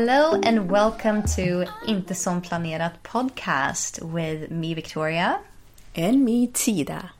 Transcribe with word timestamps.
Hello 0.00 0.40
and 0.42 0.70
welcome 0.70 1.22
to 1.36 1.66
Inte 1.86 2.14
som 2.14 2.40
planerat 2.40 3.02
podcast 3.02 3.98
with 4.02 4.50
me 4.50 4.74
Victoria. 4.74 5.40
And 5.94 6.24
me, 6.24 6.46
Tida. 6.46 7.10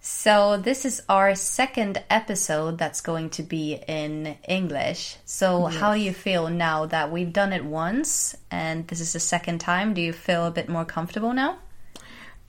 So 0.00 0.56
this 0.56 0.84
is 0.84 1.02
our 1.08 1.36
second 1.36 2.02
episode 2.10 2.78
that's 2.78 3.00
going 3.00 3.30
to 3.30 3.44
be 3.44 3.78
in 3.86 4.34
English. 4.48 5.18
So 5.24 5.66
how 5.66 5.94
do 5.94 6.00
you 6.00 6.12
feel 6.12 6.50
now 6.50 6.86
that 6.86 7.12
we've 7.12 7.32
done 7.32 7.52
it 7.52 7.64
once 7.64 8.36
and 8.50 8.88
this 8.88 9.00
is 9.00 9.12
the 9.12 9.20
second 9.20 9.60
time? 9.60 9.94
Do 9.94 10.00
you 10.00 10.12
feel 10.12 10.46
a 10.46 10.50
bit 10.50 10.68
more 10.68 10.84
comfortable 10.84 11.32
now? 11.32 11.58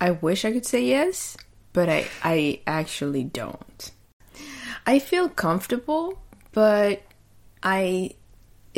I 0.02 0.10
wish 0.10 0.44
I 0.44 0.52
could 0.52 0.66
say 0.66 0.84
yes, 0.84 1.38
but 1.72 1.88
I, 1.88 2.08
I 2.24 2.62
actually 2.66 3.26
don't. 3.26 3.92
I 4.88 4.98
feel 4.98 5.30
comfortable, 5.30 6.18
but 6.52 7.04
I 7.62 8.16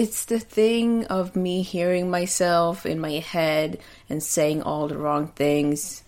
it's 0.02 0.26
the 0.26 0.40
thing 0.40 1.06
of 1.14 1.36
me 1.36 1.62
hearing 1.62 2.10
myself 2.10 2.86
in 2.86 3.00
my 3.00 3.22
head 3.22 3.78
and 4.10 4.24
saying 4.24 4.64
all 4.64 4.88
the 4.88 4.98
wrong 4.98 5.28
things. 5.28 6.02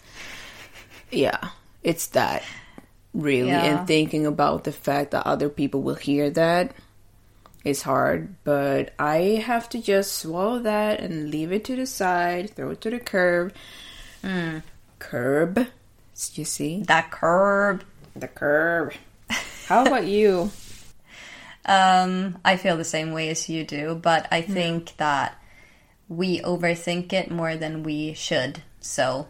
Yeah, 1.11 1.49
it's 1.83 2.07
that 2.17 2.41
really 3.13 3.49
Yeah. 3.53 3.61
and 3.65 3.87
thinking 3.87 4.25
about 4.25 4.63
the 4.63 4.71
fact 4.71 5.11
that 5.11 5.27
other 5.27 5.47
people 5.47 5.81
will 5.85 5.93
hear 6.09 6.31
that 6.31 6.73
is 7.63 7.83
hard, 7.83 8.33
but 8.43 8.93
I 8.97 9.39
have 9.45 9.69
to 9.69 9.79
just 9.79 10.17
swallow 10.17 10.59
that 10.65 10.99
and 10.99 11.29
leave 11.29 11.51
it 11.53 11.63
to 11.65 11.75
the 11.75 11.85
side, 11.85 12.49
throw 12.55 12.71
it 12.71 12.81
to 12.81 12.89
the 12.89 12.99
curb. 12.99 13.53
Hmm. 14.25 14.65
Curb. 14.97 15.67
You 16.33 16.45
see? 16.45 16.81
That 16.87 17.11
curb. 17.11 17.83
The 18.15 18.27
curb. 18.27 18.93
How 19.67 19.85
about 19.85 20.05
you? 20.07 20.49
Um, 21.65 22.37
I 22.43 22.57
feel 22.57 22.77
the 22.77 22.83
same 22.83 23.11
way 23.13 23.29
as 23.29 23.49
you 23.49 23.63
do, 23.63 23.95
but 23.95 24.27
I 24.31 24.41
think 24.41 24.95
that 24.97 25.35
we 26.09 26.39
overthink 26.41 27.13
it 27.13 27.31
more 27.31 27.55
than 27.55 27.83
we 27.83 28.13
should. 28.13 28.61
So 28.81 29.27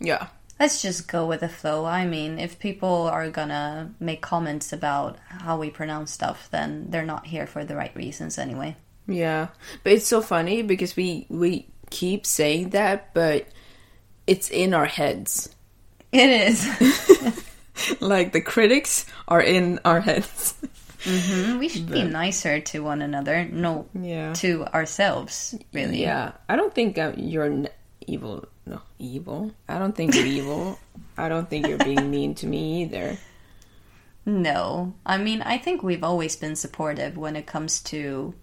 Yeah. 0.00 0.28
let's 0.58 0.80
just 0.82 1.06
go 1.08 1.26
with 1.26 1.40
the 1.40 1.48
flow. 1.48 1.84
I 1.84 2.06
mean, 2.06 2.38
if 2.38 2.58
people 2.58 3.02
are 3.12 3.28
gonna 3.30 3.92
make 4.00 4.22
comments 4.22 4.72
about 4.72 5.18
how 5.28 5.58
we 5.58 5.70
pronounce 5.70 6.10
stuff, 6.12 6.48
then 6.50 6.86
they're 6.88 7.04
not 7.04 7.26
here 7.26 7.46
for 7.46 7.64
the 7.64 7.76
right 7.76 7.94
reasons 7.94 8.38
anyway. 8.38 8.76
Yeah, 9.06 9.48
but 9.84 9.92
it's 9.92 10.06
so 10.06 10.20
funny 10.22 10.62
because 10.62 10.96
we 10.96 11.26
we 11.28 11.66
keep 11.90 12.24
saying 12.26 12.70
that, 12.70 13.12
but 13.14 13.46
it's 14.26 14.50
in 14.50 14.74
our 14.74 14.86
heads. 14.86 15.50
It 16.12 16.28
is. 16.30 17.44
Like 18.00 18.32
the 18.32 18.40
critics 18.40 19.06
are 19.28 19.40
in 19.40 19.78
our 19.84 20.00
heads. 20.00 20.54
We 21.58 21.68
should 21.68 21.90
be 21.90 22.02
nicer 22.04 22.60
to 22.60 22.80
one 22.80 23.02
another, 23.02 23.44
no, 23.50 23.86
Yeah. 23.98 24.32
to 24.34 24.64
ourselves, 24.66 25.54
really. 25.72 26.02
Yeah, 26.02 26.32
I 26.48 26.56
don't 26.56 26.74
think 26.74 26.98
uh, 26.98 27.12
you're 27.16 27.44
n- 27.44 27.68
evil. 28.06 28.44
No, 28.66 28.80
evil. 28.98 29.52
I 29.68 29.78
don't 29.78 29.96
think 29.96 30.14
you're 30.14 30.26
evil. 30.26 30.78
I 31.16 31.28
don't 31.28 31.48
think 31.48 31.66
you're 31.66 31.78
being 31.78 32.10
mean 32.16 32.34
to 32.36 32.46
me 32.46 32.82
either. 32.82 33.16
No, 34.26 34.92
I 35.06 35.16
mean, 35.16 35.40
I 35.42 35.56
think 35.58 35.82
we've 35.82 36.04
always 36.04 36.36
been 36.36 36.54
supportive 36.56 37.16
when 37.16 37.34
it 37.34 37.46
comes 37.46 37.80
to 37.84 38.34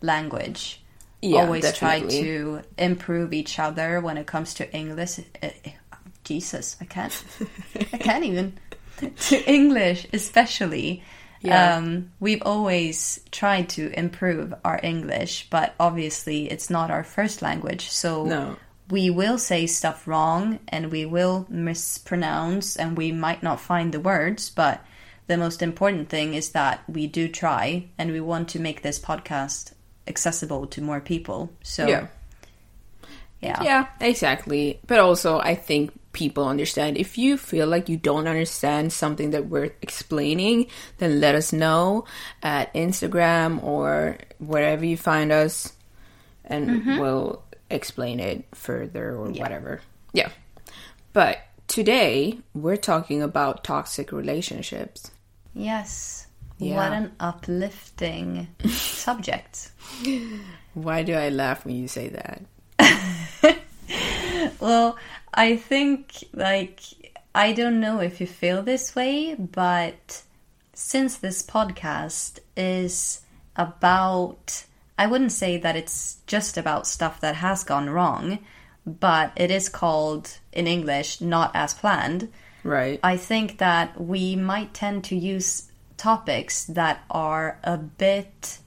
language. 0.00 0.82
Yeah, 1.22 1.40
always 1.40 1.62
definitely. 1.64 2.08
try 2.10 2.20
to 2.22 2.62
improve 2.78 3.32
each 3.32 3.58
other 3.58 4.00
when 4.00 4.18
it 4.18 4.26
comes 4.26 4.54
to 4.54 4.72
English. 4.72 5.18
Eh, 5.42 5.50
Jesus, 6.22 6.76
I 6.80 6.84
can't. 6.84 7.24
I 7.92 7.96
can't 7.98 8.24
even. 8.24 8.52
To 9.28 9.50
English, 9.50 10.06
especially. 10.14 11.02
Yeah. 11.46 11.76
Um, 11.76 12.10
we've 12.20 12.42
always 12.42 13.20
tried 13.30 13.68
to 13.70 13.90
improve 13.98 14.52
our 14.64 14.80
English, 14.82 15.48
but 15.50 15.74
obviously 15.80 16.50
it's 16.50 16.68
not 16.70 16.90
our 16.90 17.04
first 17.04 17.42
language. 17.42 17.88
So 17.90 18.24
No. 18.24 18.56
we 18.90 19.10
will 19.10 19.38
say 19.38 19.66
stuff 19.66 20.06
wrong 20.06 20.58
and 20.68 20.90
we 20.90 21.06
will 21.06 21.46
mispronounce 21.48 22.76
and 22.76 22.96
we 22.96 23.12
might 23.12 23.42
not 23.42 23.60
find 23.60 23.92
the 23.92 24.00
words, 24.00 24.50
but 24.50 24.84
the 25.26 25.36
most 25.36 25.62
important 25.62 26.08
thing 26.08 26.34
is 26.34 26.50
that 26.50 26.82
we 26.88 27.06
do 27.06 27.28
try 27.28 27.86
and 27.98 28.12
we 28.12 28.20
want 28.20 28.48
to 28.50 28.60
make 28.60 28.82
this 28.82 28.98
podcast 28.98 29.72
accessible 30.06 30.66
to 30.68 30.80
more 30.80 31.00
people. 31.00 31.50
So 31.62 31.86
Yeah. 31.88 32.06
yeah. 33.40 33.62
Yeah, 33.62 33.86
exactly. 34.00 34.78
But 34.86 35.00
also, 35.00 35.38
I 35.38 35.54
think 35.54 35.92
people 36.16 36.48
understand. 36.48 36.96
If 36.96 37.18
you 37.18 37.36
feel 37.36 37.66
like 37.66 37.90
you 37.90 37.98
don't 37.98 38.26
understand 38.26 38.90
something 38.90 39.30
that 39.32 39.48
we're 39.48 39.70
explaining, 39.82 40.68
then 40.96 41.20
let 41.20 41.34
us 41.34 41.52
know 41.52 42.06
at 42.42 42.72
Instagram 42.72 43.62
or 43.62 44.16
wherever 44.38 44.82
you 44.82 44.96
find 44.96 45.30
us, 45.30 45.74
and 46.46 46.70
mm-hmm. 46.70 46.98
we'll 46.98 47.42
explain 47.68 48.18
it 48.18 48.46
further 48.54 49.10
or 49.10 49.28
whatever. 49.28 49.82
Yeah. 50.14 50.30
But 51.12 51.38
today, 51.68 52.38
we're 52.54 52.80
talking 52.80 53.20
about 53.20 53.62
toxic 53.62 54.10
relationships. 54.10 55.10
Yes. 55.52 56.28
Yeah. 56.56 56.76
What 56.76 56.92
an 56.92 57.12
uplifting 57.20 58.48
subject. 58.68 59.70
Why 60.72 61.02
do 61.02 61.12
I 61.12 61.28
laugh 61.28 61.66
when 61.66 61.76
you 61.76 61.88
say 61.88 62.08
that? 62.08 62.40
Well, 64.60 64.96
I 65.36 65.56
think, 65.56 66.24
like, 66.32 66.80
I 67.34 67.52
don't 67.52 67.80
know 67.80 68.00
if 68.00 68.20
you 68.20 68.26
feel 68.26 68.62
this 68.62 68.96
way, 68.96 69.34
but 69.34 70.22
since 70.72 71.16
this 71.18 71.42
podcast 71.42 72.38
is 72.56 73.20
about, 73.54 74.64
I 74.98 75.06
wouldn't 75.06 75.32
say 75.32 75.58
that 75.58 75.76
it's 75.76 76.18
just 76.26 76.56
about 76.56 76.86
stuff 76.86 77.20
that 77.20 77.36
has 77.36 77.64
gone 77.64 77.90
wrong, 77.90 78.38
but 78.86 79.32
it 79.36 79.50
is 79.50 79.68
called 79.68 80.38
in 80.52 80.66
English 80.66 81.20
not 81.20 81.50
as 81.54 81.74
planned. 81.74 82.32
Right. 82.64 82.98
I 83.02 83.16
think 83.16 83.58
that 83.58 84.00
we 84.00 84.36
might 84.36 84.72
tend 84.74 85.04
to 85.04 85.16
use 85.16 85.70
topics 85.96 86.64
that 86.64 87.04
are 87.10 87.58
a 87.62 87.76
bit 87.76 88.58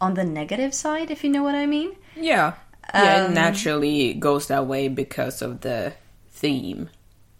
on 0.00 0.14
the 0.14 0.24
negative 0.24 0.74
side, 0.74 1.10
if 1.10 1.24
you 1.24 1.30
know 1.30 1.42
what 1.42 1.54
I 1.54 1.66
mean. 1.66 1.94
yeah. 2.16 2.54
yeah, 2.94 3.24
Um, 3.24 3.32
it 3.32 3.34
naturally 3.34 4.14
goes 4.14 4.48
that 4.48 4.66
way 4.66 4.88
because 4.88 5.42
of 5.42 5.60
the 5.60 5.92
theme. 6.36 6.88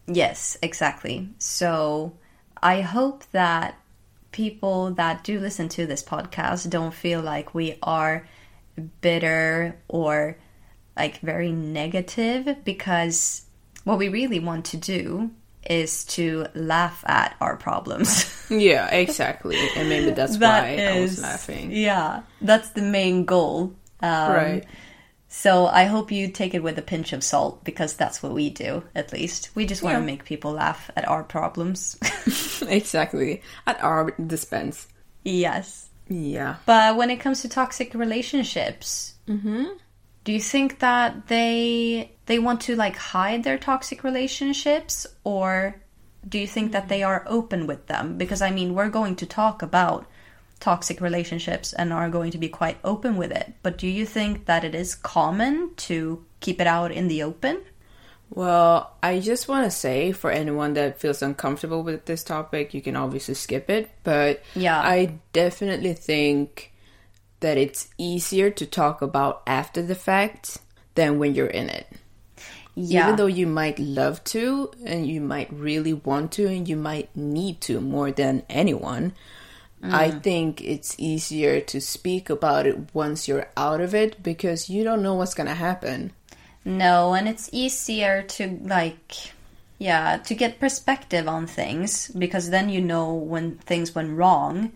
Yes, 0.07 0.57
exactly. 0.63 1.29
So 1.39 2.13
I 2.63 2.81
hope 2.81 3.25
that 3.33 3.79
people 4.33 4.93
that 4.93 5.25
do 5.25 5.39
listen 5.39 5.69
to 5.71 5.87
this 5.87 6.03
podcast 6.03 6.69
don't 6.71 6.95
feel 6.95 7.21
like 7.23 7.55
we 7.55 7.79
are 7.83 8.27
bitter 9.01 9.77
or 9.89 10.37
like 10.97 11.21
very 11.21 11.53
negative 11.53 12.65
because 12.65 13.47
what 13.85 13.99
we 13.99 14.09
really 14.09 14.41
want 14.41 14.67
to 14.67 14.77
do 14.77 15.31
is 15.69 16.05
to 16.05 16.47
laugh 16.55 17.05
at 17.07 17.37
our 17.41 17.57
problems. 17.57 18.33
Yeah, 18.49 18.87
exactly. 18.95 19.59
And 19.77 19.89
maybe 19.89 20.13
that's 20.13 20.37
That 20.37 20.63
why 20.63 20.85
I 20.85 21.01
was 21.01 21.21
laughing. 21.21 21.73
Yeah, 21.73 22.23
that's 22.41 22.69
the 22.71 22.83
main 22.83 23.25
goal. 23.25 23.75
Um, 24.01 24.33
right. 24.33 24.65
So 25.37 25.67
I 25.67 25.85
hope 25.85 26.11
you 26.11 26.29
take 26.29 26.55
it 26.55 26.62
with 26.62 26.79
a 26.79 26.83
pinch 26.83 27.12
of 27.12 27.23
salt 27.23 27.62
because 27.62 27.93
that's 27.93 28.23
what 28.23 28.33
we 28.33 28.49
do, 28.49 28.83
at 28.94 29.12
least. 29.12 29.50
We 29.55 29.67
just 29.67 29.83
want 29.83 29.97
to 29.97 30.00
Yeah. 30.00 30.06
make 30.06 30.25
people 30.25 30.53
laugh 30.53 30.91
at 30.97 31.06
our 31.06 31.23
problems. 31.23 31.99
exactly. 32.67 33.43
At 33.67 33.79
our 33.85 34.12
dispense. 34.12 34.88
yes. 35.25 35.91
Yeah. 36.09 36.56
But 36.65 36.97
when 36.97 37.11
it 37.11 37.21
comes 37.21 37.43
to 37.43 37.49
toxic 37.50 37.93
relationships, 37.93 39.17
mm-hmm. 39.29 39.65
do 40.25 40.33
you 40.33 40.41
think 40.41 40.79
that 40.79 41.27
they 41.27 42.12
they 42.25 42.38
want 42.38 42.62
to 42.62 42.75
like 42.75 42.97
hide 42.97 43.43
their 43.44 43.59
toxic 43.59 44.05
relationships 44.05 45.06
or 45.23 45.75
do 46.27 46.38
you 46.38 46.47
think 46.47 46.73
that 46.73 46.87
mm. 46.87 46.88
they 46.88 47.03
are 47.03 47.25
open 47.27 47.67
with 47.67 47.88
them? 47.88 48.17
Because 48.17 48.41
I 48.41 48.50
mean, 48.50 48.75
we're 48.75 48.88
going 48.88 49.17
to 49.17 49.27
talk 49.27 49.62
about 49.62 50.06
toxic 50.61 51.00
relationships 51.00 51.73
and 51.73 51.93
are 51.93 52.08
going 52.08 52.31
to 52.32 52.38
be 52.38 52.49
quite 52.49 52.79
open 52.82 53.17
with 53.17 53.31
it. 53.31 53.55
But 53.62 53.79
do 53.79 53.87
you 53.87 54.06
think 54.06 54.47
that 54.47 54.64
it 54.64 54.75
is 54.75 54.94
common 54.94 55.75
to 55.76 56.25
keep 56.41 56.61
it 56.61 56.67
out 56.67 56.93
in 56.93 57.08
the 57.08 57.23
open? 57.23 57.61
Well, 58.31 58.93
I 59.03 59.20
just 59.20 59.47
want 59.49 59.64
to 59.64 59.70
say 59.70 60.12
for 60.12 60.31
anyone 60.31 60.75
that 60.75 60.99
feels 60.99 61.23
uncomfortable 61.23 61.82
with 61.82 62.06
this 62.06 62.25
topic, 62.25 62.75
you 62.75 62.82
can 62.82 62.97
obviously 62.97 63.35
skip 63.35 63.70
it. 63.70 63.91
But 64.03 64.43
Yeah. 64.55 64.81
I 64.81 65.19
definitely 65.32 65.94
think 65.94 66.73
that 67.41 67.56
it's 67.59 67.88
easier 67.99 68.50
to 68.50 68.67
talk 68.67 69.02
about 69.02 69.43
after 69.47 69.82
the 69.82 69.94
fact 69.94 70.59
than 70.94 71.19
when 71.19 71.35
you're 71.35 71.47
in 71.47 71.69
it. 71.69 71.87
Yeah. 72.75 73.05
Even 73.05 73.17
though 73.17 73.26
you 73.26 73.47
might 73.47 73.79
love 73.79 74.23
to 74.25 74.70
and 74.85 75.06
you 75.06 75.20
might 75.20 75.52
really 75.52 75.94
want 75.94 76.32
to 76.32 76.47
and 76.47 76.69
you 76.69 76.76
might 76.76 77.14
need 77.17 77.61
to 77.62 77.81
more 77.81 78.11
than 78.11 78.43
anyone, 78.50 79.14
I 79.82 80.11
mm. 80.11 80.23
think 80.23 80.62
it's 80.62 80.94
easier 80.99 81.61
to 81.61 81.81
speak 81.81 82.31
about 82.31 82.67
it 82.67 82.94
once 82.94 83.28
you're 83.28 83.49
out 83.56 83.81
of 83.81 83.94
it 83.94 84.23
because 84.23 84.70
you 84.70 84.84
don't 84.84 85.02
know 85.02 85.14
what's 85.14 85.34
going 85.34 85.49
to 85.49 85.55
happen. 85.55 86.12
No, 86.64 87.14
and 87.14 87.28
it's 87.28 87.49
easier 87.52 88.23
to 88.23 88.58
like 88.62 89.32
yeah, 89.78 90.17
to 90.19 90.34
get 90.34 90.58
perspective 90.58 91.28
on 91.28 91.46
things 91.46 92.08
because 92.08 92.50
then 92.50 92.69
you 92.69 92.81
know 92.81 93.14
when 93.14 93.58
things 93.58 93.94
went 93.94 94.17
wrong 94.17 94.73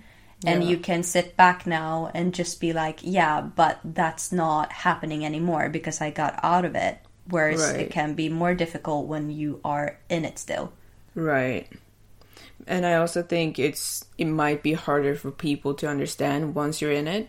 and 0.46 0.64
you 0.64 0.78
can 0.78 1.02
sit 1.02 1.36
back 1.36 1.66
now 1.66 2.10
and 2.14 2.32
just 2.32 2.60
be 2.60 2.72
like, 2.72 3.00
yeah, 3.02 3.40
but 3.40 3.78
that's 3.84 4.32
not 4.32 4.72
happening 4.72 5.24
anymore 5.24 5.68
because 5.68 6.00
I 6.00 6.10
got 6.10 6.38
out 6.42 6.64
of 6.64 6.74
it. 6.74 6.98
Whereas 7.28 7.70
it 7.70 7.90
can 7.90 8.14
be 8.14 8.28
more 8.28 8.54
difficult 8.54 9.06
when 9.06 9.30
you 9.30 9.60
are 9.64 9.98
in 10.08 10.24
it 10.24 10.38
still. 10.38 10.72
Right. 11.14 11.68
And 12.66 12.86
I 12.86 12.94
also 12.94 13.22
think 13.22 13.58
it's 13.58 14.04
it 14.18 14.26
might 14.26 14.62
be 14.62 14.72
harder 14.72 15.14
for 15.14 15.30
people 15.30 15.74
to 15.74 15.88
understand 15.88 16.54
once 16.54 16.80
you're 16.80 16.92
in 16.92 17.08
it. 17.08 17.28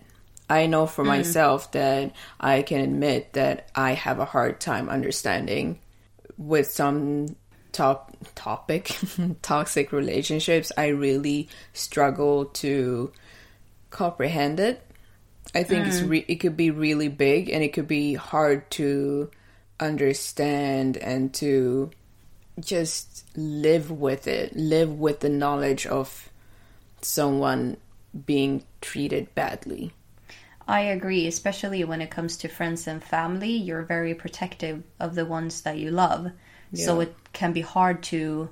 I 0.50 0.66
know 0.66 0.86
for 0.86 1.04
mm. 1.04 1.08
myself 1.08 1.72
that 1.72 2.14
I 2.40 2.62
can 2.62 2.82
admit 2.82 3.34
that 3.34 3.70
I 3.74 3.94
have 3.94 4.20
a 4.20 4.26
hard 4.26 4.60
time 4.60 4.90
understanding 4.90 5.80
with 6.38 6.70
some 6.70 7.36
top 7.72 8.16
topic 8.36 8.98
toxic 9.42 9.92
relationships. 9.92 10.72
I 10.78 10.88
really 10.88 11.48
struggle 11.74 12.46
to 12.46 13.12
comprehend 13.90 14.60
it. 14.60 14.86
I 15.56 15.64
think 15.64 15.88
it's 15.88 16.02
mm. 16.02 16.10
re- 16.10 16.26
it 16.28 16.36
could 16.36 16.58
be 16.58 16.72
really 16.72 17.08
big 17.08 17.50
and 17.50 17.64
it 17.64 17.74
could 17.74 17.88
be 17.88 18.14
hard 18.14 18.70
to 18.72 19.32
understand 19.80 20.98
and 20.98 21.34
to 21.36 21.92
just 22.60 23.26
live 23.36 23.90
with 23.92 24.28
it, 24.28 24.56
live 24.56 25.00
with 25.00 25.22
the 25.22 25.30
knowledge 25.30 25.86
of 25.86 26.30
someone 27.02 27.78
being 28.26 28.64
treated 28.82 29.34
badly. 29.36 29.94
I 30.68 30.82
agree, 30.82 31.28
especially 31.28 31.84
when 31.84 32.02
it 32.02 32.12
comes 32.12 32.38
to 32.38 32.48
friends 32.48 32.88
and 32.88 33.04
family. 33.04 33.52
You're 33.52 33.84
very 33.84 34.14
protective 34.14 34.84
of 35.00 35.16
the 35.16 35.26
ones 35.26 35.62
that 35.62 35.78
you 35.78 35.92
love. 35.92 36.32
So 36.74 37.02
it 37.02 37.14
can 37.34 37.52
be 37.52 37.60
hard 37.62 38.02
to. 38.04 38.50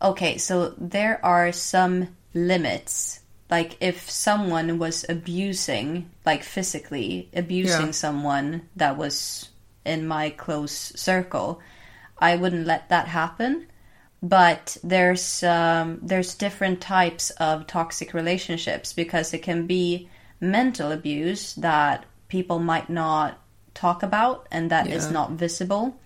Okay, 0.00 0.36
so 0.38 0.74
there 0.76 1.24
are 1.24 1.52
some 1.52 2.16
limits. 2.34 3.20
Like 3.48 3.76
if 3.80 4.10
someone 4.10 4.78
was 4.78 5.04
abusing, 5.08 6.10
like 6.26 6.42
physically 6.42 7.28
abusing 7.34 7.86
Yeah. 7.86 7.92
someone 7.92 8.68
that 8.74 8.96
was 8.96 9.50
in 9.84 10.08
my 10.08 10.30
close 10.30 10.72
circle, 10.96 11.60
I 12.22 12.36
wouldn't 12.36 12.66
let 12.66 12.88
that 12.88 13.08
happen. 13.08 13.66
But 14.22 14.76
there's 14.84 15.42
um, 15.42 15.98
there's 16.00 16.36
different 16.36 16.80
types 16.80 17.30
of 17.48 17.66
toxic 17.66 18.14
relationships 18.14 18.92
because 18.92 19.34
it 19.34 19.42
can 19.42 19.66
be 19.66 20.08
mental 20.40 20.92
abuse 20.92 21.54
that 21.56 22.04
people 22.28 22.58
might 22.60 22.88
not 22.88 23.38
talk 23.74 24.02
about 24.02 24.46
and 24.50 24.70
that 24.70 24.86
is 24.86 25.04
Yeah. 25.06 25.12
not 25.18 25.30
visible, 25.32 25.96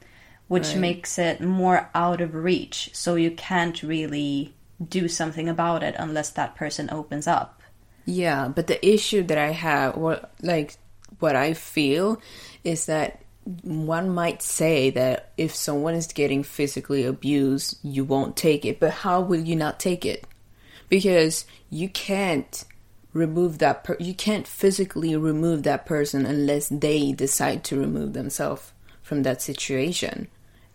which 0.48 0.68
Right. 0.72 0.80
makes 0.80 1.18
it 1.18 1.40
more 1.42 1.90
out 1.94 2.20
of 2.22 2.34
reach. 2.34 2.90
So 2.94 3.16
you 3.16 3.32
can't 3.32 3.82
really 3.82 4.54
do 4.80 5.08
something 5.08 5.48
about 5.48 5.82
it 5.82 5.94
unless 5.98 6.30
that 6.30 6.54
person 6.56 6.88
opens 6.90 7.26
up. 7.26 7.60
Yeah, 8.06 8.48
but 8.48 8.66
the 8.66 8.80
issue 8.86 9.22
that 9.24 9.38
I 9.38 9.52
have, 9.52 9.96
what 9.96 10.32
like 10.40 10.76
what 11.20 11.36
I 11.36 11.52
feel, 11.54 12.20
is 12.64 12.86
that 12.86 13.20
one 13.62 14.10
might 14.10 14.42
say 14.42 14.90
that 14.90 15.32
if 15.36 15.54
someone 15.54 15.94
is 15.94 16.08
getting 16.08 16.42
physically 16.42 17.04
abused, 17.04 17.78
you 17.82 18.04
won't 18.04 18.36
take 18.36 18.64
it. 18.64 18.80
But 18.80 18.90
how 18.90 19.20
will 19.20 19.40
you 19.40 19.54
not 19.54 19.78
take 19.78 20.04
it? 20.04 20.26
Because 20.88 21.46
you 21.70 21.88
can't 21.88 22.64
remove 23.12 23.58
that. 23.58 23.84
Per- 23.84 23.96
you 24.00 24.14
can't 24.14 24.48
physically 24.48 25.16
remove 25.16 25.62
that 25.62 25.86
person 25.86 26.26
unless 26.26 26.68
they 26.68 27.12
decide 27.12 27.62
to 27.64 27.78
remove 27.78 28.14
themselves 28.14 28.72
from 29.02 29.22
that 29.22 29.40
situation. 29.40 30.26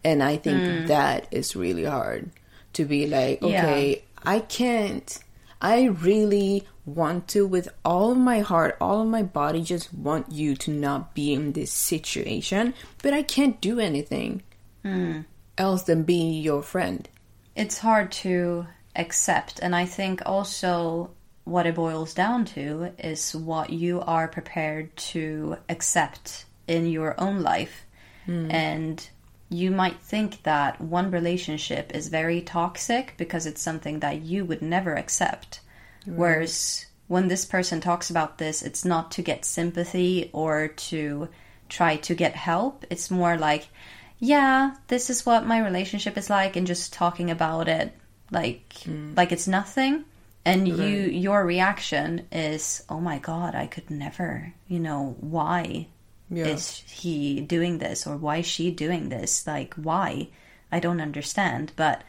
And 0.03 0.23
I 0.23 0.37
think 0.37 0.61
hmm. 0.61 0.87
that 0.87 1.27
is 1.29 1.55
really 1.55 1.83
hard 1.83 2.31
to 2.73 2.85
be 2.85 3.05
like, 3.05 3.41
Yeah. 3.41 3.65
okay, 3.65 4.03
I 4.25 4.39
can't. 4.39 5.19
I 5.61 5.85
really 5.85 6.67
want 6.85 7.27
to, 7.29 7.45
with 7.45 7.69
all 7.85 8.11
of 8.11 8.17
my 8.17 8.39
heart, 8.39 8.75
all 8.81 9.01
of 9.01 9.07
my 9.07 9.23
body, 9.23 9.61
just 9.61 9.93
want 9.93 10.31
you 10.31 10.55
to 10.55 10.71
not 10.71 11.13
be 11.13 11.33
in 11.33 11.53
this 11.53 11.71
situation, 11.71 12.73
but 13.03 13.13
I 13.13 13.21
can't 13.21 13.61
do 13.61 13.79
anything 13.79 14.41
hmm. 14.83 15.21
else 15.57 15.83
than 15.83 16.03
being 16.03 16.41
your 16.41 16.63
friend. 16.63 17.07
it's 17.55 17.77
hard 17.77 18.11
to 18.11 18.65
accept 18.95 19.59
and 19.61 19.73
i 19.75 19.85
think 19.85 20.21
also 20.25 21.09
what 21.43 21.65
it 21.65 21.75
boils 21.75 22.13
down 22.13 22.45
to 22.45 22.91
is 22.97 23.35
what 23.35 23.69
you 23.69 24.01
are 24.01 24.27
prepared 24.27 24.95
to 24.95 25.57
accept 25.69 26.45
in 26.67 26.87
your 26.87 27.19
own 27.19 27.41
life. 27.41 27.85
Hmm. 28.25 28.51
And 28.51 29.09
you 29.51 29.69
might 29.69 29.99
think 29.99 30.41
that 30.43 30.79
one 30.81 31.11
relationship 31.11 31.91
is 31.93 32.07
very 32.07 32.41
toxic 32.41 33.13
because 33.17 33.45
it's 33.45 33.61
something 33.61 33.99
that 33.99 34.21
you 34.21 34.45
would 34.45 34.61
never 34.61 34.95
accept 34.95 35.59
whereas 36.05 36.85
when 37.07 37.27
this 37.27 37.45
person 37.45 37.79
talks 37.79 38.09
about 38.09 38.37
this 38.37 38.63
it's 38.63 38.83
not 38.83 39.11
to 39.11 39.21
get 39.21 39.45
sympathy 39.45 40.29
or 40.33 40.69
to 40.69 41.27
try 41.69 41.95
to 41.95 42.15
get 42.15 42.35
help 42.35 42.85
it's 42.89 43.11
more 43.11 43.37
like 43.37 43.67
yeah, 44.23 44.75
this 44.87 45.09
is 45.09 45.25
what 45.25 45.47
my 45.47 45.59
relationship 45.59 46.15
is 46.15 46.29
like, 46.29 46.55
and 46.55 46.67
just 46.67 46.93
talking 46.93 47.31
about 47.31 47.67
it 47.67 47.91
like 48.29 48.71
hmm. 48.83 49.13
like 49.17 49.33
it's 49.33 49.47
nothing. 49.47 50.05
And 50.45 50.67
you 50.67 50.87
your 50.87 51.43
reaction 51.43 52.27
is, 52.31 52.83
oh 52.87 53.01
my 53.01 53.17
god, 53.17 53.55
I 53.55 53.65
could 53.65 53.89
never. 53.89 54.53
You 54.67 54.79
know 54.79 55.15
why 55.19 55.87
Yeah. 56.31 56.47
is 56.47 56.83
he 56.87 57.41
doing 57.41 57.79
this 57.79 58.07
or 58.07 58.15
why 58.15 58.37
is 58.37 58.45
she 58.45 58.71
doing 58.71 59.09
this? 59.09 59.45
Like 59.45 59.73
why? 59.75 60.29
I 60.71 60.79
don't 60.79 61.01
understand. 61.01 61.73
But 61.75 62.03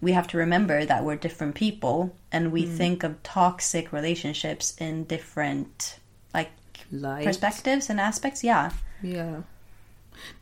we 0.00 0.12
have 0.12 0.28
to 0.28 0.38
remember 0.38 0.84
that 0.84 1.04
we're 1.04 1.16
different 1.16 1.54
people, 1.54 2.14
and 2.30 2.52
we 2.52 2.66
mm. 2.66 2.76
think 2.76 3.02
of 3.02 3.22
toxic 3.22 3.92
relationships 3.92 4.76
in 4.78 5.04
different 5.04 5.98
like 6.34 6.50
Light. 6.92 7.24
perspectives 7.24 7.88
and 7.88 7.98
aspects. 7.98 8.44
Yeah. 8.44 8.70
Yeah. 9.02 9.42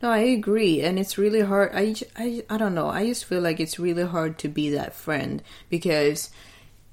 No, 0.01 0.09
I 0.09 0.19
agree, 0.19 0.81
and 0.81 0.97
it's 0.99 1.17
really 1.17 1.41
hard. 1.41 1.71
I, 1.73 1.95
I, 2.15 2.43
I 2.49 2.57
don't 2.57 2.75
know. 2.75 2.87
I 2.87 3.07
just 3.07 3.25
feel 3.25 3.41
like 3.41 3.59
it's 3.59 3.79
really 3.79 4.05
hard 4.05 4.37
to 4.39 4.47
be 4.47 4.69
that 4.71 4.93
friend 4.93 5.41
because 5.69 6.31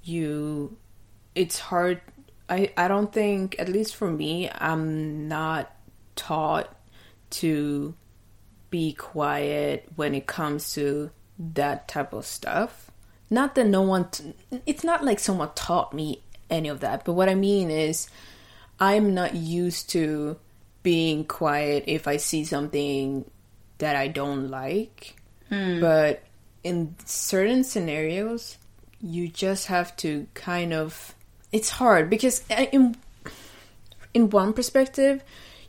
you. 0.02 0.76
It's 1.35 1.59
hard. 1.59 2.00
I 2.49 2.73
I 2.76 2.88
don't 2.88 3.12
think, 3.12 3.57
at 3.59 3.69
least 3.69 3.97
for 3.97 4.11
me, 4.11 4.50
I'm 4.52 5.29
not 5.29 5.75
taught 6.26 6.75
to 7.31 7.95
be 8.71 8.93
quiet 8.93 9.88
when 9.97 10.14
it 10.14 10.26
comes 10.26 10.75
to 10.75 11.11
that 11.38 11.88
type 11.88 12.12
of 12.12 12.25
stuff. 12.25 12.91
Not 13.31 13.55
that 13.55 13.67
no 13.67 13.83
one, 13.83 14.09
t- 14.11 14.35
it's 14.67 14.85
not 14.85 15.05
like 15.05 15.19
someone 15.19 15.50
taught 15.55 15.93
me 15.93 16.23
any 16.50 16.69
of 16.69 16.81
that, 16.81 17.05
but 17.05 17.14
what 17.14 17.29
I 17.29 17.35
mean 17.35 17.71
is 17.71 18.09
I'm 18.79 19.14
not 19.14 19.35
used 19.35 19.91
to 19.91 20.37
being 20.83 21.25
quiet 21.25 21.85
if 21.87 22.07
I 22.07 22.17
see 22.19 22.45
something 22.45 23.25
that 23.79 23.97
I 23.97 24.09
don't 24.09 24.49
like. 24.49 25.17
But 25.81 26.23
in 26.62 26.95
certain 27.05 27.64
scenarios, 27.64 28.59
you 29.00 29.29
just 29.29 29.67
have 29.67 29.97
to 29.99 30.26
kind 30.35 30.73
of. 30.73 31.14
It's 31.50 31.69
hard 31.69 32.09
because 32.09 32.45
uh, 32.50 32.67
in 32.73 32.97
in 34.14 34.31
one 34.31 34.52
perspective, 34.52 35.23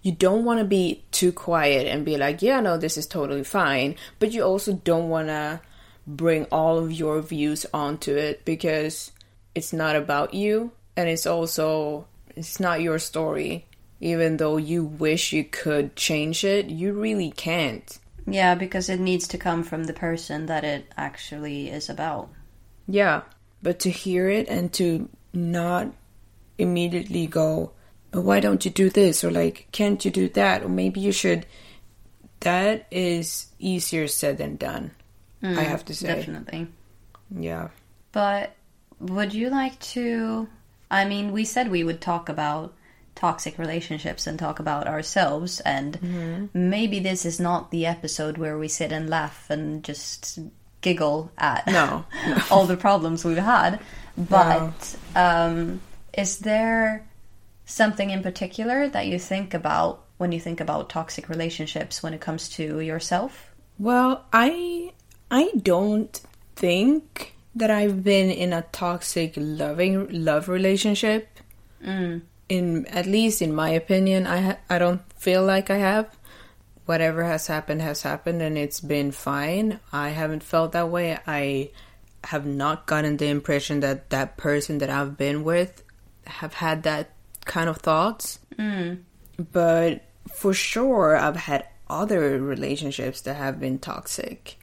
you 0.04 0.12
don't 0.12 0.46
want 0.46 0.60
to 0.60 0.66
be 0.66 1.04
too 1.12 1.32
quiet 1.32 1.88
and 1.88 2.06
be 2.06 2.18
like, 2.18 2.42
yeah, 2.42 2.60
no, 2.60 2.78
this 2.78 2.98
is 2.98 3.08
totally 3.08 3.44
fine. 3.44 3.96
But 4.20 4.34
you 4.34 4.44
also 4.44 4.74
don't 4.74 5.10
want 5.10 5.30
to 5.30 5.62
bring 6.06 6.46
all 6.52 6.78
of 6.78 6.92
your 6.92 7.22
views 7.22 7.66
onto 7.74 8.16
it 8.16 8.44
because 8.44 9.12
it's 9.56 9.72
not 9.72 9.96
about 9.96 10.34
you 10.34 10.72
and 10.98 11.08
it's 11.08 11.26
also 11.26 12.06
it's 12.36 12.60
not 12.60 12.82
your 12.82 13.00
story. 13.00 13.66
Even 14.02 14.36
though 14.36 14.58
you 14.58 14.84
wish 14.84 15.32
you 15.32 15.46
could 15.46 15.96
change 15.96 16.44
it, 16.44 16.66
you 16.66 16.92
really 16.92 17.32
can't. 17.32 18.00
Yeah, 18.28 18.56
because 18.56 18.90
it 18.90 19.00
needs 19.00 19.30
to 19.30 19.38
come 19.38 19.64
from 19.64 19.86
the 19.86 19.94
person 19.94 20.48
that 20.48 20.66
it 20.66 20.92
actually 20.98 21.70
is 21.70 21.90
about. 21.90 22.30
Yeah, 22.86 23.22
but 23.62 23.80
to 23.80 23.90
hear 23.90 24.30
it 24.30 24.50
and 24.50 24.74
to 24.74 25.08
not 25.34 25.94
immediately 26.58 27.28
go, 27.28 27.72
why 28.22 28.40
don't 28.40 28.64
you 28.66 28.72
do 28.72 28.90
this? 28.90 29.24
Or 29.24 29.32
like, 29.32 29.68
can't 29.72 30.04
you 30.06 30.12
do 30.12 30.30
that? 30.30 30.64
Or 30.64 30.70
maybe 30.70 31.00
you 31.00 31.12
should. 31.12 31.46
That 32.42 32.88
is 32.92 33.48
easier 33.60 34.08
said 34.08 34.38
than 34.38 34.58
done, 34.58 34.92
I 35.42 35.64
have 35.64 35.86
to 35.86 35.96
say. 35.96 36.08
Definitely. 36.08 36.68
Yeah. 37.34 37.70
But 38.12 38.56
would 39.00 39.34
you 39.34 39.50
like 39.50 39.80
to? 39.80 40.48
I 40.92 41.06
mean, 41.06 41.32
we 41.32 41.46
said 41.46 41.72
we 41.72 41.84
would 41.84 42.02
talk 42.02 42.30
about 42.30 42.74
toxic 43.16 43.58
relationships 43.58 44.28
and 44.28 44.38
talk 44.38 44.60
about 44.60 44.88
ourselves, 44.88 45.62
and 45.62 46.50
maybe 46.54 47.00
this 47.00 47.26
is 47.26 47.40
not 47.40 47.72
the 47.72 47.86
episode 47.86 48.38
where 48.38 48.58
we 48.58 48.68
sit 48.68 48.92
and 48.92 49.10
laugh 49.10 49.50
and 49.50 49.84
just 49.84 50.40
giggle 50.82 51.32
at 51.38 51.66
No. 51.68 52.06
all 52.52 52.66
the 52.66 52.78
problems 52.78 53.24
we've 53.24 53.38
had. 53.38 53.80
But 54.18 54.96
um, 55.16 55.80
is 56.16 56.40
there 56.40 57.06
something 57.66 58.10
in 58.10 58.22
particular 58.22 58.88
that 58.90 59.08
you 59.08 59.20
think 59.20 59.54
about 59.54 60.04
when 60.18 60.32
you 60.32 60.40
think 60.40 60.60
about 60.60 60.90
toxic 60.90 61.30
relationships 61.30 62.04
when 62.04 62.14
it 62.14 62.22
comes 62.22 62.50
to 62.50 62.80
yourself? 62.80 63.54
Well, 63.80 64.26
I 64.32 64.94
I 65.32 65.52
don't 65.62 66.20
think 66.56 67.36
that 67.56 67.72
I've 67.72 68.04
been 68.04 68.30
in 68.30 68.54
a 68.54 68.64
toxic 68.72 69.34
loving 69.36 70.08
love 70.10 70.48
relationship. 70.48 71.28
Mm. 71.84 72.22
In 72.50 72.86
at 72.88 73.06
least 73.06 73.42
in 73.42 73.54
my 73.54 73.70
opinion, 73.70 74.28
I 74.28 74.38
ha- 74.42 74.58
I 74.70 74.78
don't 74.78 75.02
feel 75.18 75.44
like 75.44 75.70
I 75.70 75.78
have. 75.78 76.16
Whatever 76.86 77.24
has 77.24 77.48
happened 77.48 77.82
has 77.82 78.02
happened, 78.02 78.42
and 78.42 78.58
it's 78.58 78.82
been 78.82 79.12
fine. 79.12 79.80
I 79.92 80.10
haven't 80.10 80.44
felt 80.44 80.74
that 80.74 80.90
way. 80.90 81.18
I 81.26 81.72
have 82.26 82.46
not 82.46 82.86
gotten 82.86 83.18
the 83.18 83.28
impression 83.28 83.80
that 83.82 84.10
that 84.10 84.38
person 84.38 84.78
that 84.80 84.90
I've 84.90 85.18
been 85.18 85.44
with 85.44 85.84
have 86.26 86.56
had 86.56 86.84
that 86.84 87.13
kind 87.46 87.70
of 87.70 87.78
thoughts. 87.78 88.40
Mm. 88.58 89.04
But 89.52 90.04
for 90.34 90.54
sure, 90.54 91.16
I've 91.16 91.36
had 91.36 91.68
other 91.90 92.40
relationships 92.42 93.22
that 93.22 93.36
have 93.36 93.60
been 93.60 93.80
toxic, 93.80 94.58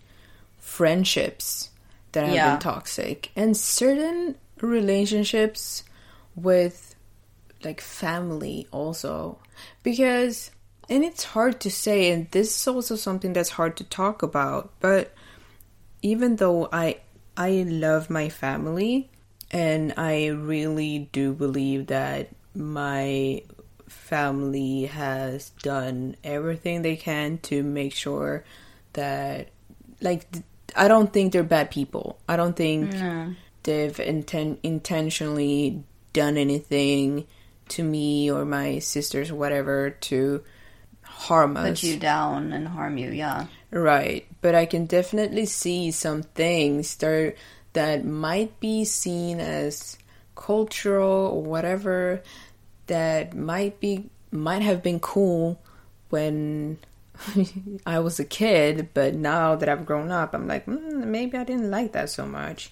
friendships 0.58 1.70
that 2.12 2.24
have 2.24 2.34
Yeah. 2.34 2.50
been 2.52 2.60
toxic, 2.60 3.30
and 3.36 3.56
certain 3.56 4.36
relationships 4.60 5.84
with 6.34 6.94
like 7.62 7.80
family 7.80 8.66
also. 8.72 9.38
Because, 9.82 10.50
and 10.88 11.04
it's 11.04 11.24
hard 11.24 11.60
to 11.60 11.70
say, 11.70 12.10
and 12.10 12.30
this 12.30 12.56
is 12.60 12.66
also 12.68 12.96
something 12.96 13.32
that's 13.32 13.50
hard 13.50 13.76
to 13.76 13.84
talk 13.84 14.22
about, 14.22 14.72
but 14.80 15.12
even 16.02 16.36
though 16.36 16.68
I 16.72 16.96
I 17.36 17.64
love 17.68 18.10
my 18.10 18.28
family 18.28 19.10
and 19.50 19.94
I 19.96 20.28
really 20.28 21.08
do 21.12 21.32
believe 21.32 21.86
that 21.88 22.28
my 22.54 23.42
family 23.88 24.84
has 24.86 25.50
done 25.62 26.16
everything 26.22 26.82
they 26.82 26.96
can 26.96 27.38
to 27.38 27.62
make 27.62 27.92
sure 27.92 28.44
that 28.92 29.48
like 30.00 30.26
I 30.76 30.88
don't 30.88 31.12
think 31.12 31.32
they're 31.32 31.42
bad 31.42 31.70
people. 31.70 32.18
I 32.28 32.36
don't 32.36 32.56
think 32.56 32.92
they've 33.62 33.96
inten- 33.96 34.58
intentionally 34.62 35.82
done 36.12 36.36
anything 36.36 37.26
to 37.70 37.84
me 37.84 38.30
or 38.30 38.44
my 38.44 38.78
sisters 38.78 39.30
or 39.30 39.36
whatever 39.36 39.90
to 39.90 40.42
harm 41.02 41.56
us. 41.56 41.80
Put 41.80 41.82
you 41.82 41.98
down 41.98 42.52
and 42.52 42.66
harm 42.66 42.98
you, 42.98 43.10
yeah. 43.10 43.46
Right, 43.70 44.26
but 44.40 44.54
I 44.54 44.66
can 44.66 44.86
definitely 44.86 45.46
see 45.46 45.90
some 45.90 46.22
things 46.22 46.96
that 46.96 47.34
that 47.72 48.04
might 48.04 48.58
be 48.58 48.84
seen 48.84 49.38
as 49.38 49.96
cultural 50.34 51.28
or 51.28 51.42
whatever 51.42 52.22
that 52.86 53.34
might 53.34 53.80
be 53.80 54.10
might 54.32 54.62
have 54.62 54.82
been 54.82 55.00
cool 55.00 55.60
when 56.10 56.78
I 57.86 57.98
was 57.98 58.18
a 58.18 58.24
kid, 58.24 58.90
but 58.94 59.14
now 59.14 59.56
that 59.56 59.68
I've 59.68 59.86
grown 59.86 60.10
up, 60.10 60.34
I'm 60.34 60.46
like, 60.46 60.66
mm, 60.66 61.04
maybe 61.04 61.36
I 61.36 61.44
didn't 61.44 61.70
like 61.70 61.92
that 61.92 62.10
so 62.10 62.26
much. 62.26 62.70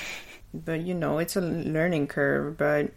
but 0.54 0.80
you 0.80 0.94
know, 0.94 1.18
it's 1.18 1.36
a 1.36 1.40
learning 1.40 2.08
curve. 2.08 2.56
But 2.56 2.92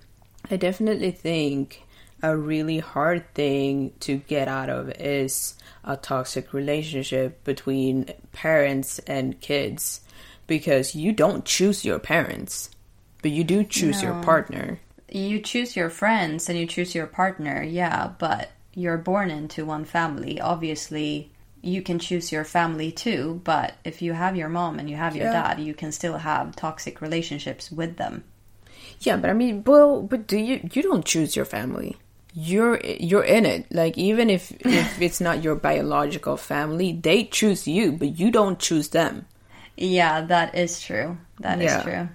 I 0.49 0.57
definitely 0.57 1.11
think 1.11 1.83
a 2.21 2.35
really 2.35 2.79
hard 2.79 3.33
thing 3.33 3.93
to 4.01 4.17
get 4.17 4.47
out 4.47 4.69
of 4.69 4.89
is 4.91 5.55
a 5.83 5.95
toxic 5.95 6.53
relationship 6.53 7.43
between 7.43 8.09
parents 8.33 8.99
and 8.99 9.39
kids 9.39 10.01
because 10.47 10.95
you 10.95 11.11
don't 11.13 11.45
choose 11.45 11.85
your 11.85 11.99
parents, 11.99 12.69
but 13.21 13.31
you 13.31 13.43
do 13.43 13.63
choose 13.63 14.01
your 14.01 14.13
partner. 14.15 14.79
You 15.11 15.39
choose 15.41 15.75
your 15.75 15.89
friends 15.89 16.49
and 16.49 16.57
you 16.57 16.65
choose 16.65 16.93
your 16.93 17.07
partner, 17.07 17.63
yeah, 17.63 18.11
but 18.19 18.51
you're 18.73 18.97
born 18.97 19.31
into 19.31 19.65
one 19.65 19.85
family. 19.85 20.39
Obviously, 20.39 21.31
you 21.61 21.81
can 21.81 21.99
choose 21.99 22.31
your 22.31 22.43
family 22.45 22.91
too, 22.91 23.41
but 23.43 23.73
if 23.83 24.01
you 24.01 24.13
have 24.13 24.35
your 24.35 24.49
mom 24.49 24.79
and 24.79 24.89
you 24.89 24.95
have 24.95 25.15
your 25.15 25.25
Yeah. 25.25 25.31
dad, 25.31 25.59
you 25.59 25.73
can 25.73 25.91
still 25.91 26.17
have 26.19 26.55
toxic 26.55 27.01
relationships 27.01 27.71
with 27.71 27.97
them. 27.97 28.23
Yeah, 29.01 29.17
but 29.17 29.29
I 29.29 29.33
mean, 29.33 29.63
well, 29.65 30.01
but 30.01 30.27
do 30.27 30.37
you 30.37 30.59
you 30.73 30.81
don't 30.81 31.05
choose 31.05 31.35
your 31.35 31.45
family. 31.45 31.97
You're 32.33 32.79
you're 32.83 33.23
in 33.23 33.45
it. 33.45 33.65
Like 33.71 33.97
even 33.97 34.29
if 34.29 34.51
if 34.61 35.01
it's 35.01 35.19
not 35.21 35.43
your 35.43 35.55
biological 35.55 36.37
family, 36.37 36.93
they 36.93 37.23
choose 37.25 37.67
you, 37.67 37.91
but 37.91 38.19
you 38.19 38.31
don't 38.31 38.59
choose 38.59 38.89
them. 38.89 39.25
Yeah, 39.77 40.21
that 40.21 40.55
is 40.55 40.81
true. 40.81 41.17
That 41.39 41.61
is 41.61 41.71
Yeah. 41.71 41.83
true. 41.83 42.09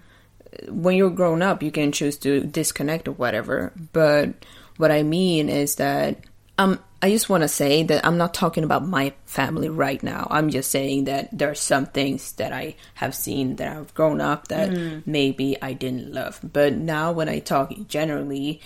When 0.69 0.97
you're 0.97 1.11
grown 1.11 1.43
up, 1.43 1.63
you 1.63 1.71
can 1.71 1.93
choose 1.93 2.17
to 2.19 2.41
disconnect 2.41 3.09
or 3.09 3.13
whatever. 3.13 3.73
But 3.93 4.35
what 4.77 4.91
I 4.91 5.03
mean 5.03 5.49
is 5.49 5.77
that 5.77 6.19
um, 6.59 6.79
I 7.03 7.11
just 7.11 7.29
want 7.29 7.43
to 7.43 7.49
say 7.49 7.83
that 7.83 8.07
I'm 8.07 8.17
not 8.17 8.33
talking 8.33 8.65
about 8.65 8.87
my 8.87 9.13
family 9.27 9.69
right 9.69 10.03
now. 10.03 10.27
I'm 10.31 10.51
just 10.51 10.71
saying 10.71 11.05
that 11.05 11.37
there 11.37 11.51
are 11.51 11.55
some 11.55 11.87
things 11.87 12.33
that 12.33 12.53
I 12.53 12.77
have 12.95 13.15
seen 13.15 13.57
that 13.57 13.77
I've 13.77 13.93
grown 13.95 14.21
up 14.21 14.49
that 14.49 14.71
maybe 15.05 15.61
I 15.61 15.73
didn't 15.73 16.13
love. 16.13 16.41
But 16.43 16.75
now, 16.75 17.13
when 17.13 17.29
I 17.29 17.41
talk 17.41 17.73
generally, 17.89 18.61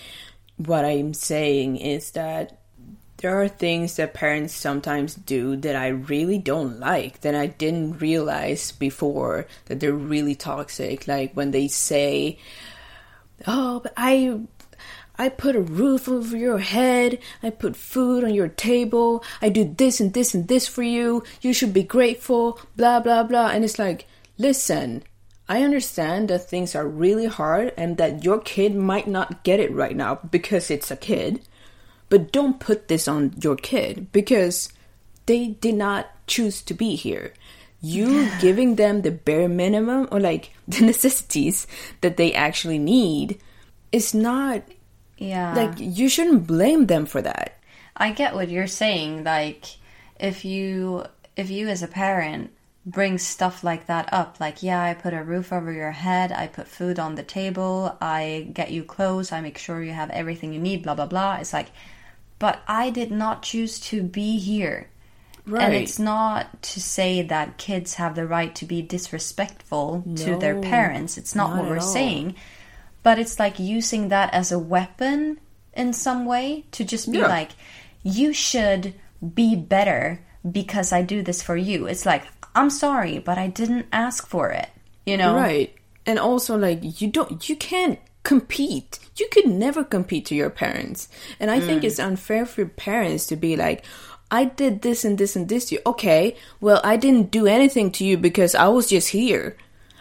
what 0.57 0.85
I'm 0.85 1.14
saying 1.14 1.76
is 1.76 2.12
that 2.12 2.58
there 3.18 3.42
are 3.42 3.48
things 3.48 3.96
that 3.96 4.14
parents 4.14 4.54
sometimes 4.54 5.14
do 5.16 5.56
that 5.56 5.75
I 5.75 5.88
really 5.88 6.38
don't 6.38 6.78
like 6.78 7.20
that 7.22 7.34
I 7.34 7.46
didn't 7.46 7.98
realize 7.98 8.70
before 8.70 9.46
that 9.66 9.80
they're 9.80 9.92
really 9.92 10.37
toxic. 10.37 11.08
Like 11.08 11.34
when 11.34 11.50
they 11.50 11.66
say, 11.66 12.38
"Oh, 13.46 13.80
but 13.80 13.92
I 13.96 14.40
I 15.18 15.28
put 15.30 15.56
a 15.56 15.60
roof 15.60 16.08
over 16.08 16.37
your 16.37 16.58
head, 16.58 17.18
I 17.42 17.50
put 17.50 17.75
food 17.75 18.22
on 18.22 18.34
your 18.34 18.48
table, 18.48 19.25
I 19.42 19.48
do 19.48 19.64
this 19.64 19.98
and 19.98 20.14
this 20.14 20.32
and 20.32 20.46
this 20.46 20.68
for 20.68 20.84
you. 20.84 21.25
You 21.40 21.52
should 21.52 21.75
be 21.75 21.82
grateful." 21.82 22.60
blah 22.76 23.00
blah 23.00 23.25
blah. 23.25 23.48
And 23.48 23.64
it's 23.64 23.80
like, 23.80 24.06
"Listen, 24.38 25.02
I 25.48 25.64
understand 25.64 26.28
that 26.28 26.48
things 26.48 26.76
are 26.76 26.87
really 26.87 27.26
hard 27.26 27.75
and 27.76 27.96
that 27.96 28.22
your 28.22 28.38
kid 28.38 28.76
might 28.76 29.08
not 29.08 29.42
get 29.42 29.58
it 29.58 29.72
right 29.72 29.96
now 29.96 30.20
because 30.30 30.70
it's 30.70 30.92
a 30.92 30.96
kid." 30.96 31.40
But 32.09 32.33
don't 32.33 32.61
put 32.61 32.88
this 32.88 33.07
on 33.09 33.35
your 33.43 33.57
kid 33.57 34.11
because 34.12 34.71
they 35.27 35.49
did 35.49 35.75
not 35.75 36.07
choose 36.27 36.62
to 36.62 36.75
be 36.75 36.95
here. 36.97 37.33
You 37.81 38.29
giving 38.41 38.77
them 38.77 39.03
the 39.03 39.11
bare 39.11 39.49
minimum 39.49 40.09
or 40.11 40.21
like 40.21 40.53
the 40.69 40.85
necessities 40.85 41.67
that 42.00 42.17
they 42.17 42.33
actually 42.33 42.79
need 42.79 43.41
is 43.93 44.15
not 44.15 44.62
Yeah. 45.19 45.55
like 45.55 45.75
you 45.79 46.09
shouldn't 46.09 46.47
blame 46.47 46.87
them 46.87 47.07
for 47.07 47.23
that. 47.23 47.59
I 47.97 48.12
get 48.12 48.35
what 48.35 48.49
you're 48.49 48.69
saying. 48.69 49.25
Like, 49.25 49.65
if 50.21 50.45
you 50.45 51.05
if 51.37 51.50
you 51.50 51.69
as 51.69 51.83
a 51.83 51.88
parent 51.88 52.50
bring 52.87 53.19
stuff 53.19 53.62
like 53.62 53.87
that 53.87 54.09
up 54.12 54.41
like 54.41 54.62
yeah 54.62 54.83
i 54.83 54.95
put 54.95 55.12
a 55.12 55.23
roof 55.23 55.53
over 55.53 55.71
your 55.71 55.91
head 55.91 56.33
i 56.33 56.47
put 56.47 56.67
food 56.67 56.99
on 56.99 57.15
the 57.17 57.23
table 57.23 57.95
i 58.00 58.49
get 58.55 58.71
you 58.71 58.83
clothes 58.83 59.31
i 59.31 59.41
make 59.43 59.59
sure 59.59 59.83
you 59.83 59.93
have 59.93 60.09
everything 60.11 60.53
you 60.55 60.59
need 60.59 60.83
blah 60.83 60.95
blah 60.95 61.05
blah 61.07 61.37
it's 61.37 61.53
like 61.53 61.69
but 62.38 62.61
i 62.68 62.90
did 62.90 63.11
not 63.11 63.42
choose 63.42 63.78
to 63.80 64.02
be 64.02 64.38
here 64.38 64.88
and 65.47 65.73
it's 65.75 65.99
not 65.99 66.62
to 66.62 66.78
say 66.78 67.23
that 67.23 67.57
kids 67.57 67.95
have 67.95 68.14
the 68.14 68.26
right 68.26 68.54
to 68.54 68.66
be 68.66 68.83
disrespectful 68.83 70.04
to 70.14 70.37
their 70.37 70.61
parents 70.61 71.16
it's 71.16 71.35
not, 71.35 71.50
not 71.50 71.61
what 71.61 71.71
we're 71.71 71.76
all. 71.76 71.80
saying 71.80 72.35
but 73.02 73.18
it's 73.18 73.38
like 73.38 73.59
using 73.59 74.09
that 74.09 74.33
as 74.35 74.52
a 74.52 74.59
weapon 74.59 75.38
in 75.73 75.92
some 75.92 76.26
way 76.26 76.64
to 76.73 76.85
just 76.85 77.11
be 77.11 77.18
Yeah. 77.18 77.28
like 77.28 77.52
you 78.02 78.33
should 78.33 78.95
be 79.35 79.57
better 79.57 80.21
because 80.50 80.92
I 80.92 81.02
do 81.02 81.23
this 81.23 81.42
for 81.42 81.57
you. 81.57 81.87
It's 81.87 82.07
like 82.07 82.25
I'm 82.54 82.71
sorry, 82.71 83.18
but 83.18 83.38
I 83.38 83.47
didn't 83.47 83.87
ask 83.92 84.26
for 84.26 84.50
it. 84.50 84.68
You 85.07 85.16
know? 85.16 85.35
Right. 85.35 85.75
And 86.07 86.18
also 86.18 86.57
like 86.57 87.00
you 87.00 87.09
don't 87.09 87.49
you 87.49 87.57
can't 87.57 87.99
compete. 88.28 88.99
You 89.16 89.26
could 89.32 89.47
never 89.47 89.82
compete 89.82 90.26
to 90.26 90.35
your 90.35 90.50
parents. 90.50 91.08
And 91.40 91.50
I 91.50 91.61
think 91.61 91.80
mm. 91.80 91.87
it's 91.87 91.99
unfair 91.99 92.44
for 92.44 92.66
parents 92.66 93.26
to 93.28 93.37
be 93.37 93.56
like 93.56 93.87
I 94.30 94.44
did 94.44 94.82
this 94.82 95.02
and 95.02 95.16
this 95.16 95.35
and 95.35 95.49
this 95.49 95.66
to 95.66 95.76
you. 95.76 95.80
Okay, 95.87 96.37
well 96.61 96.82
I 96.85 96.99
didn't 96.99 97.30
do 97.30 97.47
anything 97.47 97.90
to 97.92 98.04
you 98.04 98.18
because 98.18 98.54
I 98.54 98.68
was 98.68 98.90
just 98.90 99.08
here. 99.08 99.56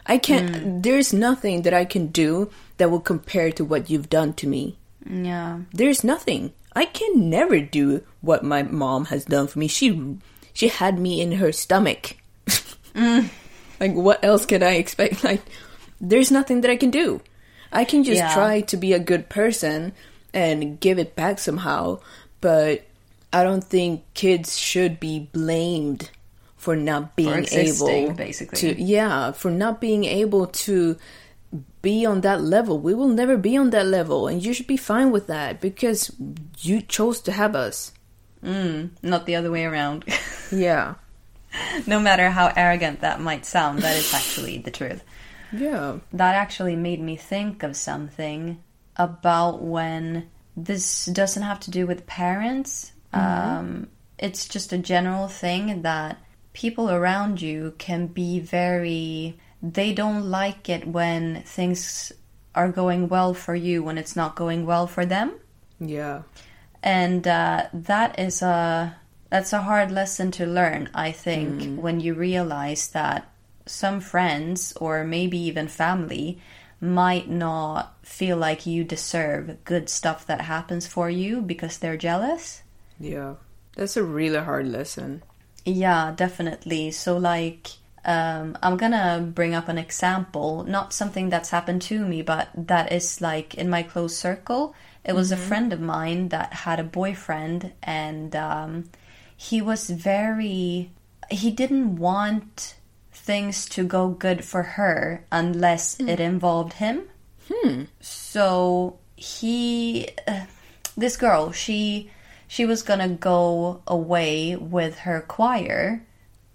I 0.05 0.17
can't 0.17 0.51
mm. 0.51 0.84
there's 0.84 1.13
nothing 1.13 1.62
that 1.62 1.74
I 1.74 1.86
can 1.86 2.07
do 2.07 2.51
that 2.75 2.91
will 2.91 3.00
compare 3.00 3.50
to 3.53 3.63
what 3.63 3.89
you've 3.89 4.10
done 4.10 4.34
to 4.34 4.46
me. 4.46 4.75
Yeah. 5.10 5.62
There's 5.72 6.03
nothing. 6.03 6.51
I 6.75 6.84
can 6.84 7.29
never 7.29 7.62
do 7.62 8.03
what 8.19 8.43
my 8.43 8.62
mom 8.62 9.05
has 9.05 9.24
done 9.24 9.48
for 9.48 9.57
me. 9.60 9.69
She 9.69 10.19
she 10.51 10.67
had 10.67 11.00
me 11.00 11.22
in 11.22 11.39
her 11.39 11.53
stomach. 11.53 12.17
Mm. 12.93 13.29
Like 13.79 13.93
what 13.93 14.25
else 14.25 14.43
can 14.48 14.63
I 14.63 14.81
expect? 14.81 15.24
Like 15.24 15.46
there's 16.01 16.31
nothing 16.31 16.62
that 16.62 16.72
I 16.72 16.77
can 16.81 16.89
do. 16.89 17.22
I 17.71 17.83
can 17.86 18.03
just 18.03 18.17
Yeah. 18.19 18.33
try 18.33 18.62
to 18.62 18.77
be 18.77 18.93
a 18.93 19.00
good 19.00 19.29
person 19.29 19.93
and 20.33 20.79
give 20.79 21.00
it 21.00 21.15
back 21.15 21.39
somehow, 21.39 22.00
but 22.41 22.83
I 23.33 23.43
don't 23.43 23.63
think 23.63 24.03
kids 24.13 24.57
should 24.57 25.00
be 25.00 25.27
blamed 25.31 26.12
for 26.55 26.75
not 26.75 27.15
being 27.15 27.33
existing, 27.33 28.05
able 28.05 28.13
basically. 28.13 28.59
to 28.75 28.81
yeah, 28.81 29.31
for 29.31 29.51
not 29.51 29.79
being 29.81 30.05
able 30.05 30.47
to 30.67 30.97
be 31.81 32.05
on 32.05 32.21
that 32.21 32.41
level. 32.41 32.79
We 32.79 32.93
will 32.93 33.07
never 33.07 33.38
be 33.38 33.55
on 33.57 33.69
that 33.71 33.86
level 33.86 34.27
and 34.27 34.43
you 34.43 34.53
should 34.53 34.67
be 34.67 34.75
fine 34.77 35.12
with 35.12 35.27
that 35.27 35.62
because 35.62 36.12
you 36.59 36.81
chose 36.81 37.21
to 37.21 37.31
have 37.31 37.55
us. 37.55 37.91
Mm, 38.43 38.89
not 39.01 39.25
the 39.25 39.36
other 39.36 39.51
way 39.51 39.65
around. 39.65 40.03
Yeah. 40.51 40.95
no 41.88 42.00
matter 42.00 42.29
how 42.29 42.51
arrogant 42.55 43.01
that 43.01 43.19
might 43.19 43.45
sound, 43.45 43.79
that 43.79 43.95
is 43.97 44.13
actually 44.13 44.57
the 44.59 44.71
truth. 44.71 45.01
Yeah. 45.51 46.00
That 46.13 46.36
actually 46.36 46.75
made 46.75 47.00
me 47.01 47.16
think 47.16 47.63
of 47.63 47.75
something 47.75 48.62
about 48.96 49.62
when 49.62 50.30
this 50.56 51.06
doesn't 51.06 51.44
have 51.44 51.60
to 51.62 51.72
do 51.72 51.86
with 51.88 52.08
parents. 52.08 52.92
Um, 53.13 53.88
it's 54.20 54.48
just 54.48 54.74
a 54.74 54.77
general 54.77 55.27
thing 55.27 55.82
that 55.84 56.18
people 56.54 56.89
around 56.89 57.42
you 57.42 57.74
can 57.77 58.08
be 58.08 58.39
very. 58.39 59.38
They 59.62 59.94
don't 59.94 60.30
like 60.30 60.70
it 60.70 60.88
when 60.88 61.42
things 61.44 62.12
are 62.56 62.70
going 62.72 63.08
well 63.08 63.34
for 63.36 63.56
you 63.56 63.84
when 63.84 63.98
it's 63.98 64.16
not 64.16 64.36
going 64.36 64.66
well 64.66 64.88
for 64.88 65.06
them 65.06 65.32
Yeah. 65.80 66.24
and 66.82 67.27
uh, 67.27 67.68
that 67.72 68.18
is 68.18 68.42
a 68.42 68.98
that's 69.30 69.54
a 69.54 69.62
hard 69.62 69.92
lesson 69.92 70.32
to 70.32 70.46
learn 70.48 70.89
i 70.96 71.12
think 71.12 71.80
when 71.80 72.00
you 72.00 72.16
realize 72.16 72.88
that 72.98 73.30
some 73.67 73.99
friends 73.99 74.73
or 74.80 75.03
maybe 75.03 75.38
even 75.38 75.67
family 75.67 76.39
might 76.80 77.27
not 77.30 77.95
feel 78.06 78.38
like 78.38 78.65
you 78.65 78.84
deserve 78.84 79.58
good 79.65 79.89
stuff 79.89 80.25
that 80.27 80.41
happens 80.41 80.86
for 80.88 81.10
you 81.10 81.41
because 81.41 81.77
they're 81.77 81.97
jealous 81.97 82.62
Yeah. 82.99 83.36
That's 83.75 83.97
a 83.97 84.03
really 84.03 84.39
hard 84.39 84.67
lesson. 84.67 85.21
yeah, 85.65 86.13
definitely. 86.15 86.91
So, 86.91 87.17
like, 87.17 87.69
um, 88.06 88.58
I'm 88.63 88.77
gonna 88.77 89.19
bring 89.34 89.53
up 89.53 89.67
an 89.67 89.77
example, 89.77 90.63
not 90.63 90.93
something 90.93 91.30
that's 91.30 91.49
happened 91.51 91.82
to 91.84 92.06
me, 92.06 92.21
but 92.21 92.47
that 92.56 92.91
is 92.91 93.21
like 93.21 93.53
in 93.56 93.69
my 93.69 93.84
close 93.84 94.15
circle. 94.17 94.73
It 95.03 95.13
was 95.13 95.32
a 95.32 95.38
friend 95.38 95.73
of 95.73 95.80
mine 95.82 96.30
that 96.30 96.53
had 96.65 96.80
a 96.80 96.84
boyfriend, 96.84 97.73
and 97.84 98.36
um, 98.36 98.86
he 99.36 99.62
was 99.62 99.89
very. 99.89 100.91
He 101.30 101.51
didn't 101.51 101.97
want 101.97 102.75
things 103.28 103.68
to 103.76 103.84
go 103.84 104.08
good 104.08 104.40
for 104.44 104.63
her 104.63 105.26
unless 105.32 106.00
it 106.00 106.20
involved 106.20 106.74
him. 106.74 107.04
So 108.00 108.98
he, 109.18 110.08
uh, 110.28 110.46
this 110.96 111.18
girl, 111.18 111.52
she, 111.52 112.10
she 112.48 112.66
was 112.66 112.82
gonna 112.84 113.10
go 113.10 113.82
away 113.86 114.56
with 114.56 115.00
her 115.00 115.20
choir 115.22 116.02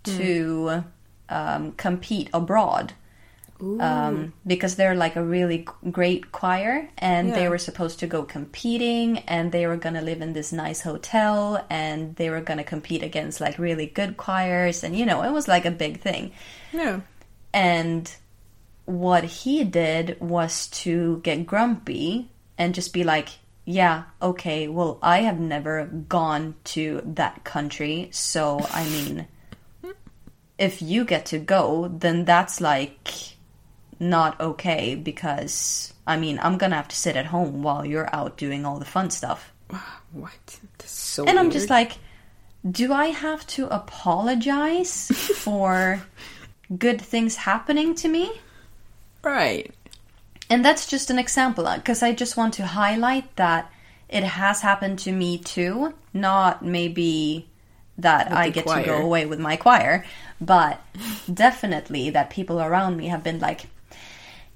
to 0.04 0.84
um, 1.28 1.72
compete 1.72 2.28
abroad. 2.32 2.94
Um, 3.62 4.32
because 4.44 4.74
they're 4.74 4.96
like 4.96 5.14
a 5.14 5.22
really 5.22 5.66
great 5.90 6.32
choir, 6.32 6.88
and 6.98 7.32
they 7.32 7.48
were 7.48 7.58
supposed 7.58 8.00
to 8.00 8.08
go 8.08 8.24
competing, 8.24 9.18
and 9.20 9.52
they 9.52 9.68
were 9.68 9.76
gonna 9.76 10.02
live 10.02 10.20
in 10.20 10.32
this 10.32 10.52
nice 10.52 10.80
hotel, 10.80 11.64
and 11.70 12.16
they 12.16 12.28
were 12.28 12.40
gonna 12.40 12.64
compete 12.64 13.04
against 13.04 13.40
like 13.40 13.58
really 13.58 13.86
good 13.86 14.16
choirs, 14.16 14.82
and 14.82 14.96
you 14.96 15.06
know, 15.06 15.22
it 15.22 15.30
was 15.30 15.46
like 15.46 15.64
a 15.64 15.70
big 15.70 16.00
thing. 16.00 16.32
Yeah. 16.72 17.00
And 17.54 18.12
what 18.84 19.22
he 19.24 19.62
did 19.62 20.20
was 20.20 20.66
to 20.68 21.20
get 21.22 21.46
grumpy 21.46 22.30
and 22.58 22.74
just 22.74 22.92
be 22.92 23.04
like, 23.04 23.28
yeah, 23.64 24.04
okay, 24.20 24.66
well, 24.66 24.98
I 25.02 25.20
have 25.20 25.38
never 25.38 25.84
gone 25.84 26.56
to 26.64 27.00
that 27.04 27.44
country, 27.44 28.08
so 28.10 28.66
I 28.72 28.88
mean, 28.88 29.28
if 30.58 30.82
you 30.82 31.04
get 31.04 31.26
to 31.26 31.38
go, 31.38 31.86
then 31.86 32.24
that's 32.24 32.60
like 32.60 33.31
not 34.02 34.40
okay 34.40 34.94
because 34.94 35.94
I 36.06 36.16
mean, 36.16 36.38
I'm 36.42 36.58
gonna 36.58 36.76
have 36.76 36.88
to 36.88 36.96
sit 36.96 37.16
at 37.16 37.26
home 37.26 37.62
while 37.62 37.84
you're 37.86 38.14
out 38.14 38.36
doing 38.36 38.66
all 38.66 38.78
the 38.78 38.84
fun 38.84 39.10
stuff. 39.10 39.52
What? 40.12 40.60
So 40.84 41.24
And 41.24 41.38
I'm 41.38 41.46
weird. 41.46 41.54
just 41.54 41.70
like, 41.70 41.92
do 42.70 42.92
I 42.92 43.06
have 43.06 43.46
to 43.56 43.66
apologize 43.74 45.06
for 45.36 46.02
good 46.76 47.00
things 47.00 47.36
happening 47.36 47.94
to 47.94 48.08
me? 48.08 48.30
Right. 49.24 49.72
And 50.50 50.62
that's 50.62 50.86
just 50.86 51.08
an 51.08 51.18
example 51.18 51.66
uh, 51.66 51.76
because 51.78 52.02
I 52.02 52.12
just 52.12 52.36
want 52.36 52.52
to 52.54 52.66
highlight 52.66 53.36
that 53.36 53.72
it 54.10 54.22
has 54.22 54.60
happened 54.60 54.98
to 55.00 55.12
me 55.12 55.38
too. 55.38 55.94
Not 56.12 56.62
maybe 56.62 57.48
that 57.96 58.30
I 58.30 58.50
the 58.50 58.52
get 58.60 58.66
to 58.66 58.82
go 58.82 58.98
away 58.98 59.24
with 59.24 59.40
my 59.40 59.56
choir, 59.56 60.04
but 60.42 60.78
definitely 61.32 62.10
that 62.10 62.28
people 62.28 62.60
around 62.60 62.98
me 62.98 63.06
have 63.06 63.24
been 63.24 63.38
like, 63.40 63.62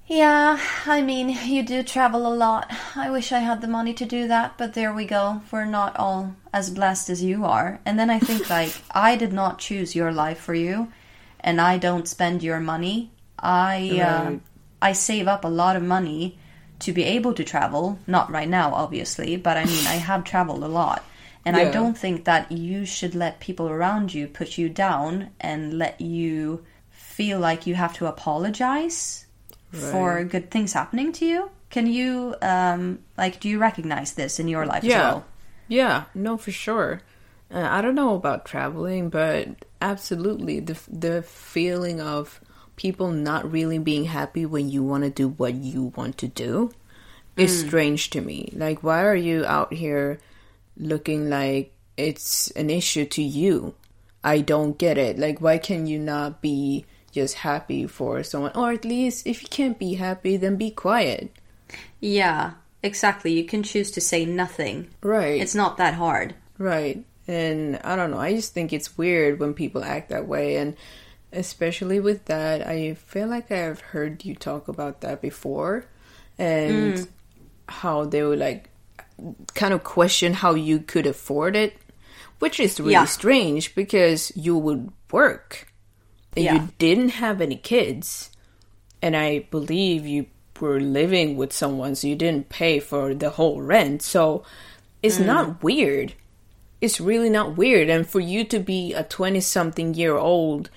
yeah, 0.09 0.61
I 0.87 1.03
mean, 1.03 1.31
you 1.31 1.65
do 1.65 1.83
travel 1.83 2.33
a 2.33 2.35
lot. 2.35 2.73
I 2.95 3.11
wish 3.11 3.33
I 3.33 3.41
had 3.41 3.61
the 3.61 3.67
money 3.67 3.93
to 3.95 4.05
do 4.05 4.29
that, 4.29 4.57
but 4.57 4.75
there 4.75 4.95
we 4.95 5.05
go. 5.05 5.43
We're 5.51 5.65
not 5.65 5.97
all 5.97 6.37
as 6.53 6.71
blessed 6.71 7.11
as 7.11 7.25
you 7.25 7.45
are. 7.45 7.81
And 7.85 7.99
then 7.99 8.09
I 8.09 8.21
think, 8.21 8.49
like, 8.51 8.73
I 8.93 9.17
did 9.17 9.33
not 9.33 9.59
choose 9.59 9.97
your 9.97 10.13
life 10.13 10.39
for 10.39 10.55
you, 10.55 10.93
and 11.41 11.61
I 11.61 11.79
don't 11.79 12.07
spend 12.07 12.45
your 12.45 12.61
money. 12.61 13.11
I 13.39 14.01
uh, 14.01 14.37
I 14.81 14.93
save 14.93 15.27
up 15.27 15.45
a 15.45 15.49
lot 15.49 15.75
of 15.75 15.83
money 15.83 16.39
to 16.81 16.93
be 16.93 17.03
able 17.03 17.35
to 17.35 17.43
travel. 17.43 17.99
Not 18.07 18.31
right 18.31 18.49
now, 18.49 18.75
obviously, 18.75 19.37
but 19.37 19.57
I 19.57 19.65
mean, 19.65 19.87
I 19.89 19.95
have 19.95 20.23
traveled 20.33 20.63
a 20.63 20.69
lot. 20.69 21.05
And 21.45 21.57
I 21.57 21.71
don't 21.71 21.97
think 21.97 22.25
that 22.25 22.51
you 22.51 22.85
should 22.85 23.15
let 23.15 23.39
people 23.39 23.69
around 23.69 24.13
you 24.13 24.27
put 24.27 24.59
you 24.59 24.69
down 24.69 25.31
and 25.41 25.79
let 25.79 26.01
you 26.01 26.65
feel 26.91 27.39
like 27.39 27.69
you 27.69 27.77
have 27.77 27.95
to 27.99 28.07
apologize 28.07 29.26
for 29.77 30.25
good 30.25 30.51
things 30.51 30.73
happening 30.73 31.13
to 31.13 31.27
you. 31.27 31.51
Can 31.71 31.87
you, 31.87 32.35
um, 32.43 33.01
like, 33.19 33.41
do 33.41 33.49
you 33.49 33.59
recognize 33.59 34.15
this 34.15 34.39
in 34.39 34.49
your 34.49 34.67
life 34.67 34.85
as 34.85 34.89
Yeah. 34.89 35.03
well? 35.03 35.25
Yeah, 35.69 36.05
no, 36.15 36.37
for 36.37 36.53
sure. 36.53 37.03
Uh, 37.51 37.67
I 37.69 37.81
don't 37.83 37.95
know 37.95 38.15
about 38.15 38.45
traveling, 38.45 39.09
but 39.09 39.65
absolutely 39.81 40.61
the 40.61 40.79
the 40.89 41.23
feeling 41.23 42.01
of 42.01 42.41
people 42.77 43.11
not 43.11 43.51
really 43.51 43.79
being 43.79 44.05
happy 44.05 44.45
when 44.47 44.69
you 44.69 44.83
want 44.83 45.05
to 45.05 45.11
do 45.11 45.29
what 45.29 45.55
you 45.55 45.93
want 45.97 46.19
to 46.19 46.29
do 46.29 46.71
is 47.37 47.67
strange 47.67 48.11
to 48.11 48.21
me. 48.21 48.51
Like, 48.55 48.83
why 48.83 49.05
are 49.05 49.17
you 49.17 49.45
out 49.45 49.73
here 49.73 50.19
looking 50.77 51.29
like 51.29 51.73
it's 51.97 52.51
an 52.53 52.71
issue 52.71 53.05
to 53.07 53.23
you? 53.23 53.75
I 54.25 54.41
don't 54.41 54.79
get 54.79 54.99
it. 54.99 55.19
Like, 55.19 55.41
why 55.41 55.59
can 55.59 55.87
you 55.87 55.99
not 55.99 56.41
be 56.43 56.85
just 57.17 57.35
happy 57.41 57.87
for 57.89 58.23
someone? 58.23 58.53
Or 58.55 58.73
at 58.73 58.85
least, 58.85 59.27
if 59.27 59.43
you 59.43 59.49
can't 59.49 59.79
be 59.79 59.95
happy, 59.95 60.37
then 60.37 60.57
be 60.57 60.71
quiet. 60.71 61.33
Yeah, 62.01 62.53
exactly. 62.83 63.33
You 63.33 63.45
can 63.45 63.63
choose 63.65 63.91
to 63.93 64.01
say 64.01 64.25
nothing. 64.25 64.89
Right. 65.03 65.41
It's 65.41 65.55
not 65.57 65.77
that 65.79 65.95
hard. 65.95 66.35
Right. 66.59 67.05
And 67.27 67.81
I 67.83 67.97
don't 67.97 68.11
know, 68.13 68.21
I 68.21 68.35
just 68.35 68.53
think 68.55 68.73
it's 68.73 68.97
weird 68.97 69.41
when 69.41 69.55
people 69.55 69.83
act 69.83 70.11
that 70.11 70.29
way. 70.29 70.57
And 70.57 70.77
especially 71.33 71.99
with 71.99 72.27
that, 72.27 72.67
I 72.67 72.95
feel 72.95 73.27
like 73.27 73.51
I've 73.51 73.81
heard 73.81 74.25
you 74.25 74.35
talk 74.37 74.69
about 74.69 75.01
that 75.01 75.21
before 75.21 75.87
and 76.39 76.95
Mm. 76.95 77.09
how 77.69 78.05
they 78.05 78.23
would 78.23 78.39
like 78.39 78.71
kind 79.55 79.73
of 79.75 79.83
question 79.83 80.35
how 80.35 80.55
you 80.55 80.79
could 80.79 81.07
afford 81.07 81.57
it, 81.57 81.75
which 82.39 82.61
is 82.61 82.79
really 82.79 82.93
Yeah. 82.93 83.07
strange 83.11 83.75
because 83.75 84.31
you 84.37 84.57
would 84.57 84.93
work 85.11 85.67
and 86.37 86.45
Yeah. 86.45 86.55
you 86.55 86.69
didn't 86.79 87.11
have 87.11 87.41
any 87.41 87.57
kids. 87.57 88.31
And 89.03 89.17
I 89.17 89.41
believe 89.51 90.07
you 90.07 90.27
were 90.61 90.81
living 90.81 91.37
with 91.37 91.53
someone, 91.53 91.95
so 91.95 92.07
you 92.07 92.17
didn't 92.17 92.49
pay 92.49 92.79
for 92.81 93.15
the 93.15 93.31
whole 93.31 93.61
rent. 93.61 94.03
So 94.03 94.43
it's 95.03 95.19
Mm. 95.19 95.27
not 95.27 95.63
weird. 95.63 96.15
It's 96.81 97.01
really 97.01 97.31
not 97.31 97.57
weird. 97.57 97.89
And 97.89 98.07
for 98.09 98.21
you 98.21 98.45
to 98.45 98.59
be 98.59 98.93
a 98.95 99.03
20 99.03 99.41
something 99.41 99.95
year 99.95 100.17
old 100.17 100.71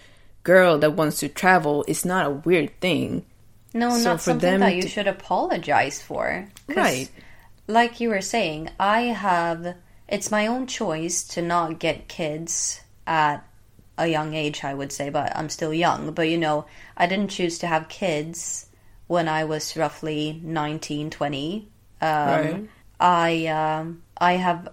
girl 0.44 0.78
that 0.80 0.94
wants 0.96 1.20
to 1.20 1.28
travel 1.30 1.84
is 1.88 2.04
not 2.06 2.26
a 2.26 2.30
weird 2.30 2.72
thing. 2.82 3.26
No, 3.74 3.90
So 3.98 4.04
not 4.04 4.18
for 4.20 4.32
something 4.32 4.50
them 4.52 4.60
that 4.62 4.76
you 4.76 4.82
to- 4.84 4.88
should 4.90 5.08
apologize 5.08 6.02
for. 6.02 6.48
Right. 6.68 7.10
Like 7.68 8.00
you 8.00 8.10
were 8.10 8.22
saying, 8.22 8.70
I 8.80 9.02
have. 9.14 9.76
It's 10.08 10.32
my 10.32 10.48
own 10.48 10.66
choice 10.66 11.24
to 11.36 11.42
not 11.42 11.78
get 11.80 12.08
kids 12.08 12.82
at 13.06 13.44
a 14.00 14.08
young 14.08 14.34
age, 14.34 14.64
I 14.64 14.74
would 14.74 14.92
say, 14.92 15.10
but 15.10 15.36
I'm 15.36 15.50
still 15.50 15.74
young. 15.74 16.12
But 16.12 16.30
you 16.30 16.38
know, 16.38 16.66
I 16.98 17.06
didn't 17.06 17.30
choose 17.30 17.60
to 17.60 17.68
have 17.68 17.90
kids 17.90 18.68
when 19.08 19.28
I 19.28 19.44
was 19.44 19.76
roughly 19.78 20.40
19, 20.44 21.10
20. 21.10 21.68
Um, 22.02 22.08
Right. 22.08 22.70
I 23.02 23.46
um, 23.48 24.04
I 24.18 24.34
have 24.34 24.70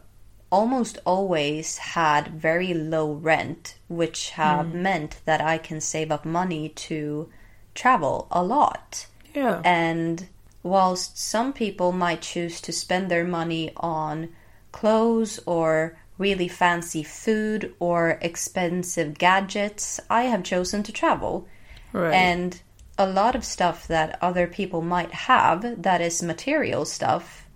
almost 0.50 0.98
always 1.04 1.78
had 1.78 2.28
very 2.28 2.72
low 2.74 3.12
rent, 3.12 3.76
which 3.88 4.30
have 4.30 4.74
meant 4.74 5.20
that 5.24 5.40
I 5.40 5.58
can 5.58 5.80
save 5.80 6.10
up 6.10 6.24
money 6.24 6.68
to 6.70 7.28
travel 7.74 8.26
a 8.30 8.42
lot. 8.42 9.06
Yeah. 9.34 9.60
And 9.64 10.28
whilst 10.62 11.18
some 11.18 11.52
people 11.52 11.92
might 11.92 12.22
choose 12.22 12.60
to 12.62 12.72
spend 12.72 13.10
their 13.10 13.24
money 13.24 13.72
on 13.76 14.30
clothes 14.72 15.40
or 15.46 15.98
really 16.18 16.48
fancy 16.48 17.02
food 17.02 17.74
or 17.78 18.18
expensive 18.22 19.18
gadgets, 19.18 20.00
I 20.08 20.22
have 20.24 20.42
chosen 20.42 20.82
to 20.84 20.92
travel. 20.92 21.46
Right. 21.92 22.14
And 22.14 22.60
a 22.98 23.06
lot 23.06 23.34
of 23.34 23.44
stuff 23.44 23.86
that 23.88 24.18
other 24.22 24.46
people 24.46 24.80
might 24.80 25.12
have 25.12 25.82
that 25.82 26.00
is 26.00 26.22
material 26.22 26.84
stuff, 26.84 27.46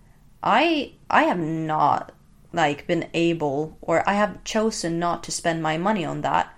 I 0.43 0.93
I 1.09 1.25
have 1.25 1.39
not 1.39 2.13
like 2.53 2.87
been 2.87 3.09
able 3.15 3.77
or 3.81 4.07
I 4.09 4.15
have 4.15 4.43
chosen 4.45 4.99
not 4.99 5.23
to 5.25 5.33
spend 5.33 5.63
my 5.63 5.79
money 5.79 6.05
on 6.05 6.21
that, 6.23 6.53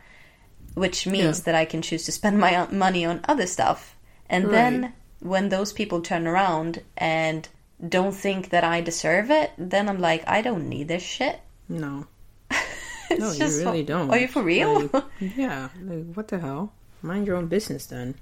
which 0.74 1.06
means 1.06 1.38
Yeah. 1.38 1.44
that 1.44 1.54
I 1.54 1.64
can 1.64 1.82
choose 1.82 2.04
to 2.06 2.12
spend 2.12 2.38
my 2.46 2.66
money 2.70 3.04
on 3.04 3.20
other 3.28 3.46
stuff. 3.46 3.96
And 4.28 4.44
Right. 4.46 4.52
then 4.52 4.92
when 5.20 5.48
those 5.50 5.72
people 5.72 6.00
turn 6.00 6.26
around 6.26 6.82
and 6.96 7.48
don't 7.88 8.14
think 8.14 8.50
that 8.50 8.64
I 8.64 8.80
deserve 8.80 9.30
it, 9.30 9.52
then 9.58 9.88
I'm 9.88 10.00
like, 10.00 10.24
I 10.26 10.40
don't 10.42 10.68
need 10.68 10.88
this 10.88 11.02
shit. 11.02 11.40
No. 11.72 12.06
No, 13.18 13.30
you 13.32 13.44
really 13.58 13.82
don't. 13.82 14.08
Are 14.10 14.16
you 14.18 14.26
for 14.28 14.42
real? 14.42 14.88
Like, 14.92 15.04
yeah. 15.36 15.68
Like, 15.82 16.14
what 16.14 16.28
the 16.28 16.38
hell? 16.38 16.72
Mind 17.02 17.26
your 17.26 17.36
own 17.36 17.46
business 17.46 17.84
then. 17.86 18.14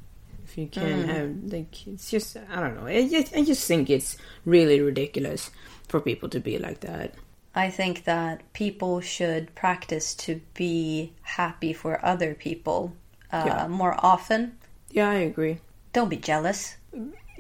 If 0.44 0.58
you 0.58 0.66
can't 0.66 1.06
Mm. 1.06 1.14
have, 1.14 1.52
like, 1.52 1.86
it's 1.86 2.10
just, 2.10 2.36
I 2.36 2.58
don't 2.60 2.74
know. 2.74 2.86
I 2.88 3.06
just, 3.08 3.32
I 3.36 3.44
just 3.44 3.68
think 3.68 3.88
it's 3.88 4.16
really 4.44 4.80
ridiculous 4.80 5.50
for 5.86 6.00
people 6.00 6.28
to 6.30 6.40
be 6.40 6.58
like 6.58 6.80
that. 6.80 7.14
I 7.54 7.70
think 7.70 8.02
that 8.04 8.42
people 8.52 9.00
should 9.00 9.54
practice 9.54 10.12
to 10.26 10.40
be 10.54 11.12
happy 11.22 11.72
for 11.72 12.04
other 12.04 12.34
people 12.34 12.92
uh, 13.32 13.44
Yeah. 13.46 13.68
more 13.68 13.94
often. 14.02 14.58
Yeah, 14.90 15.08
I 15.10 15.22
agree. 15.30 15.58
Don't 15.92 16.08
be 16.08 16.16
jealous. 16.16 16.76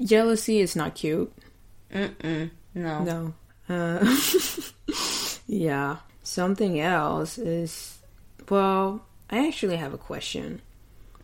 Jealousy 0.00 0.60
is 0.60 0.76
not 0.76 0.94
cute. 0.94 1.32
No. 1.92 2.48
No. 2.74 3.34
Uh, 3.68 4.04
yeah. 5.50 5.96
Something 6.22 6.78
else 6.78 7.36
is, 7.36 7.98
well, 8.48 9.04
I 9.28 9.48
actually 9.48 9.76
have 9.76 9.92
a 9.92 9.98
question. 9.98 10.62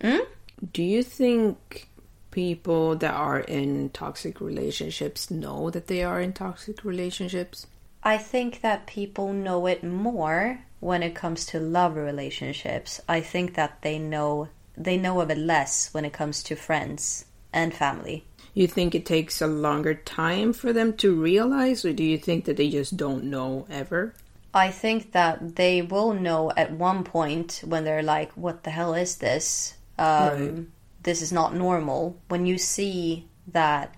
Hmm? 0.01 0.27
Do 0.73 0.83
you 0.83 1.03
think 1.05 1.89
people 2.33 2.97
that 2.97 3.15
are 3.15 3.39
in 3.39 3.91
toxic 3.91 4.41
relationships 4.41 5.31
know 5.31 5.71
that 5.71 5.87
they 5.87 6.03
are 6.03 6.21
in 6.21 6.33
toxic 6.33 6.85
relationships? 6.85 7.69
I 8.03 8.19
think 8.19 8.63
that 8.63 8.87
people 8.87 9.33
know 9.33 9.67
it 9.67 9.85
more 9.85 10.61
when 10.81 11.05
it 11.05 11.15
comes 11.15 11.47
to 11.47 11.61
love 11.61 11.95
relationships. 11.97 13.01
I 13.09 13.21
think 13.21 13.55
that 13.55 13.83
they 13.83 13.99
know 13.99 14.49
they 14.77 14.97
know 14.97 15.21
of 15.21 15.31
it 15.31 15.39
less 15.39 15.95
when 15.95 16.05
it 16.05 16.13
comes 16.13 16.43
to 16.43 16.57
friends 16.57 17.25
and 17.53 17.73
family. 17.73 18.25
You 18.57 18.67
think 18.67 18.95
it 18.95 19.05
takes 19.05 19.43
a 19.43 19.47
longer 19.47 19.93
time 19.93 20.55
for 20.55 20.73
them 20.73 20.95
to 20.95 21.15
realize, 21.15 21.85
or 21.85 21.93
do 21.93 22.03
you 22.03 22.17
think 22.17 22.47
that 22.47 22.57
they 22.57 22.71
just 22.71 22.97
don't 22.97 23.25
know 23.25 23.67
ever? 23.69 24.15
I 24.55 24.71
think 24.71 25.13
that 25.13 25.57
they 25.57 25.83
will 25.83 26.15
know 26.15 26.51
at 26.57 26.73
one 26.73 27.05
point 27.05 27.61
when 27.67 27.85
they're 27.85 28.03
like, 28.03 28.33
"What 28.33 28.65
the 28.65 28.71
hell 28.71 28.95
is 28.95 29.17
this? 29.19 29.75
Um, 29.99 30.31
Right. 30.31 30.67
This 31.03 31.21
is 31.21 31.33
not 31.33 31.55
normal." 31.55 32.17
When 32.29 32.47
you 32.47 32.57
see 32.57 33.29
that 33.53 33.95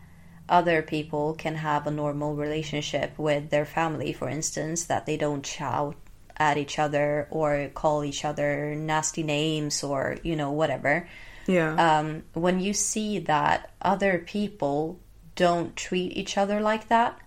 other 0.49 0.83
people 0.83 1.35
can 1.35 1.55
have 1.55 1.87
a 1.87 1.93
normal 1.93 2.35
relationship 2.35 3.17
with 3.17 3.51
their 3.51 3.65
family, 3.65 4.13
for 4.13 4.29
instance, 4.29 4.87
that 4.87 5.07
they 5.07 5.17
don't 5.17 5.47
shout 5.47 5.95
at 6.37 6.59
each 6.59 6.81
other 6.81 7.29
or 7.31 7.71
call 7.75 8.03
each 8.03 8.25
other 8.25 8.75
nasty 8.75 9.23
names 9.23 9.85
or 9.85 10.19
you 10.25 10.35
know 10.35 10.51
whatever. 10.51 11.07
Yeah. 11.49 11.81
Um, 11.81 12.25
when 12.35 12.61
you 12.61 12.73
see 12.75 13.19
that 13.21 13.73
other 13.83 14.19
people 14.19 15.01
don't 15.37 15.77
treat 15.77 16.17
each 16.17 16.37
other 16.39 16.61
like 16.61 16.89
that, 16.89 17.19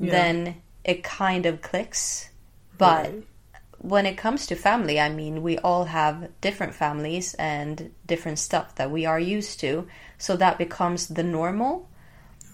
then 0.00 0.62
it 0.84 1.04
kind 1.04 1.46
of 1.46 1.62
clicks. 1.62 2.30
But 2.78 3.14
Right. 3.14 3.24
when 3.78 4.06
it 4.06 4.16
comes 4.18 4.46
to 4.46 4.56
family, 4.56 5.00
I 5.00 5.08
mean, 5.10 5.42
we 5.42 5.58
all 5.58 5.86
have 5.86 6.30
different 6.40 6.74
families 6.74 7.34
and 7.34 7.92
different 8.06 8.38
stuff 8.38 8.74
that 8.76 8.90
we 8.90 9.06
are 9.06 9.20
used 9.20 9.60
to. 9.60 9.88
So 10.18 10.36
that 10.36 10.58
becomes 10.58 11.08
the 11.08 11.22
normal. 11.24 11.88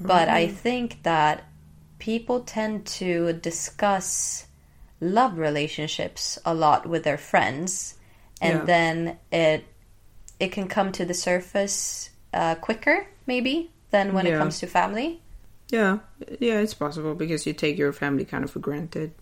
But 0.01 0.29
I 0.29 0.49
think 0.49 1.03
that 1.05 1.45
people 1.99 2.41
tend 2.43 2.87
to 2.87 3.33
discuss 3.35 4.47
love 5.01 5.39
relationships 5.39 6.39
a 6.45 6.55
lot 6.55 6.87
with 6.87 7.05
their 7.05 7.19
friends. 7.19 7.97
And 8.41 8.61
Yeah. 8.61 8.67
then 8.67 9.19
it 9.33 9.65
it 10.41 10.53
can 10.53 10.67
come 10.69 10.91
to 10.93 11.05
the 11.05 11.15
surface 11.15 12.11
uh, 12.33 12.55
quicker, 12.57 13.07
maybe, 13.27 13.71
than 13.91 14.13
when 14.15 14.27
it 14.27 14.37
comes 14.37 14.59
to 14.61 14.67
family. 14.67 15.21
Yeah, 15.69 15.99
yeah, 16.41 16.59
it's 16.59 16.75
possible 16.75 17.15
because 17.15 17.47
you 17.47 17.53
take 17.53 17.79
your 17.79 17.93
family 17.93 18.25
kind 18.25 18.43
of 18.43 18.51
for 18.51 18.59
granted. 18.59 19.13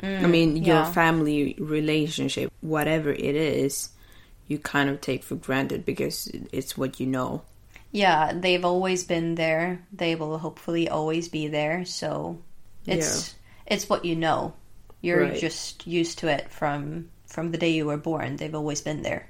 I 0.00 0.26
mean, 0.26 0.56
your 0.56 0.76
yeah. 0.76 0.92
family 0.92 1.56
relationship, 1.58 2.52
whatever 2.60 3.10
it 3.10 3.34
is, 3.34 3.88
you 4.46 4.58
kind 4.58 4.88
of 4.88 5.00
take 5.00 5.24
for 5.24 5.34
granted 5.34 5.84
because 5.84 6.30
it's 6.52 6.78
what 6.78 7.00
you 7.00 7.06
know. 7.06 7.42
Yeah, 7.90 8.32
they've 8.32 8.64
always 8.64 9.02
been 9.02 9.34
there. 9.34 9.84
They 9.92 10.14
will 10.14 10.38
hopefully 10.38 10.88
always 10.88 11.28
be 11.28 11.48
there. 11.48 11.84
So 11.84 12.38
it's 12.86 13.34
it's 13.66 13.88
what 13.88 14.04
you 14.04 14.14
know. 14.14 14.54
You're 15.00 15.22
Right. 15.22 15.40
just 15.40 15.86
used 15.86 16.18
to 16.20 16.28
it 16.28 16.50
from 16.50 17.08
from 17.26 17.50
the 17.50 17.58
day 17.58 17.70
you 17.70 17.86
were 17.86 17.96
born. 17.96 18.36
They've 18.36 18.54
always 18.54 18.80
been 18.80 19.02
there. 19.02 19.28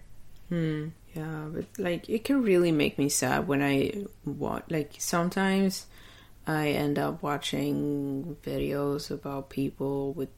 Yeah, 1.15 1.47
but 1.51 1.65
like 1.79 2.09
it 2.09 2.25
can 2.25 2.43
really 2.43 2.73
make 2.73 2.99
me 2.99 3.09
sad 3.09 3.49
when 3.49 3.63
I 3.63 4.05
watch. 4.25 4.65
Like 4.69 4.93
sometimes 4.99 5.87
I 6.47 6.69
end 6.69 6.99
up 6.99 7.23
watching 7.23 8.37
videos 8.45 9.11
about 9.11 9.49
people 9.51 10.13
with 10.13 10.29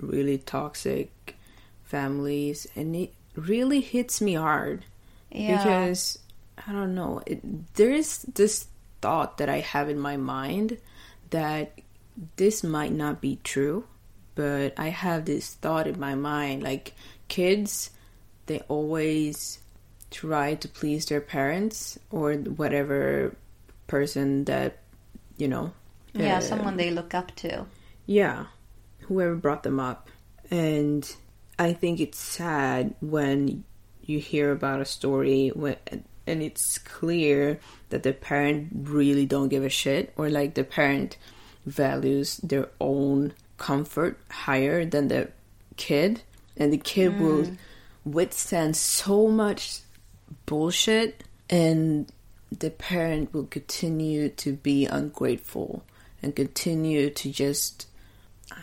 really 0.00 0.38
toxic 0.38 1.36
families, 1.84 2.66
and 2.76 2.94
it 2.96 3.12
really 3.34 3.80
hits 3.80 4.20
me 4.20 4.34
hard 4.34 4.84
Yeah. 5.30 5.58
because 5.58 6.18
I 6.66 6.72
don't 6.72 6.94
know. 6.94 7.22
It, 7.26 7.74
there 7.74 7.90
is 7.90 8.22
this 8.22 8.66
thought 9.00 9.38
that 9.38 9.48
I 9.48 9.58
have 9.60 9.88
in 9.88 9.98
my 9.98 10.16
mind 10.16 10.78
that 11.30 11.72
this 12.36 12.62
might 12.62 12.92
not 12.92 13.20
be 13.20 13.38
true, 13.42 13.84
but 14.34 14.74
I 14.78 14.88
have 14.88 15.24
this 15.24 15.54
thought 15.54 15.86
in 15.86 15.98
my 15.98 16.14
mind 16.14 16.62
like 16.62 16.94
kids, 17.28 17.90
they 18.46 18.60
always 18.68 19.58
try 20.12 20.54
to 20.54 20.68
please 20.68 21.06
their 21.06 21.20
parents 21.20 21.98
or 22.10 22.34
whatever 22.34 23.34
person 23.86 24.44
that 24.44 24.78
you 25.36 25.48
know. 25.48 25.72
yeah, 26.12 26.38
uh, 26.38 26.40
someone 26.40 26.76
they 26.76 26.90
look 26.90 27.14
up 27.14 27.34
to. 27.36 27.66
yeah, 28.06 28.46
whoever 29.00 29.34
brought 29.34 29.62
them 29.62 29.80
up. 29.80 30.08
And 30.50 31.10
I 31.58 31.72
think 31.72 32.00
it's 32.00 32.18
sad 32.18 32.94
when 33.00 33.64
you 34.04 34.18
hear 34.18 34.52
about 34.52 34.80
a 34.80 34.84
story 34.84 35.48
when, 35.54 35.76
and 36.26 36.42
it's 36.42 36.78
clear 36.78 37.58
that 37.90 38.02
the 38.02 38.12
parent 38.12 38.68
really 38.74 39.26
don't 39.26 39.48
give 39.48 39.64
a 39.64 39.68
shit 39.68 40.12
or 40.16 40.28
like 40.28 40.54
the 40.54 40.64
parent 40.64 41.16
values 41.66 42.38
their 42.38 42.68
own 42.80 43.32
comfort 43.56 44.18
higher 44.28 44.84
than 44.84 45.08
the 45.08 45.30
kid 45.76 46.20
and 46.56 46.72
the 46.72 46.78
kid 46.78 47.18
will 47.20 47.46
withstand 48.04 48.76
so 48.76 49.28
much 49.28 49.80
bullshit 50.46 51.24
and 51.50 52.10
the 52.56 52.70
parent 52.70 53.32
will 53.32 53.46
continue 53.46 54.28
to 54.28 54.52
be 54.54 54.86
ungrateful 54.86 55.84
and 56.22 56.34
continue 56.36 57.10
to 57.10 57.30
just 57.30 57.86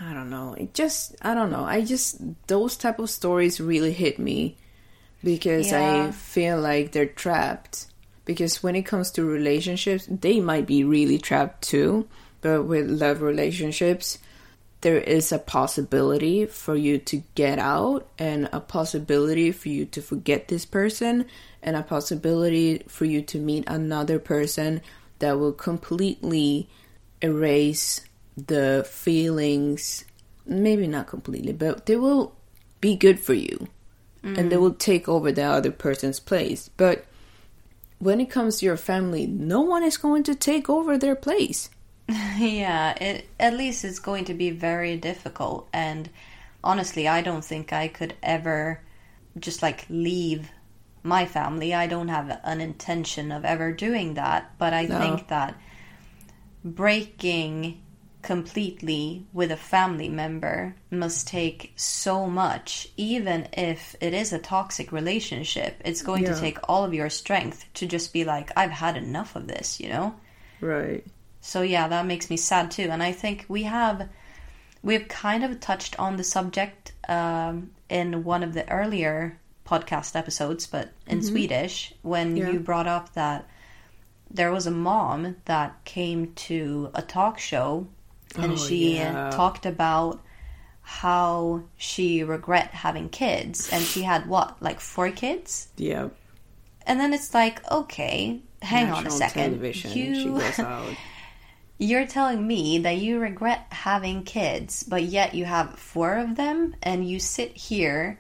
I 0.01 0.13
don't 0.13 0.29
know. 0.29 0.53
It 0.53 0.73
just 0.73 1.15
I 1.21 1.33
don't 1.33 1.51
know. 1.51 1.63
I 1.63 1.81
just 1.83 2.21
those 2.47 2.77
type 2.77 2.99
of 2.99 3.09
stories 3.09 3.59
really 3.59 3.91
hit 3.91 4.19
me 4.19 4.57
because 5.23 5.71
Yeah. 5.71 6.07
I 6.07 6.11
feel 6.11 6.59
like 6.59 6.91
they're 6.91 7.05
trapped. 7.07 7.87
Because 8.25 8.61
when 8.61 8.75
it 8.75 8.83
comes 8.83 9.09
to 9.11 9.25
relationships, 9.25 10.07
they 10.09 10.39
might 10.39 10.67
be 10.67 10.83
really 10.83 11.17
trapped 11.17 11.63
too. 11.63 12.07
But 12.41 12.63
with 12.63 12.87
love 12.87 13.21
relationships, 13.21 14.19
there 14.81 14.97
is 14.97 15.31
a 15.31 15.39
possibility 15.39 16.45
for 16.45 16.75
you 16.75 16.97
to 16.97 17.23
get 17.35 17.59
out 17.59 18.07
and 18.17 18.47
a 18.53 18.61
possibility 18.61 19.51
for 19.51 19.69
you 19.69 19.85
to 19.85 20.01
forget 20.01 20.47
this 20.47 20.65
person 20.65 21.25
and 21.61 21.75
a 21.75 21.83
possibility 21.83 22.83
for 22.87 23.03
you 23.03 23.21
to 23.21 23.39
meet 23.39 23.65
another 23.67 24.19
person 24.19 24.81
that 25.19 25.37
will 25.37 25.51
completely 25.51 26.69
erase 27.21 28.01
the 28.37 28.87
feelings. 28.89 30.05
Maybe 30.45 30.87
not 30.87 31.07
completely 31.07 31.51
but 31.51 31.85
they 31.85 31.97
will 31.97 32.35
be 32.79 32.95
good 32.95 33.19
for 33.19 33.33
you. 33.33 33.67
And 34.21 34.51
they 34.51 34.57
mm. 34.57 34.61
will 34.61 34.73
take 34.73 35.07
over 35.07 35.31
the 35.31 35.43
other 35.43 35.71
person's 35.71 36.19
place. 36.19 36.69
But 36.75 37.05
when 37.99 38.19
it 38.19 38.29
comes 38.29 38.59
to 38.59 38.65
your 38.65 38.77
family 38.77 39.27
no 39.27 39.59
one 39.59 39.83
is 39.83 39.97
going 39.97 40.23
to 40.23 40.35
take 40.35 40.69
over 40.69 40.97
their 40.97 41.15
place 41.15 41.69
Yeah, 42.37 42.91
it, 43.01 43.27
at 43.39 43.53
least 43.53 43.85
it's 43.85 43.99
going 43.99 44.25
to 44.25 44.33
be 44.33 44.49
very 44.51 44.97
difficult. 44.97 45.69
And 45.73 46.09
honestly, 46.63 47.07
I 47.07 47.21
don't 47.21 47.45
think 47.45 47.71
I 47.73 47.87
could 47.87 48.15
ever 48.23 48.81
just 49.37 49.61
like 49.61 49.85
leave 49.89 50.49
my 51.03 51.25
family. 51.25 51.73
I 51.73 51.87
don't 51.87 52.07
have 52.09 52.39
an 52.43 52.61
intention 52.61 53.31
of 53.31 53.45
ever 53.45 53.71
doing 53.71 54.15
that. 54.15 54.57
But 54.57 54.73
I 54.73 54.87
think 54.87 55.27
that 55.27 55.55
breaking 56.63 57.81
completely 58.21 59.25
with 59.31 59.51
a 59.51 59.57
family 59.57 60.09
member 60.09 60.75
must 60.91 61.27
take 61.27 61.71
so 61.75 62.25
much, 62.27 62.89
even 62.97 63.47
if 63.53 63.95
it 64.01 64.13
is 64.13 64.33
a 64.33 64.39
toxic 64.39 64.91
relationship. 64.91 65.81
It's 65.85 66.01
going 66.01 66.23
Yeah. 66.23 66.33
to 66.33 66.39
take 66.39 66.57
all 66.67 66.83
of 66.83 66.93
your 66.93 67.09
strength 67.09 67.65
to 67.75 67.85
just 67.85 68.11
be 68.13 68.25
like, 68.25 68.51
I've 68.57 68.71
had 68.71 68.97
enough 68.97 69.35
of 69.35 69.47
this, 69.47 69.79
you 69.79 69.89
know? 69.89 70.15
right 70.61 71.05
So 71.41 71.61
yeah, 71.61 71.87
that 71.87 72.05
makes 72.05 72.29
me 72.29 72.37
sad 72.37 72.71
too. 72.71 72.89
And 72.91 73.01
I 73.01 73.11
think 73.11 73.45
we 73.47 73.63
have 73.63 74.09
we've 74.83 75.07
kind 75.07 75.43
of 75.43 75.59
touched 75.59 75.97
on 75.99 76.17
the 76.17 76.23
subject 76.23 76.93
um, 77.07 77.71
in 77.89 78.23
one 78.23 78.43
of 78.43 78.53
the 78.53 78.69
earlier 78.71 79.37
podcast 79.65 80.15
episodes, 80.15 80.67
but 80.67 80.91
in 81.07 81.21
Swedish 81.21 81.93
when 82.01 82.35
Yeah. 82.37 82.51
you 82.51 82.59
brought 82.59 82.87
up 82.87 83.13
that 83.13 83.47
there 84.31 84.51
was 84.51 84.67
a 84.67 84.71
mom 84.71 85.35
that 85.45 85.83
came 85.85 86.33
to 86.33 86.91
a 86.93 87.01
talk 87.01 87.39
show 87.39 87.87
and 88.35 88.53
Oh, 88.53 88.55
she 88.55 88.95
yeah. 88.97 89.31
talked 89.31 89.65
about 89.65 90.21
how 90.81 91.63
she 91.77 92.23
regret 92.23 92.71
having 92.71 93.09
kids 93.09 93.69
and 93.71 93.83
she 93.83 94.01
had 94.03 94.27
what 94.27 94.61
like 94.61 94.79
four 94.79 95.11
kids 95.11 95.67
yeah 95.77 96.09
and 96.87 96.99
then 96.99 97.13
it's 97.13 97.33
like 97.33 97.59
okay 97.71 98.41
hang 98.63 98.89
on 98.89 99.05
a 99.05 99.11
second 99.11 99.51
television 99.51 99.91
she 99.91 100.05
you 100.07 100.37
goes 100.39 100.59
out 100.59 100.95
You're 101.81 102.07
telling 102.07 102.45
me 102.45 102.79
that 102.79 102.97
you 102.97 103.19
regret 103.19 103.67
having 103.71 104.23
kids, 104.23 104.83
but 104.83 105.03
yet 105.03 105.33
you 105.33 105.45
have 105.45 105.79
four 105.79 106.17
of 106.17 106.35
them, 106.35 106.75
and 106.83 107.09
you 107.09 107.19
sit 107.19 107.55
here 107.55 108.19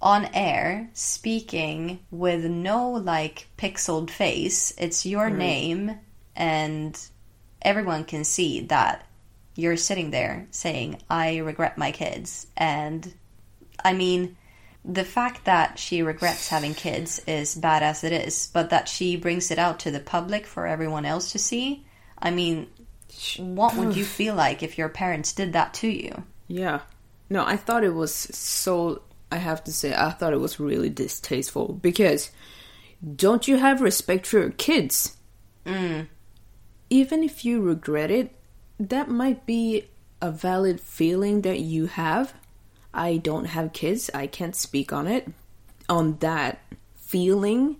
on 0.00 0.28
air 0.32 0.90
speaking 0.92 1.98
with 2.12 2.44
no 2.44 2.90
like 2.92 3.48
pixeled 3.58 4.10
face. 4.10 4.72
It's 4.78 5.04
your 5.04 5.28
mm-hmm. 5.28 5.38
name, 5.38 5.98
and 6.36 7.00
everyone 7.60 8.04
can 8.04 8.22
see 8.22 8.60
that 8.66 9.04
you're 9.56 9.76
sitting 9.76 10.10
there 10.12 10.46
saying, 10.52 11.02
I 11.10 11.38
regret 11.38 11.76
my 11.76 11.90
kids. 11.90 12.46
And 12.56 13.12
I 13.84 13.92
mean, 13.92 14.36
the 14.84 15.04
fact 15.04 15.46
that 15.46 15.80
she 15.80 16.02
regrets 16.02 16.48
having 16.48 16.74
kids 16.74 17.20
is 17.26 17.56
bad 17.56 17.82
as 17.82 18.04
it 18.04 18.12
is, 18.12 18.50
but 18.52 18.70
that 18.70 18.88
she 18.88 19.16
brings 19.16 19.50
it 19.50 19.58
out 19.58 19.80
to 19.80 19.90
the 19.90 19.98
public 19.98 20.46
for 20.46 20.66
everyone 20.66 21.04
else 21.06 21.32
to 21.32 21.38
see. 21.38 21.86
I 22.18 22.30
mean, 22.30 22.68
what 23.38 23.76
would 23.76 23.96
you 23.96 24.04
feel 24.18 24.34
like 24.34 24.62
if 24.62 24.78
your 24.78 24.88
parents 24.88 25.32
did 25.32 25.52
that 25.52 25.74
to 25.74 25.88
you? 25.88 26.24
Yeah. 26.48 26.80
No, 27.30 27.44
I 27.44 27.56
thought 27.56 27.84
it 27.84 27.94
was 27.94 28.14
so. 28.14 29.02
I 29.32 29.36
have 29.36 29.64
to 29.64 29.72
say, 29.72 29.94
I 29.94 30.10
thought 30.10 30.32
it 30.32 30.40
was 30.40 30.60
really 30.60 30.90
distasteful 30.90 31.72
because 31.72 32.30
don't 33.16 33.48
you 33.48 33.56
have 33.56 33.80
respect 33.80 34.26
for 34.26 34.38
your 34.38 34.50
kids? 34.50 35.16
Mm. 35.66 36.06
Even 36.90 37.22
if 37.24 37.44
you 37.44 37.60
regret 37.60 38.10
it, 38.10 38.30
that 38.78 39.08
might 39.08 39.46
be 39.46 39.88
a 40.20 40.30
valid 40.30 40.80
feeling 40.80 41.42
that 41.42 41.60
you 41.60 41.86
have. 41.86 42.34
I 42.92 43.16
don't 43.16 43.46
have 43.46 43.72
kids, 43.72 44.08
I 44.14 44.26
can't 44.28 44.54
speak 44.54 44.92
on 44.92 45.08
it, 45.08 45.28
on 45.88 46.18
that 46.18 46.60
feeling, 46.94 47.76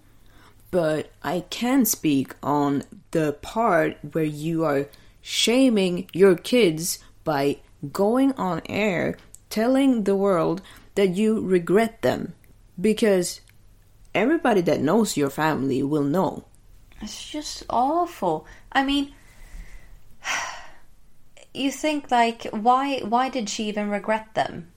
but 0.71 1.13
I 1.23 1.45
can 1.51 1.85
speak 1.85 2.35
on 2.43 2.83
the 3.13 3.35
part 3.41 3.97
where 4.13 4.25
you 4.25 4.65
are 4.65 4.89
shaming 5.27 6.07
your 6.13 6.37
kids 6.37 6.99
by 7.25 7.57
going 7.93 8.31
on 8.35 8.61
air 8.67 9.17
telling 9.49 10.05
the 10.05 10.15
world 10.15 10.61
that 10.97 11.09
you 11.17 11.41
regret 11.41 12.03
them 12.03 12.35
because 12.79 13.41
everybody 14.15 14.61
that 14.61 14.83
knows 14.83 15.17
your 15.17 15.31
family 15.31 15.83
will 15.83 16.05
know. 16.05 16.45
It's 17.01 17.27
just 17.27 17.65
awful. 17.71 18.47
I 18.71 18.85
mean, 18.85 19.15
you 21.55 21.71
think 21.71 22.11
like 22.11 22.45
why 22.51 23.01
why 23.01 23.31
did 23.31 23.49
she 23.49 23.65
even 23.65 23.89
regret 23.89 24.35
them? 24.35 24.69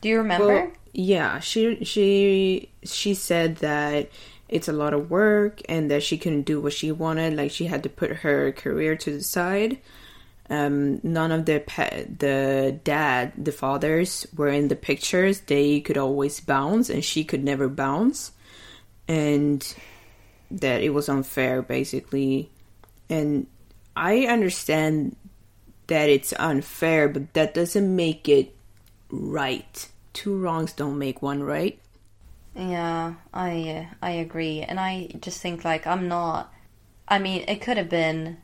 Do 0.00 0.08
you 0.08 0.16
remember? 0.16 0.46
Well, 0.46 0.70
yeah, 0.94 1.40
she 1.40 1.84
she 1.84 2.70
she 2.84 3.12
said 3.12 3.56
that 3.56 4.08
it's 4.50 4.68
a 4.68 4.72
lot 4.72 4.92
of 4.92 5.10
work 5.10 5.62
and 5.68 5.90
that 5.90 6.02
she 6.02 6.18
couldn't 6.18 6.42
do 6.42 6.60
what 6.60 6.72
she 6.72 6.92
wanted. 6.92 7.34
Like 7.34 7.52
she 7.52 7.66
had 7.66 7.84
to 7.84 7.88
put 7.88 8.10
her 8.10 8.52
career 8.52 8.96
to 8.96 9.12
the 9.12 9.22
side. 9.22 9.78
Um, 10.50 11.00
none 11.04 11.30
of 11.30 11.46
the 11.46 11.60
pa- 11.60 12.02
the 12.18 12.78
dad, 12.82 13.32
the 13.38 13.52
fathers, 13.52 14.26
were 14.36 14.48
in 14.48 14.66
the 14.66 14.74
pictures. 14.74 15.40
They 15.42 15.80
could 15.80 15.96
always 15.96 16.40
bounce, 16.40 16.90
and 16.90 17.04
she 17.04 17.22
could 17.22 17.44
never 17.44 17.68
bounce, 17.68 18.32
and 19.06 19.62
that 20.50 20.82
it 20.82 20.90
was 20.90 21.08
unfair, 21.08 21.62
basically. 21.62 22.50
And 23.08 23.46
I 23.94 24.26
understand 24.26 25.14
that 25.86 26.08
it's 26.08 26.32
unfair, 26.36 27.08
but 27.08 27.32
that 27.34 27.54
doesn't 27.54 27.94
make 27.94 28.28
it 28.28 28.52
right. 29.08 29.88
Two 30.12 30.36
wrongs 30.36 30.72
don't 30.72 30.98
make 30.98 31.22
one 31.22 31.44
right. 31.44 31.78
Yeah, 32.54 33.14
I 33.32 33.86
uh, 33.90 33.94
I 34.02 34.10
agree, 34.12 34.60
and 34.62 34.78
I 34.80 35.08
just 35.20 35.40
think 35.40 35.64
like 35.64 35.86
I'm 35.86 36.08
not. 36.08 36.52
I 37.06 37.18
mean, 37.18 37.44
it 37.48 37.60
could 37.60 37.76
have 37.76 37.88
been 37.88 38.38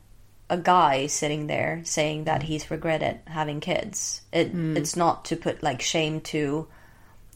a 0.49 0.57
guy 0.57 1.07
sitting 1.07 1.47
there 1.47 1.81
saying 1.83 2.23
that 2.23 2.43
he's 2.43 2.71
regretted 2.71 3.19
having 3.27 3.59
kids. 3.59 4.21
It 4.31 4.51
it's 4.53 4.95
not 4.95 5.25
to 5.25 5.35
put 5.35 5.61
like 5.61 5.81
shame 5.81 6.21
to 6.21 6.67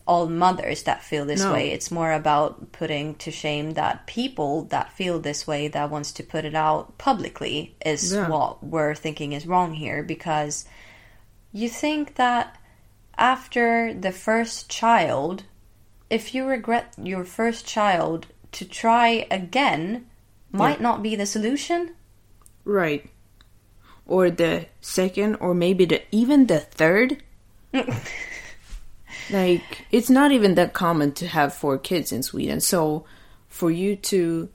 all 0.08 0.28
mothers 0.28 0.84
that 0.84 1.04
feel 1.04 1.26
this 1.26 1.42
No. 1.44 1.54
way. 1.54 1.72
It's 1.72 1.92
more 1.92 2.12
about 2.12 2.72
putting 2.72 3.16
to 3.16 3.32
shame 3.32 3.72
that 3.74 4.08
people 4.08 4.64
that 4.66 4.92
feel 4.94 5.20
this 5.20 5.46
way 5.46 5.68
that 5.68 5.90
wants 5.92 6.12
to 6.14 6.24
put 6.24 6.44
it 6.44 6.56
out 6.56 6.98
publicly 6.98 7.76
is 7.86 8.14
Yeah. 8.14 8.28
what 8.28 8.64
we're 8.64 8.96
thinking 8.96 9.34
is 9.34 9.46
wrong 9.46 9.74
here 9.74 10.04
because 10.04 10.66
you 11.52 11.70
think 11.70 12.16
that 12.16 12.58
after 13.18 13.94
the 13.94 14.12
first 14.12 14.70
child 14.70 15.44
if 16.12 16.36
you 16.36 16.46
regret 16.46 16.94
your 17.02 17.24
first 17.24 17.66
child, 17.66 18.28
to 18.52 18.66
try 18.66 19.26
again 19.32 20.06
might 20.52 20.82
not 20.82 21.02
be 21.02 21.16
the 21.16 21.26
solution. 21.26 21.96
Right. 22.66 23.10
Or 24.06 24.30
the 24.30 24.66
second, 24.82 25.38
or 25.38 25.54
maybe 25.54 25.86
the 25.86 26.02
even 26.12 26.48
the 26.48 26.60
third. 26.60 27.24
like 29.32 29.86
it's 29.92 30.10
not 30.10 30.34
even 30.34 30.56
that 30.56 30.74
common 30.74 31.14
to 31.14 31.28
have 31.28 31.54
four 31.54 31.78
kids 31.78 32.12
in 32.12 32.24
Sweden. 32.24 32.60
So 32.60 33.06
for 33.48 33.72
you 33.72 33.96
to 33.96 34.50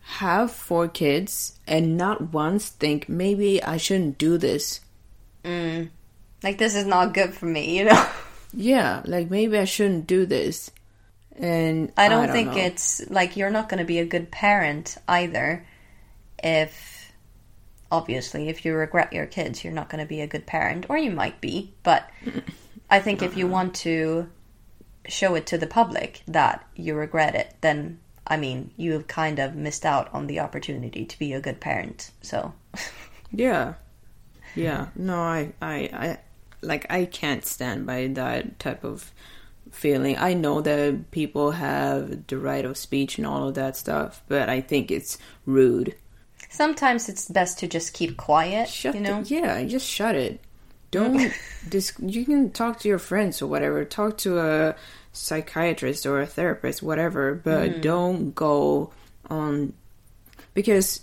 have 0.00 0.50
four 0.50 0.88
kids 0.88 1.58
and 1.66 1.98
not 1.98 2.32
once 2.32 2.70
think 2.70 3.08
maybe 3.08 3.62
I 3.62 3.76
shouldn't 3.76 4.16
do 4.16 4.38
this. 4.38 4.80
Mm. 5.44 5.90
Like 6.42 6.56
this 6.56 6.74
is 6.74 6.86
not 6.86 7.12
good 7.12 7.34
for 7.34 7.46
me, 7.46 7.78
you 7.78 7.84
know. 7.84 8.08
Yeah, 8.58 9.02
like 9.04 9.28
maybe 9.28 9.58
I 9.58 9.66
shouldn't 9.66 10.06
do 10.06 10.24
this. 10.24 10.70
And 11.38 11.92
I 11.96 12.08
don't, 12.08 12.30
think 12.30 12.52
know. 12.52 12.58
it's 12.58 13.08
like 13.10 13.36
you're 13.36 13.50
not 13.50 13.68
going 13.68 13.78
to 13.78 13.84
be 13.84 13.98
a 13.98 14.06
good 14.06 14.30
parent 14.30 14.96
either 15.06 15.66
if 16.42 17.12
obviously 17.90 18.48
if 18.48 18.64
you 18.64 18.74
regret 18.74 19.12
your 19.12 19.26
kids, 19.26 19.62
you're 19.62 19.72
not 19.72 19.88
going 19.88 20.02
to 20.02 20.08
be 20.08 20.20
a 20.20 20.26
good 20.26 20.46
parent 20.46 20.86
or 20.88 20.96
you 20.96 21.10
might 21.10 21.40
be, 21.40 21.74
but 21.82 22.08
I 22.90 23.00
think 23.00 23.22
if 23.22 23.36
you 23.36 23.46
uh-huh. 23.46 23.52
want 23.52 23.74
to 23.76 24.28
show 25.08 25.34
it 25.34 25.46
to 25.46 25.58
the 25.58 25.66
public 25.66 26.22
that 26.26 26.66
you 26.74 26.94
regret 26.94 27.34
it, 27.34 27.54
then 27.60 28.00
I 28.26 28.36
mean, 28.36 28.72
you've 28.76 29.06
kind 29.06 29.38
of 29.38 29.54
missed 29.54 29.86
out 29.86 30.12
on 30.12 30.26
the 30.26 30.40
opportunity 30.40 31.04
to 31.04 31.18
be 31.18 31.32
a 31.32 31.40
good 31.40 31.60
parent. 31.60 32.10
So, 32.22 32.54
Yeah. 33.30 33.74
Yeah. 34.54 34.88
No, 34.96 35.20
I, 35.20 35.52
I, 35.60 35.74
I, 35.92 36.18
like, 36.62 36.86
I 36.90 37.04
can't 37.04 37.44
stand 37.44 37.86
by 37.86 38.08
that 38.08 38.58
type 38.58 38.84
of 38.84 39.12
feeling. 39.76 40.16
I 40.18 40.34
know 40.34 40.60
that 40.60 41.10
people 41.10 41.52
have 41.52 42.26
the 42.26 42.38
right 42.38 42.64
of 42.64 42.76
speech 42.76 43.18
and 43.18 43.26
all 43.26 43.48
of 43.48 43.54
that 43.54 43.76
stuff, 43.76 44.22
but 44.28 44.48
I 44.48 44.60
think 44.60 44.90
it's 44.90 45.18
rude. 45.44 45.94
sometimes 46.48 47.08
it's 47.08 47.28
best 47.28 47.58
to 47.60 47.68
just 47.68 47.92
keep 47.92 48.16
quiet, 48.16 48.68
Shut 48.68 48.94
you 48.94 49.00
know? 49.00 49.22
the, 49.22 49.34
yeah, 49.34 49.62
just 49.64 49.88
shut 49.88 50.14
it. 50.14 50.40
Don't 50.90 51.18
mm. 51.18 51.32
this 51.68 51.92
you 52.00 52.24
can 52.24 52.50
talk 52.50 52.80
to 52.80 52.88
your 52.88 52.98
friends 52.98 53.42
or 53.42 53.46
whatever. 53.46 53.84
Talk 53.84 54.18
to 54.18 54.38
a 54.38 54.76
psychiatrist 55.12 56.06
or 56.06 56.20
a 56.20 56.26
therapist, 56.26 56.82
whatever, 56.82 57.34
but 57.34 57.70
mm-hmm. 57.70 57.80
don't 57.80 58.34
go 58.34 58.92
on 59.28 59.72
because 60.54 61.00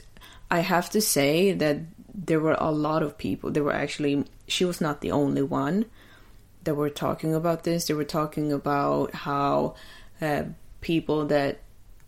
I 0.50 0.60
have 0.60 0.90
to 0.92 1.02
say 1.02 1.52
that 1.54 1.78
there 2.14 2.40
were 2.40 2.58
a 2.60 2.72
lot 2.72 3.04
of 3.04 3.18
people. 3.18 3.52
There 3.52 3.64
were 3.64 3.74
actually 3.74 4.26
she 4.48 4.66
was 4.66 4.82
not 4.82 5.02
the 5.02 5.12
only 5.12 5.42
one 5.42 5.86
that 6.64 6.76
were 6.76 6.90
talking 6.90 7.34
about 7.34 7.64
this. 7.64 7.86
They 7.88 7.94
were 7.94 8.04
talking 8.04 8.52
about 8.52 9.14
how 9.14 9.76
uh, 10.22 10.44
people 10.82 11.26
that 11.28 11.60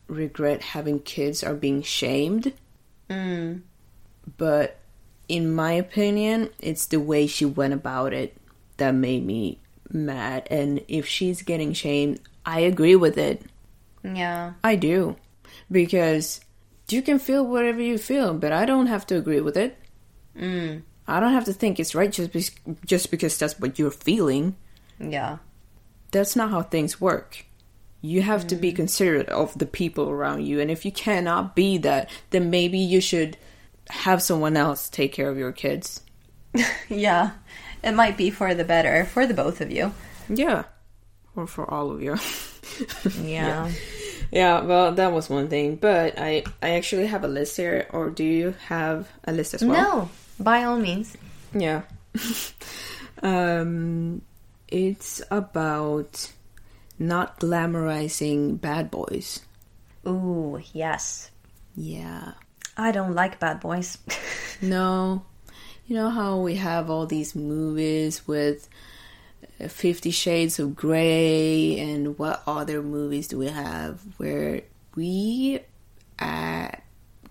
regret 0.07 0.61
having 0.61 0.99
kids 0.99 1.43
are 1.43 1.55
being 1.55 1.81
shamed. 1.81 2.53
But 4.37 4.79
in 5.27 5.53
my 5.53 5.73
opinion, 5.73 6.49
it's 6.59 6.87
the 6.87 6.99
way 6.99 7.27
she 7.27 7.45
went 7.45 7.73
about 7.73 8.13
it 8.13 8.37
that 8.77 8.93
made 8.93 9.25
me 9.25 9.59
mad. 9.91 10.47
And 10.51 10.83
if 10.87 11.07
she's 11.07 11.41
getting 11.41 11.73
shamed, 11.73 12.19
I 12.45 12.61
agree 12.61 12.95
with 12.95 13.17
it. 13.17 13.43
Yeah. 14.03 14.53
I 14.63 14.75
do. 14.75 15.15
Because 15.71 16.41
you 16.89 17.01
can 17.01 17.17
feel 17.17 17.45
whatever 17.45 17.81
you 17.81 17.97
feel, 17.97 18.33
but 18.33 18.51
I 18.51 18.65
don't 18.65 18.87
have 18.87 19.07
to 19.07 19.17
agree 19.17 19.41
with 19.41 19.57
it. 19.57 19.77
Mm. 20.37 20.83
I 21.07 21.19
don't 21.19 21.33
have 21.33 21.45
to 21.45 21.53
think 21.53 21.79
it's 21.79 21.95
right 21.95 22.11
just, 22.11 22.31
be- 22.31 22.75
just 22.85 23.11
because 23.11 23.37
that's 23.37 23.59
what 23.59 23.77
you're 23.77 23.91
feeling. 23.91 24.55
Yeah. 24.99 25.37
That's 26.11 26.35
not 26.35 26.51
how 26.51 26.63
things 26.63 26.99
work. 26.99 27.45
You 28.01 28.21
have 28.21 28.47
to 28.47 28.55
be 28.55 28.71
mm. 28.71 28.75
considerate 28.75 29.29
of 29.29 29.57
the 29.57 29.65
people 29.65 30.09
around 30.09 30.45
you. 30.45 30.59
And 30.59 30.69
if 30.69 30.85
you 30.85 30.91
cannot 30.91 31.55
be 31.55 31.77
that, 31.79 32.09
then 32.29 32.49
maybe 32.49 32.77
you 32.77 33.01
should 33.01 33.37
have 33.89 34.21
someone 34.21 34.57
else 34.57 34.89
take 34.89 35.13
care 35.13 35.29
of 35.29 35.37
your 35.37 35.51
kids. 35.51 36.01
Yeah. 36.89 37.31
It 37.83 37.91
might 37.91 38.17
be 38.17 38.31
for 38.31 38.55
the 38.55 38.63
better 38.63 39.05
for 39.05 39.27
the 39.27 39.33
both 39.33 39.61
of 39.61 39.71
you. 39.71 39.93
Yeah. 40.29 40.63
Or 41.35 41.45
for 41.45 41.69
all 41.69 41.91
of 41.91 42.01
you. 42.01 42.17
Yeah. 43.21 43.71
yeah, 44.31 44.61
well, 44.61 44.91
that 44.93 45.11
was 45.11 45.29
one 45.29 45.49
thing. 45.49 45.75
But 45.75 46.17
I, 46.17 46.43
I 46.61 46.71
actually 46.71 47.05
have 47.07 47.23
a 47.23 47.27
list 47.27 47.55
here. 47.55 47.87
Or 47.91 48.09
do 48.09 48.23
you 48.23 48.55
have 48.67 49.07
a 49.23 49.31
list 49.31 49.53
as 49.53 49.63
well? 49.63 49.97
No, 49.97 50.09
by 50.39 50.63
all 50.63 50.77
means. 50.77 51.15
Yeah. 51.53 51.83
um, 53.23 54.21
it's 54.67 55.21
about 55.31 56.31
not 56.99 57.39
glamorizing 57.39 58.59
bad 58.59 58.91
boys. 58.91 59.41
Ooh, 60.07 60.61
yes. 60.73 61.31
Yeah. 61.75 62.33
I 62.77 62.91
don't 62.91 63.13
like 63.15 63.39
bad 63.39 63.59
boys. 63.59 63.97
No. 64.61 65.25
You 65.85 65.97
know 65.97 66.09
how 66.09 66.37
we 66.37 66.55
have 66.55 66.89
all 66.89 67.05
these 67.05 67.35
movies 67.35 68.25
with 68.25 68.69
uh, 69.59 69.67
Fifty 69.67 70.09
Shades 70.09 70.59
of 70.59 70.77
Grey 70.77 71.77
and 71.77 72.17
what 72.17 72.41
other 72.47 72.81
movies 72.81 73.27
do 73.27 73.37
we 73.37 73.49
have 73.49 74.01
where 74.15 74.61
we 74.95 75.59
uh, 76.19 76.69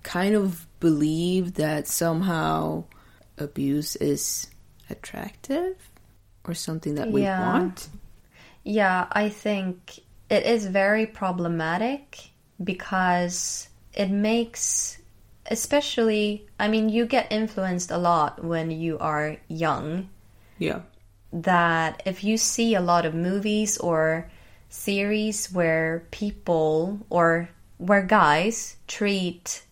kind 0.02 0.34
of 0.34 0.66
believe 0.80 1.54
that 1.54 1.88
somehow 1.88 2.84
abuse 3.38 3.96
is 3.96 4.48
attractive 4.90 5.76
or 6.44 6.54
something 6.54 6.94
that 6.94 7.10
we 7.10 7.22
Yeah. 7.22 7.40
want? 7.40 7.88
Yeah, 8.64 9.06
I 9.12 9.28
think 9.28 10.00
it 10.30 10.44
is 10.46 10.66
very 10.66 11.06
problematic 11.06 12.30
because 12.62 13.68
it 13.92 14.10
makes, 14.10 14.98
especially, 15.46 16.46
I 16.58 16.68
mean, 16.68 16.88
you 16.88 17.06
get 17.06 17.30
influenced 17.32 17.90
a 17.90 17.98
lot 17.98 18.42
when 18.44 18.70
you 18.70 18.98
are 18.98 19.36
young. 19.48 20.08
Yeah. 20.58 20.80
That 21.32 22.02
if 22.06 22.22
you 22.24 22.36
see 22.36 22.74
a 22.74 22.80
lot 22.80 23.04
of 23.04 23.14
movies 23.14 23.76
or 23.78 24.30
series 24.68 25.52
where 25.52 26.04
people 26.10 27.04
or 27.10 27.48
where 27.78 28.02
guys 28.02 28.76
treat 28.86 29.62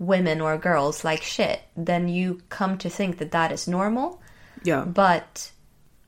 women 0.00 0.40
or 0.40 0.58
girls 0.58 1.04
like 1.04 1.22
shit, 1.22 1.60
then 1.76 2.08
you 2.08 2.40
come 2.48 2.76
to 2.78 2.90
think 2.90 3.18
that 3.18 3.30
that 3.30 3.52
is 3.52 3.68
normal. 3.68 4.20
Yeah. 4.64 4.84
But 4.84 5.52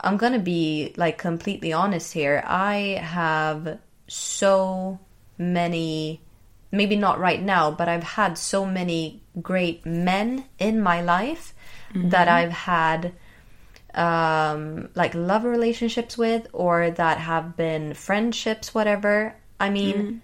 I'm 0.01 0.17
gonna 0.17 0.41
be 0.41 0.95
like 0.97 1.19
completely 1.19 1.73
honest 1.73 2.13
here. 2.13 2.43
I 2.45 2.99
have 3.01 3.79
so 4.09 4.99
many, 5.39 6.21
maybe 6.73 6.97
not 6.97 7.21
right 7.21 7.41
now, 7.41 7.71
but 7.71 7.89
I've 7.89 8.03
had 8.03 8.37
so 8.39 8.65
many 8.65 9.23
great 9.41 9.87
men 9.87 10.47
in 10.59 10.81
my 10.81 11.03
life 11.03 11.55
that 11.95 12.29
I've 12.29 12.53
had 12.53 13.13
um, 13.95 14.89
like 14.95 15.15
love 15.15 15.45
relationships 15.45 16.17
with 16.17 16.49
or 16.53 16.91
that 16.91 17.19
have 17.19 17.57
been 17.57 17.93
friendships, 17.95 18.75
whatever. 18.75 19.37
I 19.61 19.69
mean, 19.71 20.23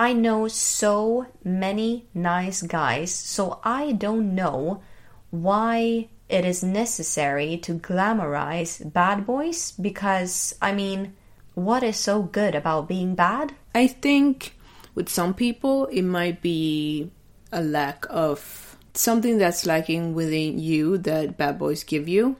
I 0.00 0.14
know 0.14 0.48
so 0.48 1.26
many 1.44 2.08
nice 2.14 2.62
guys, 2.62 3.12
so 3.12 3.60
I 3.62 3.92
don't 3.92 4.34
know 4.34 4.80
why 5.28 6.08
it 6.26 6.46
is 6.46 6.62
necessary 6.64 7.58
to 7.58 7.74
glamorize 7.74 8.80
bad 8.90 9.26
boys 9.26 9.72
because, 9.72 10.54
I 10.62 10.72
mean, 10.72 11.12
what 11.52 11.82
is 11.82 11.98
so 11.98 12.22
good 12.22 12.54
about 12.54 12.88
being 12.88 13.14
bad? 13.14 13.52
I 13.74 13.88
think 13.88 14.56
with 14.94 15.10
some 15.10 15.34
people 15.34 15.84
it 15.92 16.00
might 16.02 16.40
be 16.40 17.10
a 17.52 17.60
lack 17.60 18.06
of 18.08 18.78
something 18.94 19.36
that's 19.36 19.66
lacking 19.66 20.14
within 20.14 20.58
you 20.58 20.96
that 20.96 21.36
bad 21.36 21.58
boys 21.58 21.84
give 21.84 22.08
you, 22.08 22.36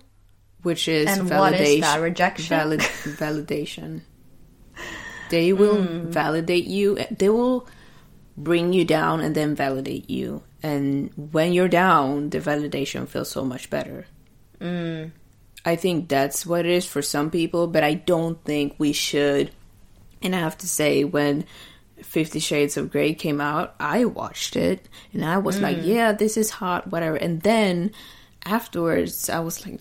which 0.63 0.89
is 0.89 1.07
And 1.09 1.29
validation. 1.29 1.39
what 1.39 1.61
is 1.61 1.81
that, 1.83 2.01
rejection? 2.01 2.49
Valid, 2.57 2.81
validation. 2.81 4.01
They 5.31 5.53
will 5.55 5.83
Hmm. 5.83 6.11
validate 6.11 6.67
you. 6.67 6.99
They 7.11 7.31
will 7.31 7.67
bring 8.37 8.73
you 8.73 8.85
down 8.85 9.21
and 9.21 9.35
then 9.35 9.55
validate 9.55 10.11
you. 10.11 10.43
And 10.63 11.11
when 11.33 11.53
you're 11.55 11.69
down, 11.73 12.31
the 12.31 12.39
validation 12.41 13.09
feels 13.09 13.31
so 13.31 13.45
much 13.45 13.71
better. 13.71 14.05
I 15.65 15.77
think 15.77 16.09
that's 16.09 16.45
what 16.47 16.67
it 16.67 16.73
is 16.73 16.85
for 16.87 17.01
some 17.03 17.31
people, 17.31 17.67
but 17.67 17.83
I 17.85 17.95
don't 17.95 18.43
think 18.45 18.75
we 18.79 18.93
should. 18.93 19.51
And 20.23 20.35
I 20.37 20.41
have 20.41 20.57
to 20.59 20.69
say, 20.69 21.05
when 21.05 21.45
Fifty 22.03 22.41
Shades 22.41 22.77
of 22.77 22.91
Grey 22.91 23.13
came 23.15 23.41
out, 23.41 23.75
I 23.81 24.05
watched 24.05 24.57
it 24.57 24.89
and 25.13 25.25
I 25.25 25.37
was 25.39 25.61
like, 25.61 25.79
yeah, 25.85 26.13
this 26.13 26.37
is 26.37 26.51
hot, 26.51 26.89
whatever. 26.91 27.17
And 27.17 27.41
then 27.43 27.93
afterwards, 28.45 29.29
I 29.29 29.41
was 29.41 29.67
like, 29.67 29.81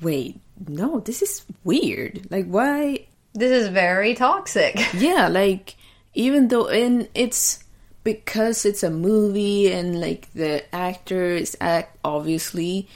wait, 0.00 0.38
no, 0.68 1.00
this 1.00 1.22
is 1.22 1.44
weird. 1.64 2.26
Like, 2.30 2.46
why? 2.46 3.06
This 3.34 3.50
is 3.50 3.68
very 3.68 4.14
toxic. 4.14 4.76
Yeah, 4.94 5.28
like, 5.28 5.76
even 6.14 6.48
though, 6.48 6.68
and 6.68 7.08
it's 7.14 7.62
because 8.04 8.64
it's 8.64 8.82
a 8.82 8.90
movie 8.90 9.70
and 9.70 10.00
like 10.00 10.32
the 10.32 10.62
actor 10.74 11.32
is 11.32 11.56
act 11.60 11.98
obviously 12.02 12.88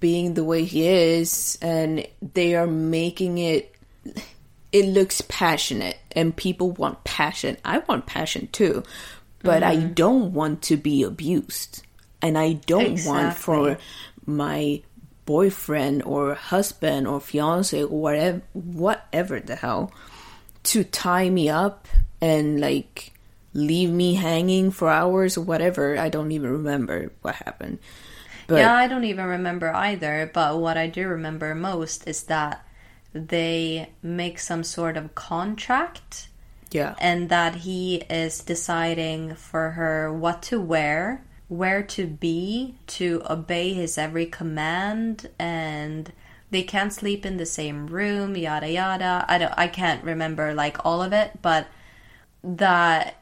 being 0.00 0.32
the 0.34 0.44
way 0.44 0.64
he 0.64 0.88
is 0.88 1.58
and 1.60 2.06
they 2.32 2.54
are 2.54 2.66
making 2.66 3.36
it 3.36 3.74
it 4.72 4.86
looks 4.86 5.20
passionate 5.28 5.98
and 6.12 6.34
people 6.34 6.70
want 6.70 7.04
passion. 7.04 7.58
I 7.62 7.78
want 7.80 8.06
passion 8.06 8.48
too 8.50 8.84
but 9.40 9.62
i 9.62 9.76
mm-hmm. 9.76 9.92
don't 9.92 10.32
want 10.32 10.62
to 10.62 10.76
be 10.76 11.02
abused. 11.02 11.82
And 12.20 12.36
i 12.36 12.54
don't 12.54 13.04
want 13.04 13.36
for 13.36 13.78
my 14.26 14.82
boyfriend 15.28 16.02
or 16.04 16.32
husband 16.32 17.06
or 17.06 17.20
fiance 17.20 17.84
or 17.84 18.00
whatever 18.00 18.40
whatever 18.54 19.38
the 19.38 19.56
hell 19.56 19.92
to 20.62 20.82
tie 20.82 21.28
me 21.28 21.50
up 21.50 21.86
and 22.22 22.58
like 22.58 23.12
leave 23.52 23.90
me 23.90 24.14
hanging 24.14 24.70
for 24.70 24.88
hours 24.88 25.36
or 25.36 25.44
whatever. 25.44 25.98
I 25.98 26.08
don't 26.08 26.32
even 26.32 26.50
remember 26.50 27.12
what 27.20 27.34
happened. 27.34 27.78
But 28.46 28.64
yeah, 28.64 28.74
I 28.74 28.88
don't 28.88 29.04
even 29.04 29.26
remember 29.26 29.68
either, 29.68 30.30
but 30.32 30.58
what 30.58 30.78
I 30.78 30.86
do 30.86 31.06
remember 31.06 31.54
most 31.54 32.08
is 32.08 32.22
that 32.32 32.64
they 33.12 33.92
make 34.00 34.38
some 34.38 34.64
sort 34.64 34.96
of 34.96 35.14
contract 35.14 36.28
yeah. 36.70 36.94
and 36.98 37.28
that 37.28 37.68
he 37.68 37.96
is 38.08 38.40
deciding 38.40 39.34
for 39.34 39.72
her 39.72 40.10
what 40.10 40.40
to 40.44 40.58
wear, 40.58 41.22
where 41.48 41.82
to 41.82 42.06
be, 42.06 42.74
to 42.86 43.22
obey 43.28 43.72
his 43.74 43.98
every 43.98 44.26
command, 44.26 45.28
and 45.38 46.12
they 46.50 46.62
can't 46.62 46.92
sleep 46.92 47.24
in 47.26 47.36
the 47.38 47.46
same 47.46 47.86
room, 47.86 48.36
yada 48.36 48.70
yada. 48.70 49.24
I 49.28 49.38
don't 49.38 49.54
I 49.56 49.68
can't 49.68 50.04
remember 50.04 50.54
like 50.54 50.84
all 50.84 51.02
of 51.02 51.12
it, 51.12 51.40
but 51.42 51.66
that 52.42 53.16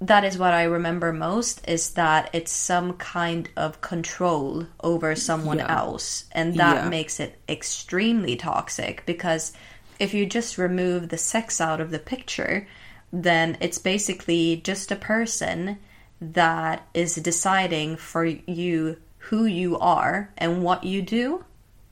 that 0.00 0.24
is 0.24 0.36
what 0.36 0.52
I 0.52 0.64
remember 0.64 1.12
most 1.12 1.66
is 1.68 1.90
that 1.92 2.28
it's 2.32 2.50
some 2.52 2.94
kind 2.94 3.48
of 3.56 3.80
control 3.80 4.66
over 4.82 5.14
someone 5.14 5.58
Yeah. 5.58 5.66
else 5.68 6.24
and 6.32 6.56
that 6.56 6.84
Yeah. 6.84 6.88
makes 6.88 7.20
it 7.20 7.38
extremely 7.48 8.36
toxic 8.36 9.04
because 9.06 9.52
if 9.98 10.12
you 10.12 10.26
just 10.26 10.58
remove 10.58 11.08
the 11.08 11.16
sex 11.18 11.60
out 11.60 11.80
of 11.80 11.90
the 11.90 11.98
picture 11.98 12.66
then 13.12 13.56
it's 13.60 13.78
basically 13.78 14.56
just 14.64 14.90
a 14.90 14.96
person 14.96 15.78
that 16.20 16.86
is 16.94 17.16
deciding 17.16 17.96
for 17.96 18.24
you 18.24 18.96
who 19.18 19.44
you 19.46 19.78
are 19.78 20.30
and 20.36 20.62
what 20.62 20.84
you 20.84 21.02
do 21.02 21.44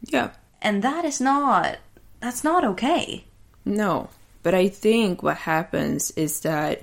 Yeah. 0.03 0.31
and 0.61 0.83
that 0.83 1.05
is 1.05 1.20
not 1.20 1.79
that's 2.20 2.45
not 2.45 2.64
okay 2.64 3.25
No, 3.64 4.09
but 4.43 4.55
I 4.55 4.68
think 4.68 5.23
what 5.23 5.37
happens 5.37 6.11
is 6.12 6.41
that 6.41 6.83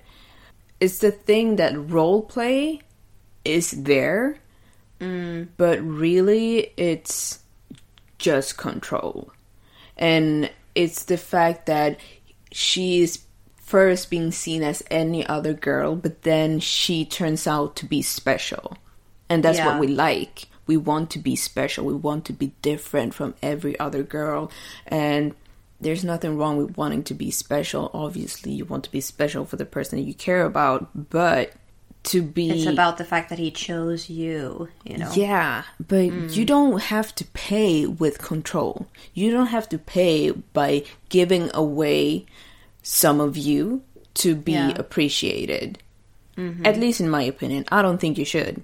it's 0.79 0.99
the 0.99 1.11
thing 1.11 1.57
that 1.57 1.75
role 1.91 2.21
play 2.21 2.79
is 3.43 3.71
there, 3.71 4.37
mm. 4.99 5.47
but 5.57 5.81
really 5.83 6.71
it's 6.77 7.39
just 8.17 8.57
control. 8.57 9.31
And 9.97 10.49
it's 10.73 11.03
the 11.03 11.17
fact 11.17 11.65
that 11.65 11.99
she 12.51 13.01
is 13.01 13.19
first 13.69 14.09
being 14.09 14.31
seen 14.31 14.63
as 14.63 14.81
any 14.89 15.23
other 15.27 15.53
girl, 15.53 15.95
but 15.95 16.23
then 16.23 16.59
she 16.59 17.05
turns 17.05 17.45
out 17.45 17.75
to 17.75 17.85
be 17.85 18.01
special. 18.01 18.75
And 19.29 19.43
that's 19.43 19.59
Yeah. 19.59 19.67
what 19.67 19.79
we 19.79 19.85
like. 19.85 20.47
We 20.65 20.75
want 20.75 21.11
to 21.11 21.19
be 21.19 21.35
special. 21.35 21.85
We 21.85 21.93
want 21.93 22.25
to 22.25 22.33
be 22.33 22.51
different 22.63 23.13
from 23.13 23.35
every 23.43 23.79
other 23.79 24.01
girl. 24.01 24.49
And 24.87 25.35
there's 25.79 26.03
nothing 26.03 26.35
wrong 26.35 26.57
with 26.57 26.77
wanting 26.77 27.03
to 27.03 27.13
be 27.13 27.29
special. 27.29 27.91
Obviously, 27.93 28.53
you 28.53 28.65
want 28.65 28.85
to 28.85 28.91
be 28.91 29.01
special 29.01 29.45
for 29.45 29.55
the 29.55 29.65
person 29.65 29.99
you 29.99 30.15
care 30.15 30.45
about, 30.45 31.09
but 31.11 31.53
to 32.01 32.23
be 32.23 32.49
it's 32.49 32.65
about 32.65 32.97
the 32.97 33.03
fact 33.03 33.29
that 33.29 33.37
he 33.37 33.51
chose 33.51 34.09
you 34.09 34.69
you 34.85 34.97
know 34.97 35.11
yeah, 35.13 35.63
but 35.85 36.09
mm. 36.09 36.33
you 36.33 36.45
don't 36.45 36.83
have 36.83 37.13
to 37.13 37.25
pay 37.33 37.85
with 37.85 38.19
control. 38.19 38.87
You 39.13 39.31
don't 39.31 39.47
have 39.47 39.67
to 39.69 39.77
pay 39.77 40.31
by 40.31 40.85
giving 41.09 41.51
away 41.53 42.25
some 42.83 43.19
of 43.19 43.37
you 43.37 43.83
to 44.15 44.35
be 44.35 44.53
Yeah. 44.53 44.73
appreciated. 44.77 45.79
Mm-hmm. 46.37 46.65
At 46.65 46.77
least 46.77 46.99
in 47.01 47.09
my 47.09 47.23
opinion, 47.23 47.65
I 47.71 47.81
don't 47.81 47.99
think 47.99 48.17
you 48.17 48.25
should. 48.25 48.63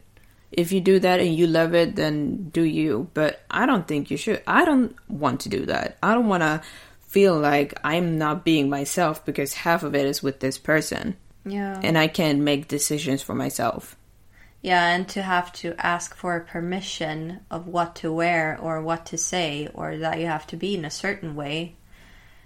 If 0.52 0.72
you 0.72 0.80
do 0.80 1.00
that 1.00 1.20
and 1.20 1.36
you 1.36 1.48
love 1.48 1.74
it, 1.76 1.96
then 1.96 2.50
do 2.50 2.64
you. 2.64 3.10
But 3.14 3.44
I 3.52 3.66
don't 3.66 3.88
think 3.88 4.10
you 4.10 4.16
should. 4.18 4.42
I 4.48 4.64
don't 4.64 4.96
want 5.10 5.42
to 5.42 5.50
do 5.50 5.66
that. 5.66 5.98
I 6.02 6.14
don't 6.14 6.30
want 6.30 6.44
to 6.44 6.62
feel 7.02 7.38
like 7.38 7.74
I'm 7.84 8.18
not 8.18 8.46
being 8.46 8.70
myself 8.70 9.26
because 9.26 9.54
half 9.54 9.84
of 9.84 9.96
it 9.96 10.06
is 10.06 10.22
with 10.22 10.40
this 10.42 10.58
person 10.58 11.16
yeah 11.46 11.80
and 11.82 11.98
I 11.98 12.08
can't 12.08 12.40
make 12.40 12.68
decisions 12.68 13.22
for 13.22 13.34
myself. 13.36 13.96
Yeah, 14.62 14.88
and 14.96 15.08
to 15.10 15.22
have 15.22 15.54
to 15.62 15.76
ask 15.78 16.16
for 16.16 16.40
permission 16.40 17.42
of 17.52 17.68
what 17.68 17.96
to 17.98 18.12
wear 18.12 18.58
or 18.60 18.82
what 18.82 19.06
to 19.08 19.18
say 19.18 19.70
or 19.76 19.96
that 19.98 20.20
you 20.20 20.26
have 20.26 20.48
to 20.48 20.58
be 20.58 20.74
in 20.74 20.84
a 20.84 20.90
certain 20.90 21.36
way 21.36 21.76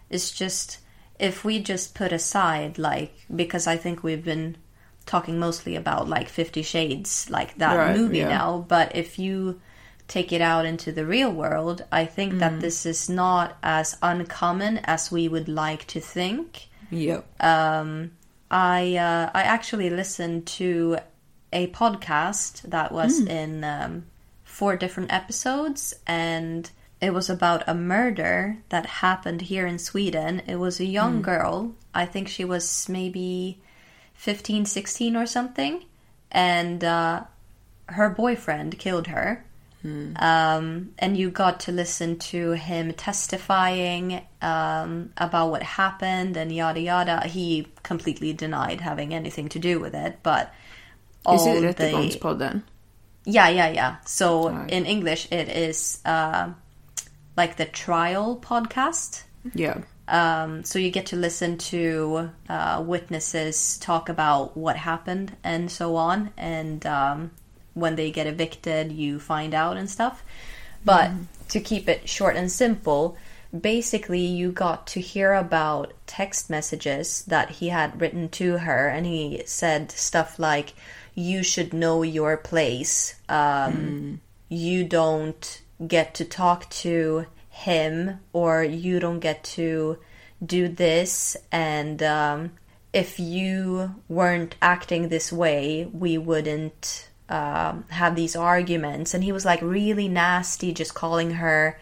is 0.10 0.32
just 0.32 0.80
if 1.20 1.44
we 1.44 1.60
just 1.60 1.94
put 1.96 2.12
aside 2.12 2.78
like 2.78 3.14
because 3.36 3.68
I 3.68 3.76
think 3.78 4.04
we've 4.04 4.24
been 4.24 4.56
talking 5.06 5.38
mostly 5.40 5.76
about 5.76 6.08
like 6.08 6.30
50 6.30 6.62
shades 6.64 7.30
like 7.30 7.58
that 7.58 7.76
Right, 7.76 7.96
movie 7.98 8.20
yeah. 8.20 8.30
now, 8.30 8.66
but 8.68 8.96
if 8.96 9.20
you 9.20 9.60
take 10.08 10.32
it 10.32 10.42
out 10.42 10.66
into 10.66 10.92
the 10.92 11.06
real 11.06 11.32
world, 11.32 11.84
I 11.92 12.06
think 12.06 12.34
Mm. 12.34 12.40
that 12.40 12.60
this 12.62 12.86
is 12.86 13.10
not 13.10 13.58
as 13.62 13.98
uncommon 14.02 14.80
as 14.86 15.12
we 15.12 15.28
would 15.28 15.48
like 15.48 15.86
to 15.88 16.00
think. 16.00 16.68
Yep. 16.92 17.26
I 18.52 18.96
uh, 18.96 19.30
I 19.34 19.44
actually 19.44 19.90
listened 19.90 20.48
to 20.48 20.98
a 21.54 21.68
podcast 21.68 22.62
that 22.70 22.92
was 22.92 23.20
in 23.20 23.64
um, 23.64 24.06
four 24.44 24.76
different 24.76 25.12
episodes, 25.14 25.94
and 26.08 26.70
it 27.02 27.14
was 27.14 27.30
about 27.30 27.64
a 27.68 27.74
murder 27.74 28.58
that 28.70 28.86
happened 28.86 29.42
here 29.42 29.66
in 29.66 29.80
Sweden. 29.80 30.42
It 30.48 30.56
was 30.58 30.80
a 30.80 30.86
young 30.86 31.22
girl. 31.22 31.72
I 31.94 32.06
think 32.06 32.28
she 32.28 32.44
was 32.46 32.88
maybe 32.90 33.60
15, 34.16 34.66
16 34.66 35.16
or 35.16 35.26
something, 35.26 35.84
and 36.32 36.84
uh, 36.84 37.24
her 37.88 38.10
boyfriend 38.10 38.78
killed 38.80 39.08
her. 39.08 39.44
Um, 40.18 40.92
and 41.00 41.16
you 41.16 41.30
got 41.32 41.62
to 41.62 41.72
listen 41.72 42.20
to 42.20 42.52
him 42.52 42.92
testifying 42.92 44.22
um, 44.42 45.14
about 45.16 45.52
what 45.52 45.64
happened 45.64 46.36
and 46.36 46.52
yada 46.52 46.82
yada. 46.82 47.26
He 47.28 47.66
completely 47.82 48.34
denied 48.34 48.82
having 48.82 49.14
anything 49.14 49.48
to 49.50 49.60
do 49.60 49.80
with 49.80 49.96
it, 49.96 50.20
but 50.22 50.54
all 51.26 51.36
Is 51.36 51.48
it 51.48 51.78
the 51.78 51.84
Rättegångspodden? 51.86 52.64
yeah 53.24 53.48
yeah 53.48 53.70
yeah. 53.70 53.96
So 54.06 54.50
Right. 54.50 54.70
in 54.70 54.86
English, 54.86 55.32
it 55.32 55.48
is 55.48 56.00
uh, 56.04 56.50
like 57.40 57.56
the 57.56 57.66
trial 57.66 58.28
podcast. 58.52 59.24
Yeah. 59.54 59.78
Um, 60.10 60.64
so 60.66 60.76
you 60.84 60.92
get 60.92 61.06
to 61.08 61.16
listen 61.16 61.58
to 61.72 62.32
uh, 62.50 62.84
witnesses 62.86 63.78
talk 63.78 64.10
about 64.10 64.58
what 64.58 64.76
happened 64.76 65.38
and 65.44 65.72
so 65.72 65.96
on, 65.96 66.32
and 66.36 66.86
um, 66.86 67.32
when 67.82 67.96
they 67.96 68.12
get 68.12 68.28
evicted, 68.28 68.92
you 68.92 69.20
find 69.20 69.54
out 69.54 69.78
and 69.78 69.90
stuff. 69.90 70.16
But 70.84 71.12
to 71.54 71.60
keep 71.60 71.88
it 71.88 72.10
short 72.10 72.36
and 72.36 72.52
simple, 72.52 73.16
basically 73.72 74.26
you 74.40 74.52
got 74.52 74.88
to 74.88 75.00
hear 75.00 75.34
about 75.34 75.94
text 76.08 76.50
messages 76.50 77.24
that 77.28 77.50
he 77.60 77.70
had 77.70 78.02
written 78.02 78.28
to 78.40 78.58
her, 78.58 78.88
and 78.96 79.06
he 79.06 79.44
said 79.46 79.92
stuff 79.92 80.40
like, 80.40 80.74
"You 81.16 81.44
should 81.44 81.72
know 81.74 82.04
your 82.04 82.36
place. 82.36 83.16
Um, 83.30 84.20
You 84.50 84.84
don't 84.84 85.62
get 85.86 86.14
to 86.16 86.26
talk 86.26 86.70
to 86.70 87.26
him, 87.50 88.20
or 88.34 88.64
you 88.64 89.00
don't 89.00 89.20
get 89.20 89.44
to 89.56 90.00
do 90.46 90.68
this, 90.68 91.38
and." 91.52 92.02
Um, 92.04 92.52
if 92.92 93.20
you 93.20 93.96
weren't 94.08 94.56
acting 94.62 95.10
this 95.10 95.32
way, 95.32 95.88
we 95.94 96.18
wouldn't 96.18 97.10
um, 97.30 97.86
have 97.90 98.16
these 98.16 98.36
arguments. 98.36 99.14
And 99.14 99.24
he 99.24 99.32
was 99.32 99.46
like 99.46 99.62
really 99.62 100.08
nasty, 100.08 100.74
just 100.74 100.96
calling 100.96 101.32
her. 101.32 101.80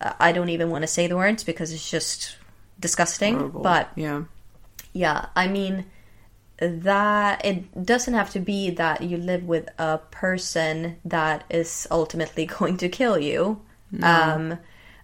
Uh, 0.00 0.12
I 0.20 0.32
don't 0.32 0.48
even 0.48 0.70
want 0.70 0.82
to 0.82 0.88
say 0.88 1.06
the 1.06 1.16
words 1.16 1.42
because 1.44 1.72
it's 1.72 1.90
just 1.90 2.36
disgusting. 2.78 3.36
Horrible. 3.38 3.62
But 3.62 3.90
yeah. 3.96 4.24
yeah, 4.92 5.26
I 5.34 5.48
mean 5.48 5.86
that 6.60 7.44
it 7.44 7.84
doesn't 7.84 8.14
have 8.14 8.30
to 8.30 8.40
be 8.40 8.70
that 8.70 9.02
you 9.02 9.16
live 9.16 9.44
with 9.44 9.68
a 9.78 9.98
person 9.98 10.96
that 11.04 11.44
is 11.50 11.88
ultimately 11.90 12.46
going 12.58 12.76
to 12.78 12.88
kill 12.88 13.18
you. 13.18 13.62
Um 14.02 14.58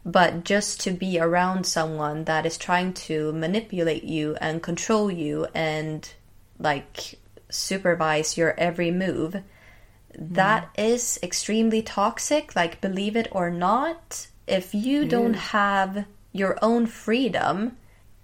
but 0.05 0.45
just 0.45 0.81
to 0.83 0.93
be 0.93 1.19
around 1.19 1.67
someone 1.67 2.25
that 2.27 2.47
is 2.47 2.57
trying 2.57 2.93
to 2.93 3.33
manipulate 3.33 4.05
you 4.05 4.37
and 4.41 4.63
control 4.63 5.11
you 5.11 5.49
and 5.53 6.09
like 6.61 7.19
supervise 7.51 8.37
your 8.37 8.55
every 8.57 8.93
move 8.93 9.43
that 10.17 10.71
is 10.79 11.19
extremely 11.25 11.83
toxic 11.83 12.55
like 12.55 12.81
believe 12.81 13.17
it 13.17 13.27
or 13.33 13.51
not 13.51 14.29
if 14.47 14.73
you 14.73 15.05
don't 15.07 15.35
have 15.35 16.05
your 16.33 16.57
own 16.63 16.87
freedom 16.87 17.77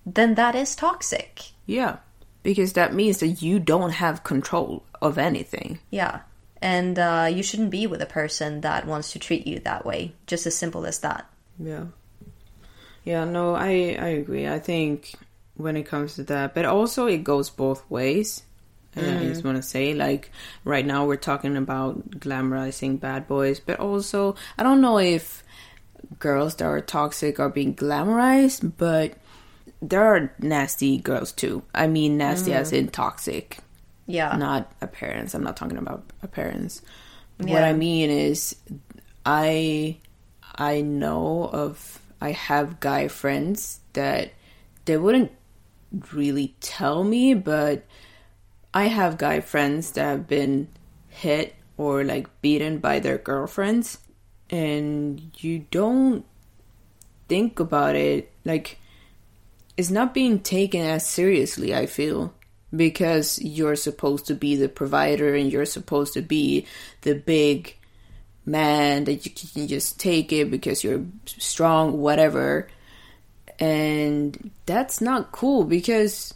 then 0.07 0.37
that 0.37 0.55
is 0.55 0.77
toxic 0.77 1.53
Yeah. 1.67 1.97
Because 2.43 2.73
that 2.73 2.93
means 2.95 3.19
that 3.19 3.43
you 3.43 3.59
don't 3.59 3.91
have 3.93 4.25
control 4.25 4.83
of 5.01 5.19
anything. 5.19 5.79
yeah 5.91 6.21
and 6.61 6.97
uh, 6.97 7.29
you 7.29 7.43
shouldn't 7.43 7.71
be 7.71 7.89
with 7.89 8.01
a 8.01 8.07
person 8.07 8.61
that 8.61 8.87
wants 8.87 9.11
to 9.13 9.19
treat 9.19 9.47
you 9.49 9.59
that 9.59 9.85
way 9.85 10.13
just 10.29 10.47
as 10.47 10.57
simple 10.57 10.87
as 10.87 11.01
that 11.01 11.27
Yeah. 11.59 11.87
Yeah, 13.05 13.25
no, 13.25 13.55
I 13.55 13.97
I 13.99 14.09
agree. 14.23 14.47
I 14.47 14.61
think 14.61 15.15
when 15.57 15.77
it 15.77 15.87
comes 15.87 16.15
to 16.15 16.23
that, 16.25 16.55
but 16.55 16.65
also 16.65 17.07
it 17.07 17.25
goes 17.25 17.51
both 17.51 17.83
ways. 17.91 18.43
And 18.95 19.11
I 19.11 19.25
just 19.25 19.43
want 19.43 19.57
to 19.57 19.63
say, 19.63 19.95
like, 19.95 20.31
right 20.65 20.85
now 20.85 21.07
we're 21.07 21.17
talking 21.17 21.57
about 21.57 22.11
glamorizing 22.11 23.01
bad 23.01 23.27
boys, 23.27 23.59
but 23.59 23.81
also 23.81 24.37
I 24.59 24.63
don't 24.63 24.81
know 24.81 24.99
if 24.99 25.43
girls 26.19 26.55
that 26.57 26.67
are 26.67 26.81
toxic 26.81 27.41
are 27.41 27.49
being 27.49 27.75
glamorized, 27.75 28.73
but 28.77 29.15
there 29.83 30.05
are 30.05 30.33
nasty 30.39 30.97
girls 30.99 31.33
too. 31.33 31.63
I 31.75 31.89
mean, 31.89 32.17
nasty 32.17 32.53
mm. 32.53 32.57
as 32.57 32.73
in 32.73 32.89
toxic, 32.89 33.59
yeah 34.07 34.35
not 34.37 34.73
appearance. 34.81 35.35
I'm 35.35 35.43
not 35.43 35.57
talking 35.57 35.77
about 35.77 36.05
appearance. 36.23 36.81
What 37.39 37.51
Yeah. 37.51 37.67
I 37.67 37.73
mean 37.73 38.09
is, 38.09 38.57
I 39.27 39.99
I 40.55 40.81
know 40.81 41.51
of 41.53 42.01
I 42.21 42.31
have 42.31 42.79
guy 42.79 43.09
friends 43.09 43.81
that 43.95 44.33
they 44.85 44.97
wouldn't 44.97 45.33
really 46.13 46.55
tell 46.61 47.03
me, 47.05 47.35
but 47.35 47.83
I 48.73 48.85
have 48.85 49.19
guy 49.19 49.41
friends 49.41 49.91
that 49.93 50.05
have 50.05 50.29
been 50.29 50.69
hit 51.09 51.55
or 51.77 52.05
like 52.05 52.29
beaten 52.41 52.79
by 52.79 53.01
their 53.01 53.19
girlfriends, 53.19 53.99
and 54.49 55.21
you 55.39 55.67
don't 55.71 56.25
think 57.29 57.59
about 57.59 57.97
it, 57.97 58.31
like 58.45 58.79
it's 59.77 59.91
not 59.91 60.15
being 60.15 60.41
taken 60.41 60.83
as 60.83 61.07
seriously, 61.07 61.75
I 61.75 61.87
feel. 61.87 62.35
Because 62.75 63.39
you're 63.43 63.77
supposed 63.77 64.27
to 64.27 64.35
be 64.35 64.57
the 64.57 64.69
provider 64.69 65.35
and 65.35 65.53
you're 65.53 65.67
supposed 65.67 66.15
to 66.15 66.23
be 66.23 66.67
the 67.03 67.15
big 67.15 67.77
man 68.47 69.05
that 69.05 69.25
you 69.27 69.31
can 69.31 69.69
just 69.69 70.01
take 70.01 70.33
it 70.33 70.51
because 70.51 70.83
you're 70.83 71.05
strong, 71.27 71.99
whatever. 71.99 72.69
And 73.59 74.51
that's 74.65 75.01
not 75.01 75.33
cool 75.33 75.65
because 75.65 76.35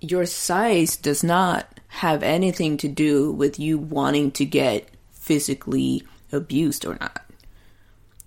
your 0.00 0.26
size 0.26 0.96
does 0.96 1.22
not 1.22 1.80
have 1.88 2.22
anything 2.22 2.76
to 2.78 2.88
do 2.88 3.32
with 3.32 3.58
you 3.58 3.78
wanting 3.78 4.30
to 4.32 4.44
get 4.44 4.88
physically 5.12 6.02
abused 6.32 6.86
or 6.86 6.96
not. 7.00 7.20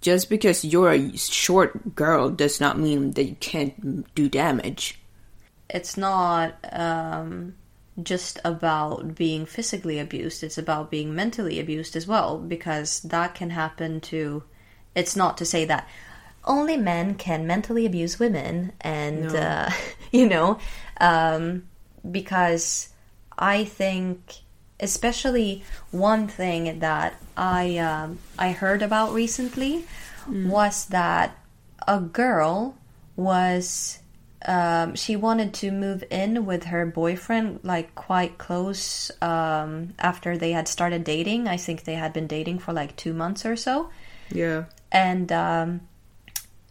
Just 0.05 0.29
because 0.29 0.63
you're 0.63 0.91
a 0.91 1.17
short 1.17 1.95
girl 1.95 2.29
does 2.29 2.61
not 2.61 2.77
mean 2.77 3.13
that 3.13 3.23
you 3.23 3.35
can't 3.39 4.05
do 4.13 4.29
damage. 4.29 4.99
It's 5.67 5.97
not 5.97 6.53
um, 6.71 7.55
just 8.03 8.37
about 8.45 9.15
being 9.15 9.47
physically 9.47 9.97
abused, 9.97 10.43
it's 10.43 10.59
about 10.59 10.91
being 10.91 11.15
mentally 11.15 11.59
abused 11.59 11.95
as 11.95 12.05
well, 12.05 12.37
because 12.37 12.99
that 12.99 13.33
can 13.33 13.49
happen 13.49 13.99
to. 14.01 14.43
It's 14.93 15.15
not 15.15 15.37
to 15.39 15.45
say 15.45 15.65
that 15.65 15.89
only 16.43 16.77
men 16.77 17.15
can 17.15 17.47
mentally 17.47 17.87
abuse 17.87 18.19
women, 18.19 18.73
and, 18.81 19.33
No. 19.33 19.39
uh, 19.39 19.71
you 20.11 20.29
know, 20.29 20.59
um, 21.01 21.63
because 22.11 22.89
I 23.39 23.63
think, 23.63 24.19
especially 24.79 25.63
one 25.91 26.27
thing 26.27 26.79
that 26.79 27.15
I 27.37 27.77
um, 27.77 28.19
I 28.37 28.51
heard 28.51 28.81
about 28.81 29.13
recently 29.13 29.85
was 30.27 30.85
that 30.87 31.37
a 31.87 31.99
girl 31.99 32.75
was 33.15 33.99
um, 34.47 34.95
she 34.95 35.15
wanted 35.15 35.53
to 35.55 35.71
move 35.71 36.03
in 36.09 36.45
with 36.45 36.65
her 36.65 36.85
boyfriend 36.85 37.59
like 37.63 37.95
quite 37.95 38.37
close 38.37 39.09
um, 39.21 39.93
after 39.99 40.37
they 40.37 40.51
had 40.51 40.67
started 40.67 41.03
dating. 41.03 41.47
I 41.47 41.57
think 41.57 41.83
they 41.83 41.95
had 41.95 42.13
been 42.13 42.27
dating 42.27 42.59
for 42.59 42.73
like 42.73 42.95
two 42.95 43.13
months 43.13 43.45
or 43.45 43.55
so 43.55 43.89
Yeah. 44.31 44.65
and 44.91 45.31
um, 45.31 45.81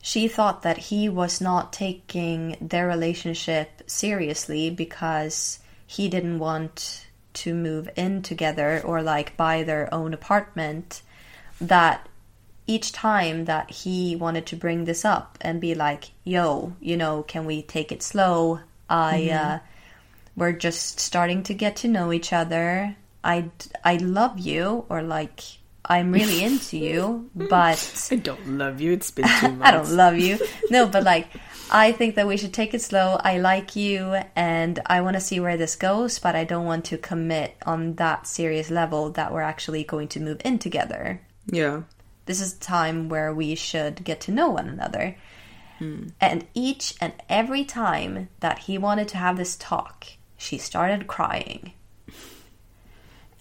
she 0.02 0.28
thought 0.28 0.62
that 0.62 0.78
he 0.78 1.08
was 1.08 1.40
not 1.40 1.72
taking 1.72 2.56
their 2.60 2.86
relationship 2.86 3.82
seriously 3.86 4.70
because 4.70 5.58
he 5.86 6.08
didn't 6.08 6.38
want 6.38 7.03
to 7.34 7.54
move 7.54 7.88
in 7.96 8.22
together 8.22 8.80
or 8.84 9.02
like 9.02 9.36
buy 9.36 9.62
their 9.62 9.92
own 9.92 10.14
apartment 10.14 11.02
that 11.60 12.08
each 12.66 12.92
time 12.92 13.44
that 13.44 13.70
he 13.70 14.16
wanted 14.16 14.46
to 14.46 14.56
bring 14.56 14.84
this 14.84 15.04
up 15.04 15.36
and 15.40 15.60
be 15.60 15.74
like 15.74 16.10
yo 16.24 16.72
you 16.80 16.96
know 16.96 17.22
can 17.22 17.44
we 17.44 17.62
take 17.62 17.92
it 17.92 18.02
slow 18.02 18.60
i 18.88 19.28
uh 19.28 19.58
we're 20.36 20.52
just 20.52 20.98
starting 20.98 21.42
to 21.42 21.54
get 21.54 21.76
to 21.76 21.88
know 21.88 22.12
each 22.12 22.32
other 22.32 22.96
i 23.22 23.48
i 23.84 23.96
love 23.96 24.38
you 24.38 24.84
or 24.88 25.02
like 25.02 25.40
i'm 25.84 26.10
really 26.12 26.42
into 26.42 26.78
you 26.78 27.30
but 27.34 28.08
I 28.10 28.16
don't 28.16 28.46
love 28.58 28.80
you. 28.80 28.92
It's 28.92 29.10
been 29.10 29.28
two 29.40 29.48
months. 29.48 29.62
I 29.64 29.70
don't 29.72 29.90
love 29.90 30.18
you. 30.18 30.38
No, 30.70 30.86
but 30.86 31.02
like, 31.02 31.28
I 31.70 31.92
think 31.92 32.14
that 32.14 32.26
we 32.26 32.36
should 32.36 32.52
take 32.52 32.74
it 32.74 32.82
slow. 32.82 33.18
I 33.20 33.38
like 33.38 33.74
you 33.74 34.16
and 34.36 34.80
I 34.86 35.00
want 35.00 35.14
to 35.14 35.20
see 35.20 35.40
where 35.40 35.56
this 35.56 35.76
goes, 35.76 36.18
but 36.18 36.36
I 36.36 36.44
don't 36.44 36.66
want 36.66 36.84
to 36.86 36.98
commit 36.98 37.56
on 37.66 37.94
that 37.94 38.26
serious 38.26 38.70
level 38.70 39.10
that 39.10 39.32
we're 39.32 39.40
actually 39.40 39.82
going 39.84 40.08
to 40.08 40.20
move 40.20 40.40
in 40.44 40.58
together. 40.58 41.20
Yeah. 41.46 41.82
This 42.26 42.40
is 42.40 42.54
a 42.54 42.60
time 42.60 43.08
where 43.08 43.34
we 43.34 43.54
should 43.54 44.04
get 44.04 44.20
to 44.22 44.32
know 44.32 44.50
one 44.50 44.68
another. 44.68 45.16
Hmm. 45.78 46.08
And 46.20 46.46
each 46.54 46.94
and 47.00 47.12
every 47.28 47.64
time 47.64 48.28
that 48.40 48.60
he 48.60 48.78
wanted 48.78 49.08
to 49.08 49.18
have 49.18 49.36
this 49.36 49.56
talk, 49.56 50.06
she 50.36 50.58
started 50.58 51.06
crying. 51.06 51.72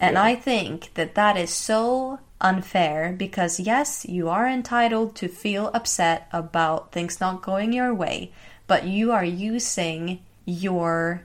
And 0.00 0.18
I 0.18 0.34
think 0.34 0.92
that 0.94 1.14
that 1.14 1.36
is 1.36 1.50
so 1.50 2.18
unfair 2.40 3.14
because, 3.16 3.60
yes, 3.60 4.04
you 4.08 4.28
are 4.28 4.46
entitled 4.46 5.14
to 5.16 5.28
feel 5.28 5.70
upset 5.74 6.28
about 6.32 6.92
things 6.92 7.20
not 7.20 7.42
going 7.42 7.72
your 7.72 7.94
way, 7.94 8.32
but 8.66 8.84
you 8.86 9.12
are 9.12 9.24
using 9.24 10.20
your 10.44 11.22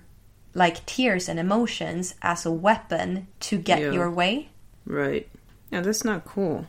like 0.54 0.86
tears 0.86 1.30
and 1.30 1.40
emotions 1.40 2.16
as 2.22 2.46
a 2.46 2.52
weapon 2.52 3.28
to 3.40 3.58
get 3.58 3.80
Yeah. 3.80 3.92
your 3.92 4.10
way. 4.10 4.50
Right. 4.86 5.28
Yeah, 5.72 5.82
that's 5.82 6.04
not 6.04 6.26
cool. 6.26 6.66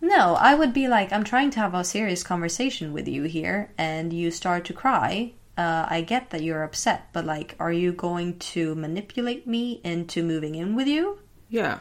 No, 0.00 0.34
I 0.34 0.54
would 0.54 0.72
be 0.72 0.88
like, 0.88 1.12
I'm 1.12 1.24
trying 1.24 1.50
to 1.50 1.60
have 1.60 1.74
a 1.74 1.84
serious 1.84 2.22
conversation 2.22 2.92
with 2.92 3.08
you 3.08 3.24
here, 3.24 3.70
and 3.76 4.12
you 4.12 4.30
start 4.30 4.64
to 4.66 4.72
cry. 4.72 5.32
Uh, 5.58 5.86
I 5.90 6.02
get 6.02 6.30
that 6.30 6.42
you're 6.42 6.62
upset, 6.62 7.08
but 7.12 7.26
like, 7.26 7.56
are 7.58 7.72
you 7.72 7.92
going 7.92 8.38
to 8.38 8.76
manipulate 8.76 9.46
me 9.46 9.80
into 9.82 10.22
moving 10.22 10.54
in 10.54 10.76
with 10.76 10.86
you? 10.86 11.18
Yeah. 11.50 11.80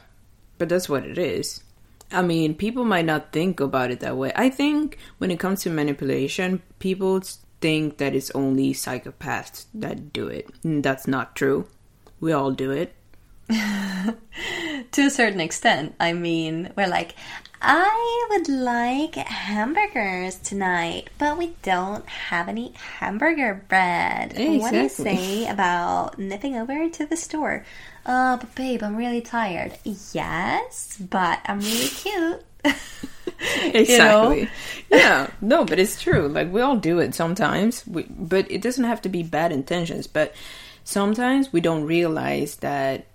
But 0.57 0.69
that's 0.69 0.89
what 0.89 1.05
it 1.05 1.19
is. 1.19 1.63
I 2.11 2.21
mean, 2.21 2.55
people 2.55 2.85
might 2.85 3.05
not 3.05 3.31
think 3.31 3.59
about 3.59 3.91
it 3.91 3.99
that 3.99 4.17
way. 4.17 4.31
I 4.35 4.49
think 4.49 4.97
when 5.17 5.31
it 5.31 5.39
comes 5.39 5.61
to 5.63 5.69
manipulation, 5.69 6.61
people 6.79 7.21
think 7.59 7.97
that 7.97 8.15
it's 8.15 8.31
only 8.31 8.73
psychopaths 8.73 9.65
that 9.73 10.13
do 10.13 10.27
it. 10.27 10.49
And 10.63 10.83
that's 10.83 11.07
not 11.07 11.35
true. 11.35 11.67
We 12.19 12.31
all 12.31 12.51
do 12.51 12.71
it. 12.71 12.95
To 14.91 15.01
a 15.01 15.09
certain 15.09 15.41
extent. 15.41 15.95
I 15.99 16.13
mean, 16.13 16.71
we're 16.75 16.87
like, 16.87 17.15
I 17.61 18.27
would 18.29 18.47
like 18.49 19.15
hamburgers 19.15 20.35
tonight, 20.37 21.09
but 21.17 21.37
we 21.37 21.55
don't 21.63 22.07
have 22.07 22.47
any 22.47 22.73
hamburger 22.99 23.65
bread. 23.67 24.33
What 24.37 24.71
do 24.71 24.81
you 24.81 24.89
say 24.89 25.47
about 25.47 26.19
nipping 26.19 26.55
over 26.55 26.89
to 26.89 27.05
the 27.05 27.17
store? 27.17 27.65
Uh, 28.07 28.37
but 28.37 28.55
babe, 28.55 28.81
I'm 28.81 28.95
really 28.95 29.21
tired. 29.21 29.77
Yes, 29.83 30.97
but 30.97 31.39
I'm 31.45 31.59
really 31.59 31.87
cute. 31.87 32.43
Exactly. 33.39 34.49
yeah. 34.91 35.29
No, 35.41 35.63
but 35.63 35.77
it's 35.77 36.01
true. 36.01 36.27
Like 36.27 36.51
we 36.51 36.61
all 36.61 36.77
do 36.77 36.99
it 36.99 37.13
sometimes. 37.13 37.85
We, 37.85 38.03
but 38.09 38.49
it 38.49 38.63
doesn't 38.63 38.85
have 38.85 39.01
to 39.03 39.09
be 39.09 39.21
bad 39.21 39.51
intentions. 39.51 40.07
But 40.07 40.33
sometimes 40.83 41.53
we 41.53 41.61
don't 41.61 41.83
realize 41.83 42.55
that 42.57 43.05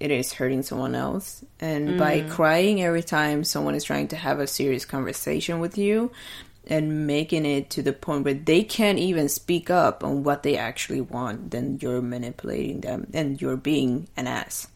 it 0.00 0.10
is 0.10 0.32
hurting 0.32 0.62
someone 0.62 0.94
else. 0.94 1.44
And 1.60 1.98
by 1.98 2.22
crying 2.22 2.82
every 2.82 3.02
time 3.02 3.44
someone 3.44 3.74
is 3.74 3.84
trying 3.84 4.08
to 4.08 4.16
have 4.16 4.40
a 4.40 4.46
serious 4.46 4.84
conversation 4.84 5.60
with 5.60 5.76
you 5.78 6.10
and 6.68 7.06
making 7.06 7.46
it 7.46 7.70
to 7.70 7.82
the 7.82 7.92
point 7.92 8.24
where 8.24 8.34
they 8.34 8.62
can't 8.62 8.98
even 8.98 9.28
speak 9.28 9.70
up 9.70 10.04
on 10.04 10.22
what 10.22 10.42
they 10.42 10.56
actually 10.56 11.00
want, 11.00 11.50
then 11.50 11.78
you're 11.80 12.02
manipulating 12.02 12.80
them 12.82 13.08
and 13.14 13.40
you're 13.40 13.56
being 13.56 14.08
an 14.16 14.26
ass. 14.26 14.68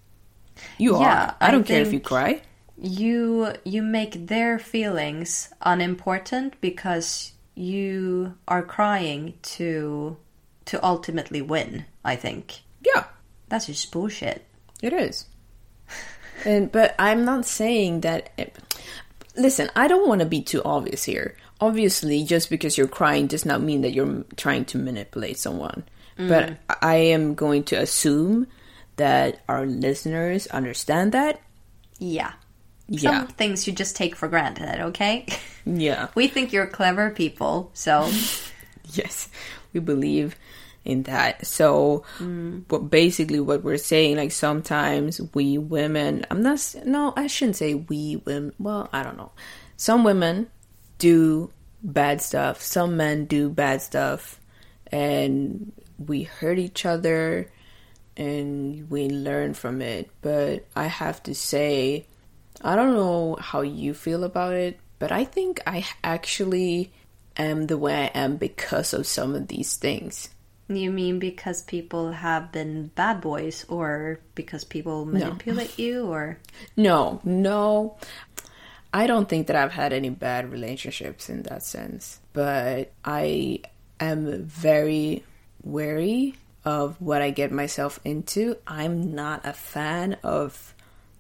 You 0.79 0.99
Yeah, 1.01 1.33
are. 1.33 1.37
I 1.41 1.49
I 1.49 1.51
don't 1.51 1.65
care 1.65 1.83
if 1.83 1.93
you 1.93 2.01
cry. 2.01 2.43
you 2.79 3.53
you 3.65 3.83
make 3.83 4.27
their 4.29 4.59
feelings 4.59 5.49
unimportant 5.63 6.55
because 6.61 7.33
you 7.55 8.35
are 8.49 8.63
crying 8.63 9.35
to 9.43 10.17
to 10.65 10.83
ultimately 10.85 11.43
win 11.43 11.85
i 12.05 12.17
think 12.17 12.63
Yeah. 12.85 13.05
that's 13.49 13.67
just 13.67 13.93
bullshit 13.93 14.47
It 14.83 14.93
is. 14.93 15.27
And 16.45 16.73
but 16.73 16.95
I'm 16.99 17.25
not 17.25 17.47
saying 17.47 18.01
that 18.03 18.31
listen, 19.37 19.71
I 19.77 19.87
don't 19.89 20.09
want 20.09 20.21
to 20.21 20.27
be 20.27 20.43
too 20.43 20.63
obvious 20.65 21.05
here. 21.05 21.37
Obviously, 21.63 22.25
just 22.27 22.51
because 22.51 22.75
you're 22.77 22.91
crying 22.91 23.29
does 23.31 23.47
not 23.47 23.63
mean 23.63 23.83
that 23.87 23.95
you're 23.95 24.25
trying 24.37 24.65
to 24.67 24.79
manipulate 24.79 25.39
someone. 25.39 25.85
But 26.19 26.51
mm. 26.51 26.57
I 26.83 26.97
am 27.15 27.35
going 27.39 27.63
to 27.71 27.77
assume 27.81 28.47
that 28.97 29.41
our 29.49 29.65
listeners 29.65 30.47
understand 30.51 31.13
that. 31.13 31.41
yeah 31.99 32.33
Yeah. 32.89 33.25
some 33.25 33.27
things 33.39 33.67
you 33.67 33.73
just 33.73 33.95
take 33.97 34.17
for 34.19 34.29
granted 34.29 34.91
okay 34.93 35.25
Yeah. 35.65 36.09
we 36.19 36.27
think 36.29 36.53
you're 36.53 36.67
clever 36.67 37.09
people 37.15 37.71
so 37.73 38.11
yes 38.99 39.31
we 39.73 39.81
believe 39.81 40.37
in 40.85 41.05
that 41.05 41.47
so 41.47 42.05
mm. 42.19 42.65
but 42.69 42.91
basically 42.91 43.39
what 43.41 43.63
we're 43.63 43.79
saying 43.81 44.17
like 44.19 44.33
sometimes 44.35 45.21
we 45.33 45.57
women 45.57 46.27
i'm 46.29 46.43
not 46.43 46.59
no 46.85 47.15
i 47.17 47.27
shouldn't 47.31 47.57
say 47.57 47.75
we 47.89 48.21
women 48.27 48.53
well 48.59 48.91
i 48.93 49.01
don't 49.03 49.17
know 49.17 49.31
some 49.79 50.03
women 50.05 50.51
do 51.03 51.51
bad 51.83 52.23
stuff 52.23 52.63
some 52.63 52.97
men 52.97 53.27
do 53.27 53.51
bad 53.51 53.83
stuff 53.83 54.39
and 54.87 55.73
we 55.99 56.23
hurt 56.23 56.59
each 56.59 56.87
other 56.87 57.51
and 58.17 58.89
we 58.89 59.09
learn 59.09 59.53
from 59.53 59.83
it 59.83 60.09
but 60.23 60.65
i 60.77 60.87
have 60.87 61.21
to 61.23 61.35
say 61.35 62.07
I 62.65 62.77
don't 62.77 62.95
know 62.95 63.37
how 63.41 63.63
you 63.63 63.93
feel 63.95 64.23
about 64.23 64.55
it, 64.55 64.79
but 64.99 65.11
I 65.11 65.25
think 65.25 65.61
I 65.67 65.85
actually 66.05 66.93
am 67.37 67.67
the 67.67 67.79
way 67.79 68.05
I 68.05 68.19
am 68.19 68.37
because 68.37 68.93
of 68.95 69.07
some 69.07 69.35
of 69.35 69.49
these 69.49 69.77
things. 69.77 70.31
you 70.69 70.91
mean 70.91 71.19
because 71.19 71.63
people 71.63 72.13
have 72.13 72.53
been 72.53 72.87
bad 72.95 73.21
boys 73.21 73.67
or 73.69 74.21
because 74.35 74.65
people 74.65 75.05
manipulate 75.05 75.77
you 75.79 76.07
or 76.07 76.39
No, 76.77 77.21
no. 77.25 77.97
I 78.93 79.07
don't 79.07 79.29
think 79.29 79.47
that 79.47 79.57
I've 79.57 79.73
had 79.73 79.93
any 79.93 80.11
bad 80.11 80.51
relationships 80.53 81.29
in 81.31 81.43
that 81.45 81.63
sense, 81.63 82.21
but 82.33 82.93
I 83.05 83.61
am 83.99 84.45
very 84.45 85.25
wary 85.63 86.35
of 86.65 87.01
what 87.01 87.23
I 87.23 87.31
get 87.31 87.51
myself 87.51 87.99
into. 88.05 88.57
I'm 88.67 89.15
not 89.15 89.47
a 89.47 89.53
fan 89.53 90.19
of 90.23 90.75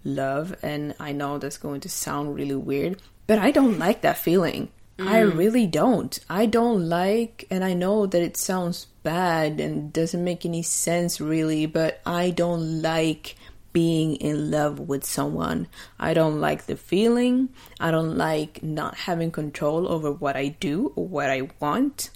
love, 0.05 0.55
and 0.63 0.95
I 1.01 1.13
know 1.13 1.39
that's 1.39 1.59
going 1.59 1.81
to 1.81 1.89
sound 1.89 2.35
really 2.35 2.55
weird, 2.55 3.01
but 3.27 3.39
I 3.39 3.51
don't 3.51 3.79
like 3.79 4.03
that 4.03 4.19
feeling. 4.19 4.71
I 4.99 5.21
mm. 5.21 5.37
really 5.37 5.67
don't. 5.67 6.19
I 6.29 6.47
don't 6.47 6.89
like, 6.89 7.47
and 7.51 7.65
I 7.65 7.75
know 7.75 8.07
that 8.07 8.23
it 8.23 8.37
sounds 8.37 8.87
bad 9.03 9.59
and 9.59 9.93
doesn't 9.93 10.23
make 10.23 10.45
any 10.45 10.63
sense 10.63 11.21
really, 11.21 11.67
but 11.67 12.01
I 12.05 12.31
don't 12.31 12.83
like 12.83 13.37
being 13.73 14.17
in 14.17 14.51
love 14.51 14.79
with 14.81 15.05
someone. 15.05 15.69
I 15.99 16.15
don't 16.15 16.41
like 16.41 16.67
the 16.67 16.77
feeling. 16.77 17.51
I 17.81 17.91
don't 17.91 18.17
like 18.17 18.63
not 18.63 18.95
having 18.97 19.31
control 19.31 19.89
over 19.89 20.13
what 20.13 20.37
I 20.37 20.49
do 20.49 20.93
or 20.97 21.07
what 21.07 21.31
I 21.31 21.51
want. 21.61 22.11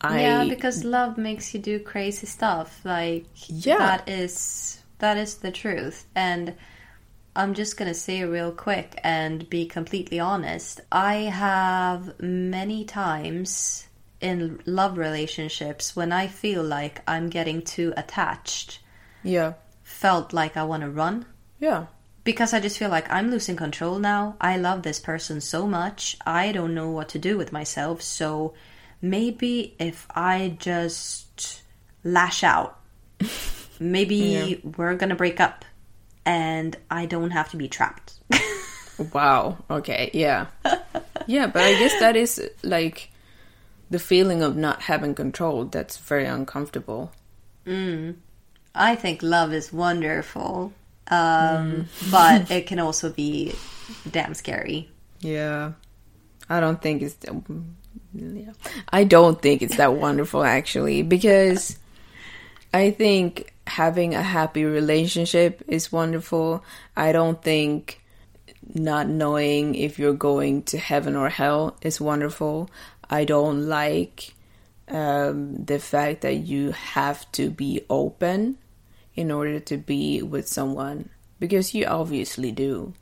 I, 0.00 0.22
yeah, 0.22 0.44
because 0.44 0.84
love 0.84 1.18
makes 1.18 1.52
you 1.52 1.60
do 1.60 1.78
crazy 1.80 2.26
stuff. 2.26 2.80
Like 2.84 3.26
Yeah. 3.48 3.78
that 3.78 4.08
is 4.08 4.82
that 4.98 5.16
is 5.16 5.36
the 5.36 5.50
truth. 5.50 6.06
And 6.14 6.54
I'm 7.36 7.54
just 7.54 7.76
gonna 7.76 7.94
say 7.94 8.24
real 8.24 8.52
quick 8.52 8.98
and 9.04 9.48
be 9.48 9.66
completely 9.66 10.18
honest. 10.20 10.80
I 10.90 11.14
have 11.14 12.18
many 12.20 12.84
times 12.84 13.86
in 14.20 14.60
love 14.66 14.98
relationships 14.98 15.96
when 15.96 16.12
I 16.12 16.26
feel 16.28 16.62
like 16.62 17.02
I'm 17.08 17.28
getting 17.30 17.62
too 17.62 17.92
attached, 17.96 18.80
yeah, 19.22 19.54
felt 19.90 20.32
like 20.32 20.56
I 20.56 20.64
want 20.64 20.82
to 20.82 20.90
run 20.90 21.26
yeah, 21.58 21.86
because 22.24 22.54
I 22.54 22.60
just 22.60 22.78
feel 22.78 22.90
like 22.90 23.10
I'm 23.10 23.30
losing 23.30 23.56
control 23.56 23.98
now. 23.98 24.36
I 24.40 24.56
love 24.56 24.82
this 24.82 24.98
person 24.98 25.40
so 25.40 25.66
much. 25.66 26.16
I 26.24 26.52
don't 26.52 26.74
know 26.74 26.90
what 26.90 27.10
to 27.10 27.18
do 27.18 27.36
with 27.36 27.52
myself. 27.52 28.02
So 28.02 28.54
maybe 29.02 29.74
if 29.78 30.06
I 30.14 30.56
just 30.58 31.62
lash 32.04 32.42
out, 32.44 32.78
maybe 33.80 34.60
we're 34.76 34.94
going 34.94 35.10
to 35.10 35.16
break 35.16 35.40
up 35.40 35.64
and 36.24 36.76
I 36.90 37.06
don't 37.06 37.30
have 37.30 37.50
to 37.50 37.56
be 37.56 37.68
trapped. 37.68 38.14
Wow. 39.12 39.56
Okay. 39.70 40.10
Yeah. 40.12 40.46
yeah, 41.26 41.46
but 41.46 41.62
I 41.62 41.72
guess 41.78 41.98
that 42.00 42.16
is 42.16 42.40
like 42.62 43.10
the 43.88 43.98
feeling 43.98 44.42
of 44.42 44.56
not 44.56 44.82
having 44.82 45.14
control. 45.14 45.64
That's 45.64 45.96
very 45.96 46.26
uncomfortable. 46.26 47.12
Mm. 47.66 48.16
I 48.74 48.94
think 48.94 49.22
love 49.22 49.52
is 49.52 49.72
wonderful, 49.72 50.72
um, 51.08 51.88
but 52.10 52.50
it 52.50 52.66
can 52.66 52.78
also 52.78 53.10
be 53.10 53.54
damn 54.10 54.34
scary. 54.34 54.88
Yeah. 55.20 55.72
I 56.48 56.60
don't 56.60 56.80
think 56.82 57.02
it's. 57.02 57.16
Yeah. 58.12 58.52
I 58.92 59.04
don't 59.04 59.40
think 59.40 59.62
it's 59.62 59.76
that 59.76 59.94
wonderful 59.94 60.42
actually 60.44 61.02
because 61.02 61.78
I 62.74 62.90
think 62.90 63.52
having 63.66 64.14
a 64.14 64.22
happy 64.22 64.64
relationship 64.64 65.62
is 65.68 65.92
wonderful. 65.92 66.64
I 66.96 67.12
don't 67.12 67.40
think 67.40 68.02
not 68.74 69.08
knowing 69.08 69.74
if 69.74 69.98
you're 69.98 70.12
going 70.12 70.62
to 70.64 70.78
heaven 70.78 71.16
or 71.16 71.28
hell 71.28 71.76
is 71.82 72.00
wonderful. 72.00 72.70
I 73.08 73.24
don't 73.24 73.68
like 73.68 74.34
um, 74.90 75.64
the 75.64 75.78
fact 75.78 76.22
that 76.22 76.36
you 76.36 76.72
have 76.72 77.30
to 77.32 77.50
be 77.50 77.82
open 77.88 78.58
in 79.14 79.30
order 79.30 79.60
to 79.60 79.76
be 79.76 80.22
with 80.22 80.48
someone 80.48 81.10
because 81.38 81.74
you 81.74 81.86
obviously 81.86 82.52
do. 82.52 82.94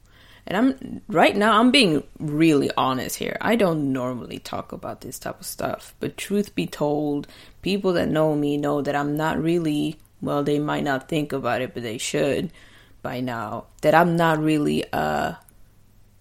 And 0.47 0.57
I'm 0.57 1.03
right 1.09 1.37
now 1.37 1.61
I'm 1.61 1.71
being 1.71 2.03
really 2.19 2.71
honest 2.77 3.17
here. 3.17 3.37
I 3.41 3.57
don't 3.57 3.93
normally 3.93 4.39
talk 4.39 4.73
about 4.73 5.03
this 5.03 5.19
type 5.19 5.41
of 5.41 5.47
stuff, 5.47 5.95
but 6.01 6.17
truth 6.17 6.55
be 6.55 6.67
told, 6.67 7.29
people 7.61 7.93
that 7.95 8.09
know 8.09 8.35
me 8.35 8.57
know 8.57 8.81
that 8.81 8.97
I'm 8.97 9.17
not 9.17 9.43
really 9.43 9.99
well, 10.21 10.43
they 10.43 10.59
might 10.59 10.85
not 10.85 11.09
think 11.09 11.33
about 11.33 11.61
it, 11.61 11.75
but 11.75 11.83
they 11.83 11.99
should 11.99 12.51
by 13.03 13.21
now. 13.21 13.67
That 13.83 13.95
I'm 13.95 14.17
not 14.17 14.39
really 14.39 14.85
a 14.93 15.39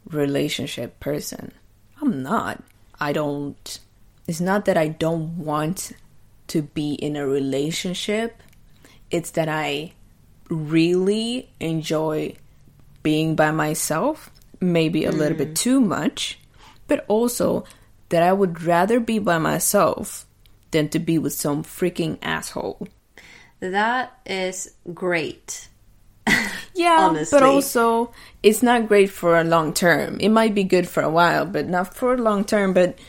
relationship 0.09 0.99
person. 0.99 1.51
I'm 2.01 2.21
not. 2.21 2.63
I 2.99 3.13
don't 3.13 3.79
it's 4.27 4.41
not 4.41 4.65
that 4.65 4.77
I 4.77 4.89
don't 4.89 5.37
want 5.37 5.93
to 6.47 6.61
be 6.61 6.93
in 6.93 7.15
a 7.15 7.25
relationship. 7.25 8.41
It's 9.09 9.31
that 9.31 9.49
I 9.49 9.93
really 10.49 11.49
enjoy 11.59 12.35
being 13.03 13.35
by 13.35 13.51
myself, 13.51 14.31
maybe 14.59 15.05
a 15.05 15.11
little 15.11 15.37
bit 15.37 15.51
mm. 15.51 15.55
too 15.55 15.79
much, 15.79 16.39
but 16.87 17.05
also 17.07 17.63
that 18.09 18.23
I 18.23 18.33
would 18.33 18.61
rather 18.61 18.99
be 18.99 19.19
by 19.19 19.37
myself 19.37 20.25
than 20.71 20.89
to 20.89 20.99
be 20.99 21.17
with 21.17 21.33
some 21.33 21.63
freaking 21.63 22.17
asshole. 22.21 22.87
That 23.59 24.17
is 24.25 24.73
great. 24.93 25.69
Yeah, 26.77 27.07
Honestly. 27.09 27.39
but 27.39 27.43
also 27.43 28.13
it's 28.43 28.61
not 28.61 28.87
great 28.87 29.09
for 29.09 29.39
a 29.39 29.43
long 29.43 29.73
term. 29.73 30.19
It 30.19 30.29
might 30.29 30.53
be 30.53 30.63
good 30.63 30.87
for 30.87 31.01
a 31.01 31.09
while, 31.09 31.43
but 31.43 31.67
not 31.67 31.95
for 31.95 32.13
a 32.13 32.17
long 32.17 32.45
term. 32.45 32.73
But 32.73 32.99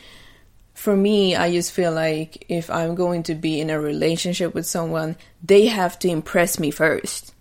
for 0.79 0.95
me, 0.95 1.35
I 1.35 1.51
just 1.51 1.73
feel 1.73 1.91
like 1.91 2.45
if 2.47 2.69
I'm 2.69 2.95
going 2.95 3.23
to 3.23 3.35
be 3.35 3.59
in 3.59 3.69
a 3.69 3.81
relationship 3.81 4.53
with 4.53 4.65
someone, 4.65 5.17
they 5.43 5.65
have 5.65 5.99
to 5.99 6.07
impress 6.07 6.57
me 6.57 6.71
first. 6.71 7.33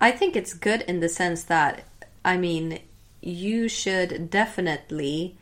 I 0.00 0.10
think 0.10 0.36
it's 0.36 0.54
good 0.54 0.80
in 0.88 1.00
the 1.00 1.10
sense 1.10 1.44
that, 1.44 1.84
I 2.24 2.38
mean, 2.38 2.80
you 3.20 3.68
should 3.68 4.30
definitely 4.30 5.36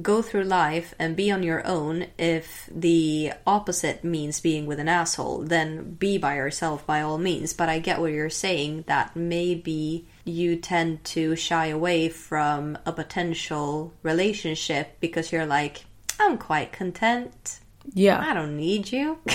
go 0.00 0.22
through 0.22 0.44
life 0.44 0.94
and 0.96 1.16
be 1.16 1.28
on 1.32 1.42
your 1.42 1.66
own. 1.66 2.06
If 2.16 2.70
the 2.72 3.32
opposite 3.44 4.04
means 4.04 4.38
being 4.38 4.66
with 4.66 4.78
an 4.78 4.88
asshole, 4.88 5.42
then 5.42 5.94
be 5.94 6.18
by 6.18 6.36
yourself 6.36 6.86
by 6.86 7.02
all 7.02 7.18
means. 7.18 7.52
But 7.52 7.68
I 7.68 7.80
get 7.80 8.00
what 8.00 8.12
you're 8.12 8.30
saying 8.30 8.84
that 8.86 9.16
maybe 9.16 10.06
you 10.24 10.54
tend 10.54 11.02
to 11.16 11.34
shy 11.34 11.66
away 11.66 12.10
from 12.10 12.78
a 12.86 12.92
potential 12.92 13.92
relationship 14.04 15.00
because 15.00 15.32
you're 15.32 15.46
like, 15.46 15.84
I'm 16.20 16.38
quite 16.38 16.72
content. 16.72 17.60
Yeah. 17.92 18.20
I 18.20 18.34
don't 18.34 18.56
need 18.56 18.92
you. 18.92 19.18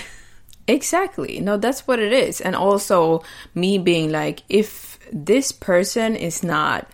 Exactly. 0.67 1.39
No, 1.39 1.57
that's 1.57 1.87
what 1.87 1.99
it 1.99 2.11
is. 2.11 2.41
And 2.41 2.55
also 2.55 3.23
me 3.53 3.77
being 3.77 4.11
like, 4.11 4.41
if 4.49 4.97
this 5.11 5.51
person 5.51 6.15
is 6.15 6.43
not 6.43 6.89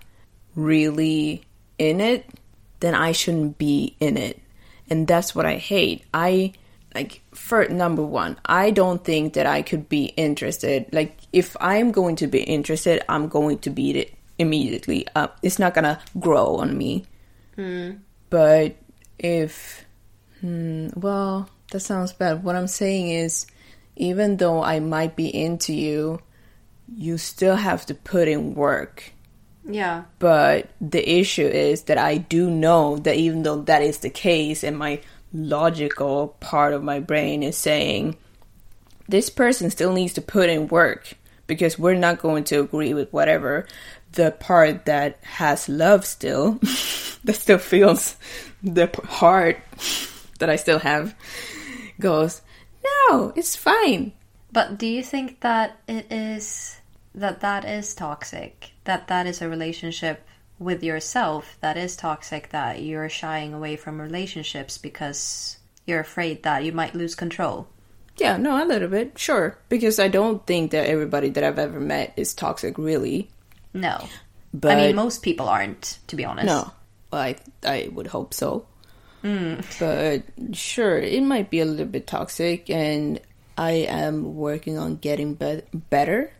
really 0.56 1.44
in 1.78 2.02
it, 2.02 2.26
then 2.82 2.96
I 2.96 3.14
shouldn't 3.14 3.58
be 3.58 3.96
in 4.00 4.18
it. 4.18 4.42
And 4.89 5.08
that's 5.08 5.34
what 5.34 5.46
I 5.46 5.56
hate. 5.56 6.04
I 6.14 6.54
like 6.94 7.22
for 7.34 7.66
number 7.70 8.04
one, 8.04 8.38
I 8.46 8.72
don't 8.72 9.02
think 9.04 9.34
that 9.36 9.46
I 9.46 9.62
could 9.62 9.88
be 9.88 10.06
interested. 10.18 10.88
Like 10.92 11.18
if 11.32 11.56
I'm 11.62 11.94
going 11.94 12.18
to 12.18 12.28
be 12.28 12.44
interested, 12.44 13.02
I'm 13.08 13.30
going 13.30 13.60
to 13.60 13.70
be 13.70 13.92
it 13.92 14.14
immediately. 14.38 15.08
Uh, 15.16 15.28
it's 15.42 15.60
not 15.60 15.74
gonna 15.74 16.02
grow 16.20 16.58
on 16.58 16.78
me. 16.78 17.06
But 18.30 18.76
if 19.22 19.86
Hmm, 20.41 20.88
well, 20.95 21.49
that 21.72 21.80
sounds 21.80 22.13
bad. 22.13 22.43
What 22.43 22.55
I'm 22.55 22.67
saying 22.67 23.09
is, 23.09 23.45
even 23.95 24.38
though 24.38 24.63
I 24.63 24.80
might 24.80 25.15
be 25.15 25.28
into 25.28 25.74
you, 25.74 26.19
you 26.93 27.17
still 27.17 27.55
have 27.55 27.86
to 27.86 27.93
put 27.93 28.28
in 28.28 28.55
work. 28.55 29.13
yeah. 29.63 30.05
But 30.19 30.69
the 30.82 31.07
issue 31.07 31.45
is 31.45 31.84
that 31.84 31.97
I 31.97 32.17
do 32.17 32.49
know 32.49 32.97
that 32.97 33.15
even 33.15 33.43
though 33.43 33.61
that 33.61 33.84
is 33.84 33.99
the 33.99 34.09
case, 34.09 34.63
and 34.63 34.78
my 34.78 35.01
logical 35.32 36.30
part 36.39 36.74
of 36.74 36.84
my 36.84 36.99
brain 36.99 37.43
is 37.43 37.55
saying, 37.55 38.17
this 39.07 39.30
person 39.30 39.69
still 39.69 39.93
needs 39.93 40.13
to 40.13 40.22
put 40.22 40.49
in 40.49 40.67
work 40.67 41.13
because 41.45 41.78
we're 41.78 41.93
not 41.93 42.19
going 42.19 42.43
to 42.45 42.61
agree 42.61 42.93
with 42.93 43.11
whatever 43.13 43.67
the 44.14 44.32
part 44.32 44.86
that 44.86 45.18
has 45.24 45.70
love 45.70 46.05
still, 46.05 46.53
that 47.24 47.36
still 47.36 47.57
feels 47.57 48.16
the 48.64 48.89
heart 49.05 49.59
that 50.39 50.49
I 50.49 50.55
still 50.55 50.80
have, 50.80 51.16
goes, 51.99 52.41
no, 52.84 53.34
it's 53.36 53.55
fine. 53.55 54.14
But 54.51 54.78
do 54.78 54.86
you 54.86 55.03
think 55.03 55.41
that 55.41 55.78
it 55.88 56.12
is 56.12 56.78
that 57.16 57.41
that 57.41 57.66
is 57.66 57.95
toxic? 57.95 58.72
That 58.84 59.07
that 59.07 59.28
is 59.28 59.41
a 59.41 59.49
relationship 59.49 60.28
with 60.59 60.84
yourself 60.84 61.57
that 61.62 61.76
is 61.76 61.95
toxic 61.95 62.49
that 62.49 62.82
you're 62.82 63.09
shying 63.09 63.53
away 63.53 63.76
from 63.76 63.99
relationships 63.99 64.78
because 64.78 65.57
you're 65.88 65.99
afraid 65.99 66.43
that 66.43 66.64
you 66.64 66.72
might 66.72 66.93
lose 66.93 67.16
control. 67.16 67.68
Yeah, 68.18 68.38
no, 68.38 68.64
a 68.64 68.66
little 68.66 68.88
bit, 68.89 69.18
sure. 69.18 69.57
Because 69.70 69.99
I 69.99 70.07
don't 70.07 70.45
think 70.45 70.72
that 70.72 70.88
everybody 70.88 71.30
that 71.30 71.43
I've 71.43 71.57
ever 71.57 71.80
met 71.80 72.14
is 72.18 72.34
toxic, 72.34 72.78
really. 72.78 73.30
No. 73.74 74.07
But 74.53 74.78
I 74.78 74.88
mean 74.88 74.95
most 74.95 75.22
people 75.22 75.47
aren't, 75.47 75.99
to 76.07 76.15
be 76.15 76.26
honest. 76.26 76.47
No, 76.47 76.72
well, 77.11 77.22
I 77.22 77.36
I 77.63 77.89
would 77.91 78.07
hope 78.07 78.34
so. 78.34 78.65
Mm. 79.24 79.63
But 79.80 80.55
sure, 80.55 80.97
it 80.97 81.24
might 81.24 81.49
be 81.49 81.59
a 81.59 81.65
little 81.65 81.86
bit 81.86 82.07
toxic, 82.07 82.69
and 82.69 83.19
I 83.57 83.72
am 83.88 84.36
working 84.36 84.78
on 84.78 84.97
getting 84.97 85.36
be- 85.36 85.63
better. 85.74 86.34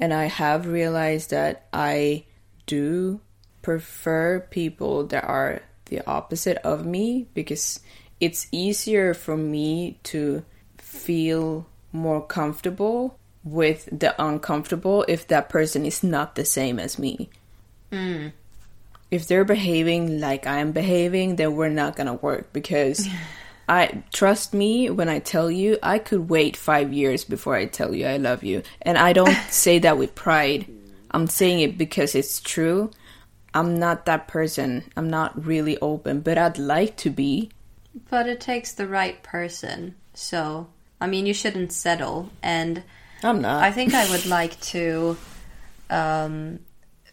And 0.00 0.12
I 0.12 0.26
have 0.26 0.66
realized 0.66 1.30
that 1.30 1.66
I 1.72 2.24
do 2.66 3.20
prefer 3.62 4.40
people 4.40 5.06
that 5.06 5.24
are 5.24 5.62
the 5.86 6.06
opposite 6.06 6.58
of 6.58 6.86
me 6.86 7.26
because 7.34 7.80
it's 8.20 8.46
easier 8.52 9.14
for 9.14 9.36
me 9.36 9.98
to 10.04 10.44
feel 10.76 11.66
more 11.92 12.24
comfortable 12.24 13.18
with 13.50 13.88
the 13.90 14.14
uncomfortable 14.22 15.04
if 15.08 15.26
that 15.28 15.48
person 15.48 15.86
is 15.86 16.02
not 16.02 16.34
the 16.34 16.44
same 16.44 16.78
as 16.78 16.98
me. 16.98 17.30
Mm. 17.92 18.32
If 19.10 19.26
they're 19.26 19.44
behaving 19.44 20.20
like 20.20 20.46
I'm 20.46 20.72
behaving, 20.72 21.36
then 21.36 21.56
we're 21.56 21.68
not 21.68 21.96
gonna 21.96 22.14
work 22.14 22.52
because 22.52 23.08
I 23.68 24.02
trust 24.12 24.54
me 24.54 24.90
when 24.90 25.08
I 25.08 25.18
tell 25.18 25.50
you 25.50 25.78
I 25.82 25.98
could 25.98 26.28
wait 26.28 26.56
five 26.56 26.92
years 26.92 27.24
before 27.24 27.54
I 27.54 27.66
tell 27.66 27.94
you 27.94 28.06
I 28.06 28.16
love 28.16 28.44
you. 28.44 28.62
And 28.82 28.96
I 28.96 29.12
don't 29.12 29.36
say 29.50 29.78
that 29.80 29.98
with 29.98 30.14
pride. 30.14 30.66
I'm 31.10 31.26
saying 31.26 31.60
it 31.60 31.78
because 31.78 32.14
it's 32.14 32.40
true. 32.40 32.90
I'm 33.54 33.78
not 33.78 34.06
that 34.06 34.28
person. 34.28 34.84
I'm 34.96 35.08
not 35.08 35.44
really 35.44 35.78
open, 35.80 36.20
but 36.20 36.38
I'd 36.38 36.58
like 36.58 36.96
to 36.98 37.10
be. 37.10 37.50
But 38.10 38.28
it 38.28 38.40
takes 38.40 38.72
the 38.72 38.86
right 38.86 39.22
person. 39.22 39.96
So, 40.14 40.68
I 41.00 41.06
mean, 41.06 41.26
you 41.26 41.34
shouldn't 41.34 41.72
settle. 41.72 42.30
And 42.42 42.82
I'm 43.22 43.40
not. 43.40 43.62
I 43.62 43.72
think 43.72 43.94
I 43.94 44.08
would 44.10 44.26
like 44.26 44.60
to 44.60 45.16
um, 45.90 46.60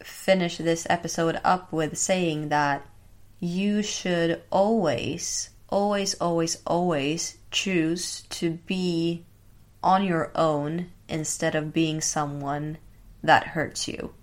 finish 0.04 0.58
this 0.58 0.86
episode 0.90 1.40
up 1.44 1.72
with 1.72 1.98
saying 1.98 2.50
that 2.50 2.86
you 3.40 3.82
should 3.82 4.42
always, 4.52 5.50
always, 5.70 6.14
always, 6.16 6.62
always 6.66 7.38
choose 7.52 8.22
to 8.30 8.52
be 8.52 9.26
on 9.84 10.04
your 10.04 10.32
own 10.36 10.92
instead 11.08 11.56
of 11.56 11.74
being 11.74 12.02
someone 12.02 12.78
that 13.24 13.48
hurts 13.48 13.88
you. 13.88 14.14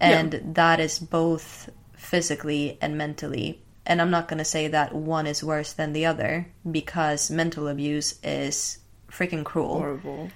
And 0.00 0.54
that 0.54 0.80
is 0.80 0.98
both 0.98 1.70
physically 1.94 2.76
and 2.80 2.98
mentally. 2.98 3.62
And 3.86 4.00
I'm 4.00 4.10
not 4.10 4.26
going 4.26 4.38
to 4.38 4.44
say 4.44 4.68
that 4.68 4.94
one 4.94 5.26
is 5.26 5.44
worse 5.44 5.72
than 5.72 5.92
the 5.92 6.06
other 6.06 6.48
because 6.68 7.30
mental 7.30 7.68
abuse 7.68 8.18
is 8.22 8.78
freaking 9.10 9.44
cruel 9.44 9.78
horrible. 9.78 10.30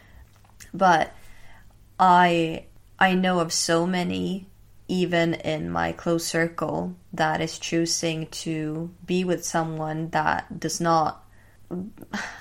But 0.74 1.12
I 1.98 2.64
I 2.98 3.14
know 3.14 3.40
of 3.40 3.52
so 3.52 3.86
many 3.86 4.46
even 4.88 5.34
in 5.34 5.68
my 5.70 5.92
close 5.92 6.24
circle 6.24 6.94
that 7.12 7.40
is 7.40 7.58
choosing 7.58 8.26
to 8.28 8.90
be 9.04 9.24
with 9.24 9.44
someone 9.44 10.10
that 10.10 10.60
does 10.60 10.80
not 10.80 11.24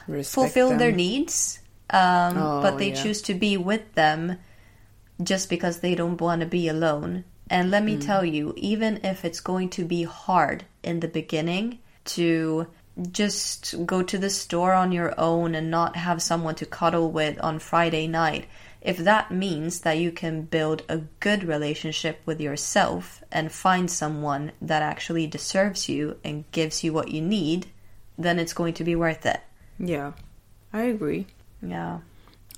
Respect 0.08 0.34
fulfill 0.34 0.78
their 0.78 0.92
needs 0.92 1.60
um, 1.90 2.38
Oh, 2.38 2.62
but 2.62 2.78
they 2.78 2.90
yeah. 2.92 3.02
choose 3.02 3.22
to 3.24 3.34
be 3.34 3.58
with 3.58 3.94
them 3.96 4.38
just 5.24 5.50
because 5.50 5.80
they 5.80 5.96
don't 5.96 6.20
want 6.22 6.42
to 6.42 6.48
be 6.48 6.68
alone 6.68 7.24
and 7.50 7.72
let 7.72 7.82
Mm. 7.82 7.86
me 7.86 7.98
tell 7.98 8.24
you 8.26 8.54
even 8.58 9.00
if 9.04 9.24
it's 9.26 9.40
going 9.40 9.70
to 9.70 9.86
be 9.86 10.04
hard 10.04 10.66
in 10.84 11.00
the 11.00 11.08
beginning 11.08 11.80
to 12.06 12.68
just 13.12 13.76
go 13.86 14.02
to 14.02 14.18
the 14.18 14.30
store 14.30 14.74
on 14.74 14.92
your 14.92 15.14
own 15.20 15.54
and 15.56 15.70
not 15.70 15.96
have 15.98 16.22
someone 16.22 16.56
to 16.56 16.66
cuddle 16.66 17.12
with 17.12 17.38
on 17.44 17.60
Friday 17.60 18.08
night 18.08 18.46
if 18.82 18.98
that 18.98 19.32
means 19.32 19.80
that 19.82 19.98
you 19.98 20.12
can 20.12 20.44
build 20.44 20.84
a 20.88 21.00
good 21.20 21.44
relationship 21.44 22.22
with 22.26 22.40
yourself 22.40 23.24
and 23.32 23.52
find 23.52 23.90
someone 23.90 24.52
that 24.62 24.84
actually 24.84 25.26
deserves 25.26 25.90
you 25.90 26.16
and 26.24 26.50
gives 26.52 26.84
you 26.84 26.94
what 26.94 27.10
you 27.10 27.20
need 27.22 27.66
then 28.18 28.40
it's 28.40 28.54
going 28.54 28.74
to 28.74 28.84
be 28.84 28.96
worth 28.96 29.26
it 29.26 29.42
Yeah, 29.80 30.14
I 30.72 30.84
agree. 30.84 31.28
yeah 31.62 32.00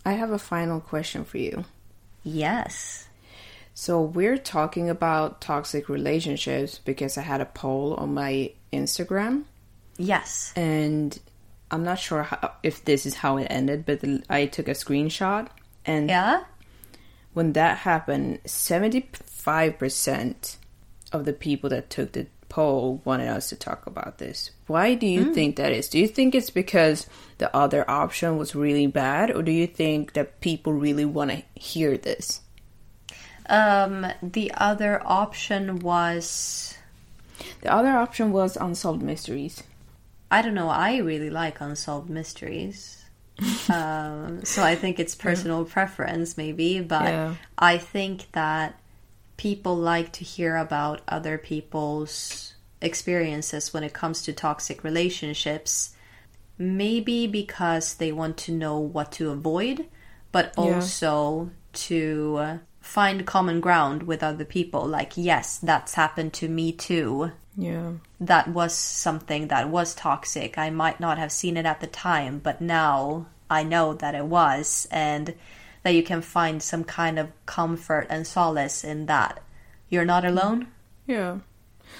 I 0.06 0.14
have 0.14 0.32
a 0.32 0.40
final 0.40 0.80
question 0.80 1.26
for 1.26 1.38
you. 1.38 1.66
Yes. 2.24 3.10
So 3.74 4.02
we're 4.02 4.38
talking 4.38 4.90
about 4.90 5.42
toxic 5.42 5.90
relationships 5.90 6.80
because 6.80 7.18
I 7.18 7.24
had 7.24 7.42
a 7.42 7.46
poll 7.46 7.94
on 7.96 8.14
my 8.14 8.52
Instagram 8.72 9.44
Yes. 9.98 10.54
and 10.56 11.18
I'm 11.70 11.84
not 11.84 12.00
sure 12.00 12.24
how, 12.24 12.54
if 12.64 12.86
this 12.86 13.06
is 13.06 13.16
how 13.16 13.38
it 13.38 13.48
ended, 13.50 13.86
but 13.86 14.00
the, 14.00 14.24
I 14.30 14.46
took 14.46 14.68
a 14.68 14.72
screenshot 14.72 15.48
and 15.86 16.10
Yeah? 16.10 16.44
when 17.34 17.54
that 17.54 17.80
happened, 17.80 18.40
75% 18.46 20.58
of 21.12 21.26
the 21.26 21.34
people 21.34 21.70
that 21.70 21.90
took 21.90 22.14
the 22.14 22.28
poll 22.50 23.02
wanted 23.06 23.28
us 23.28 23.50
to 23.50 23.56
talk 23.56 23.86
about 23.88 24.18
this. 24.18 24.52
Why 24.68 24.96
do 24.96 25.06
you 25.06 25.34
think 25.34 25.58
that 25.58 25.72
is? 25.74 25.90
Do 25.90 26.00
you 26.00 26.08
think 26.08 26.34
it's 26.36 26.50
because 26.50 27.08
the 27.38 27.54
other 27.56 27.90
option 27.90 28.38
was 28.38 28.56
really 28.56 28.88
bad, 28.88 29.32
or 29.36 29.44
do 29.44 29.52
you 29.52 29.68
think 29.68 30.14
that 30.14 30.40
people 30.42 30.74
really 30.74 31.06
want 31.06 31.32
to 31.32 31.44
hear 31.56 31.98
this? 31.98 32.42
Um, 33.50 34.06
the 34.22 34.52
other 34.56 35.02
option 35.06 35.80
was 35.80 36.74
The 37.62 37.74
other 37.74 37.90
option 37.92 38.32
was 38.32 38.58
unsolved 38.58 39.02
mysteries. 39.02 39.64
I 40.30 40.42
don't 40.42 40.54
know, 40.54 40.70
I 40.70 40.98
really 40.98 41.30
like 41.30 41.62
unsolved 41.62 42.10
mysteries. 42.10 43.06
um, 43.70 44.44
so 44.44 44.64
I 44.64 44.76
think 44.76 45.00
it's 45.00 45.14
personal 45.16 45.64
preference 45.64 46.38
maybe, 46.38 46.82
but 46.82 47.06
Yeah. 47.06 47.36
I 47.58 47.78
think 47.78 48.32
that 48.32 48.80
people 49.38 49.76
like 49.76 50.12
to 50.14 50.24
hear 50.24 50.58
about 50.58 51.02
other 51.08 51.38
people's 51.38 52.56
experiences 52.82 53.74
when 53.74 53.84
it 53.84 53.94
comes 53.94 54.24
to 54.24 54.34
toxic 54.34 54.84
relationships. 54.84 55.96
Maybe 56.58 57.28
because 57.28 57.96
they 57.96 58.12
want 58.12 58.38
to 58.38 58.52
know 58.52 58.80
what 58.80 59.12
to 59.14 59.30
avoid, 59.30 59.86
but 60.32 60.54
Yeah. 60.58 60.64
also 60.64 61.52
to 61.74 62.38
uh, 62.40 62.58
find 62.82 63.28
common 63.28 63.60
ground 63.62 64.04
with 64.04 64.24
other 64.24 64.46
people. 64.46 64.88
Like, 64.88 65.14
yes, 65.16 65.60
that's 65.60 65.94
happened 65.94 66.34
to 66.34 66.48
me 66.48 66.72
too 66.72 67.32
Yeah. 67.56 67.94
That 68.20 68.48
was 68.48 68.74
something 68.74 69.48
that 69.48 69.70
was 69.70 69.94
toxic. 69.94 70.58
I 70.58 70.70
might 70.70 71.00
not 71.00 71.18
have 71.18 71.32
seen 71.32 71.58
it 71.58 71.66
at 71.66 71.82
the 71.82 71.88
time, 71.88 72.40
but 72.40 72.62
now 72.62 73.28
I 73.50 73.64
know 73.64 73.94
that 73.94 74.16
it 74.16 74.26
was, 74.26 74.88
and 74.92 75.36
that 75.84 75.94
you 75.94 76.04
can 76.04 76.22
find 76.22 76.62
some 76.62 76.84
kind 76.84 77.20
of 77.20 77.30
comfort 77.46 78.08
and 78.10 78.26
solace 78.26 78.84
in 78.84 79.06
that. 79.06 79.42
You're 79.90 80.06
not 80.06 80.24
mm. 80.24 80.30
alone? 80.30 80.68
Yeah. 81.06 81.40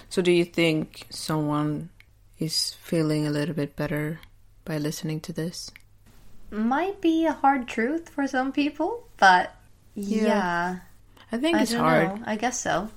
So 0.10 0.22
do 0.22 0.32
you 0.32 0.44
think 0.44 1.06
someone 1.10 1.90
is 2.40 2.74
feeling 2.82 3.26
a 3.26 3.32
little 3.32 3.56
bit 3.56 3.76
better 3.76 4.20
by 4.66 4.78
listening 4.78 5.22
to 5.22 5.34
this? 5.34 5.72
Might 6.50 7.00
be 7.02 7.26
a 7.26 7.34
hard 7.34 7.68
truth 7.68 8.10
for 8.10 8.28
some 8.28 8.52
people, 8.52 9.08
but 9.18 9.56
yeah. 9.96 10.80
I 11.32 11.38
think 11.38 11.58
I 11.58 11.62
it's 11.62 11.74
hard. 11.74 12.20
know. 12.20 12.24
I 12.26 12.36
guess 12.36 12.60
so. 12.60 12.90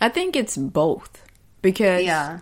I 0.00 0.08
think 0.08 0.36
it's 0.36 0.56
both 0.56 1.22
because 1.62 2.02
Yeah. 2.02 2.40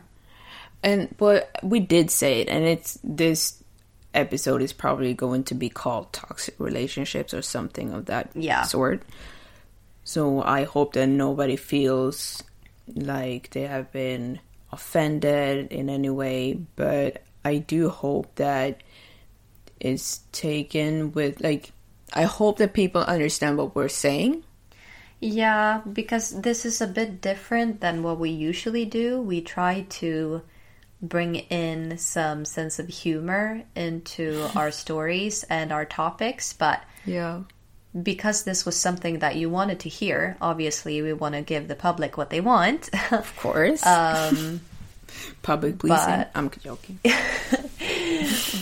and 0.83 1.15
but 1.17 1.51
we 1.63 1.81
did 1.81 2.11
say 2.11 2.41
it 2.41 2.49
and 2.49 2.65
it's 2.65 2.99
this 3.03 3.63
episode 4.15 4.63
is 4.63 4.73
probably 4.73 5.15
going 5.15 5.45
to 5.45 5.55
be 5.55 5.69
called 5.69 6.13
toxic 6.13 6.55
relationships 6.59 7.35
or 7.35 7.43
something 7.43 7.93
of 7.93 8.07
that 8.07 8.31
Yeah. 8.35 8.63
sort. 8.63 9.03
So 10.05 10.43
I 10.43 10.65
hope 10.65 10.95
that 10.95 11.07
nobody 11.07 11.57
feels 11.57 12.43
like 12.95 13.51
they 13.51 13.63
have 13.69 13.93
been 13.93 14.41
offended 14.73 15.71
in 15.71 15.91
any 15.91 16.09
way, 16.11 16.55
but 16.77 17.23
I 17.45 17.59
do 17.59 17.91
hope 17.91 18.35
that 18.37 18.83
it's 19.81 20.21
taken 20.33 21.13
with 21.13 21.41
like 21.43 21.73
I 22.15 22.23
hope 22.25 22.57
that 22.59 22.73
people 22.73 23.03
understand 23.03 23.59
what 23.59 23.77
we're 23.77 23.89
saying. 23.93 24.43
Yeah, 25.21 25.81
because 25.93 26.41
this 26.43 26.65
is 26.65 26.81
a 26.81 26.87
bit 26.87 27.21
different 27.21 27.81
than 27.81 28.03
what 28.03 28.19
we 28.19 28.31
usually 28.31 28.85
do. 28.85 29.21
We 29.21 29.41
try 29.41 29.87
to 30.01 30.43
bring 31.03 31.37
in 31.37 31.99
some 31.99 32.45
sense 32.45 32.79
of 32.79 32.89
humor 32.89 33.63
into 33.75 34.47
our 34.57 34.71
stories 34.71 35.45
and 35.45 35.73
our 35.73 35.85
topics, 35.85 36.53
but 36.53 36.83
Yeah. 37.05 37.43
because 38.01 38.45
this 38.45 38.65
was 38.67 38.77
something 38.77 39.19
that 39.21 39.37
you 39.37 39.51
wanted 39.51 39.81
to 39.81 39.89
hear, 39.89 40.37
obviously 40.41 41.03
we 41.03 41.13
want 41.13 41.35
to 41.35 41.43
give 41.43 41.67
the 41.69 41.75
public 41.77 42.17
what 42.17 42.31
they 42.31 42.41
want. 42.41 42.89
Of 43.13 43.35
course. 43.37 43.85
um, 43.87 44.61
Public 45.43 45.79
pleasing. 45.79 45.97
but- 46.07 46.31
I'm 46.35 46.51
joking. 46.51 47.01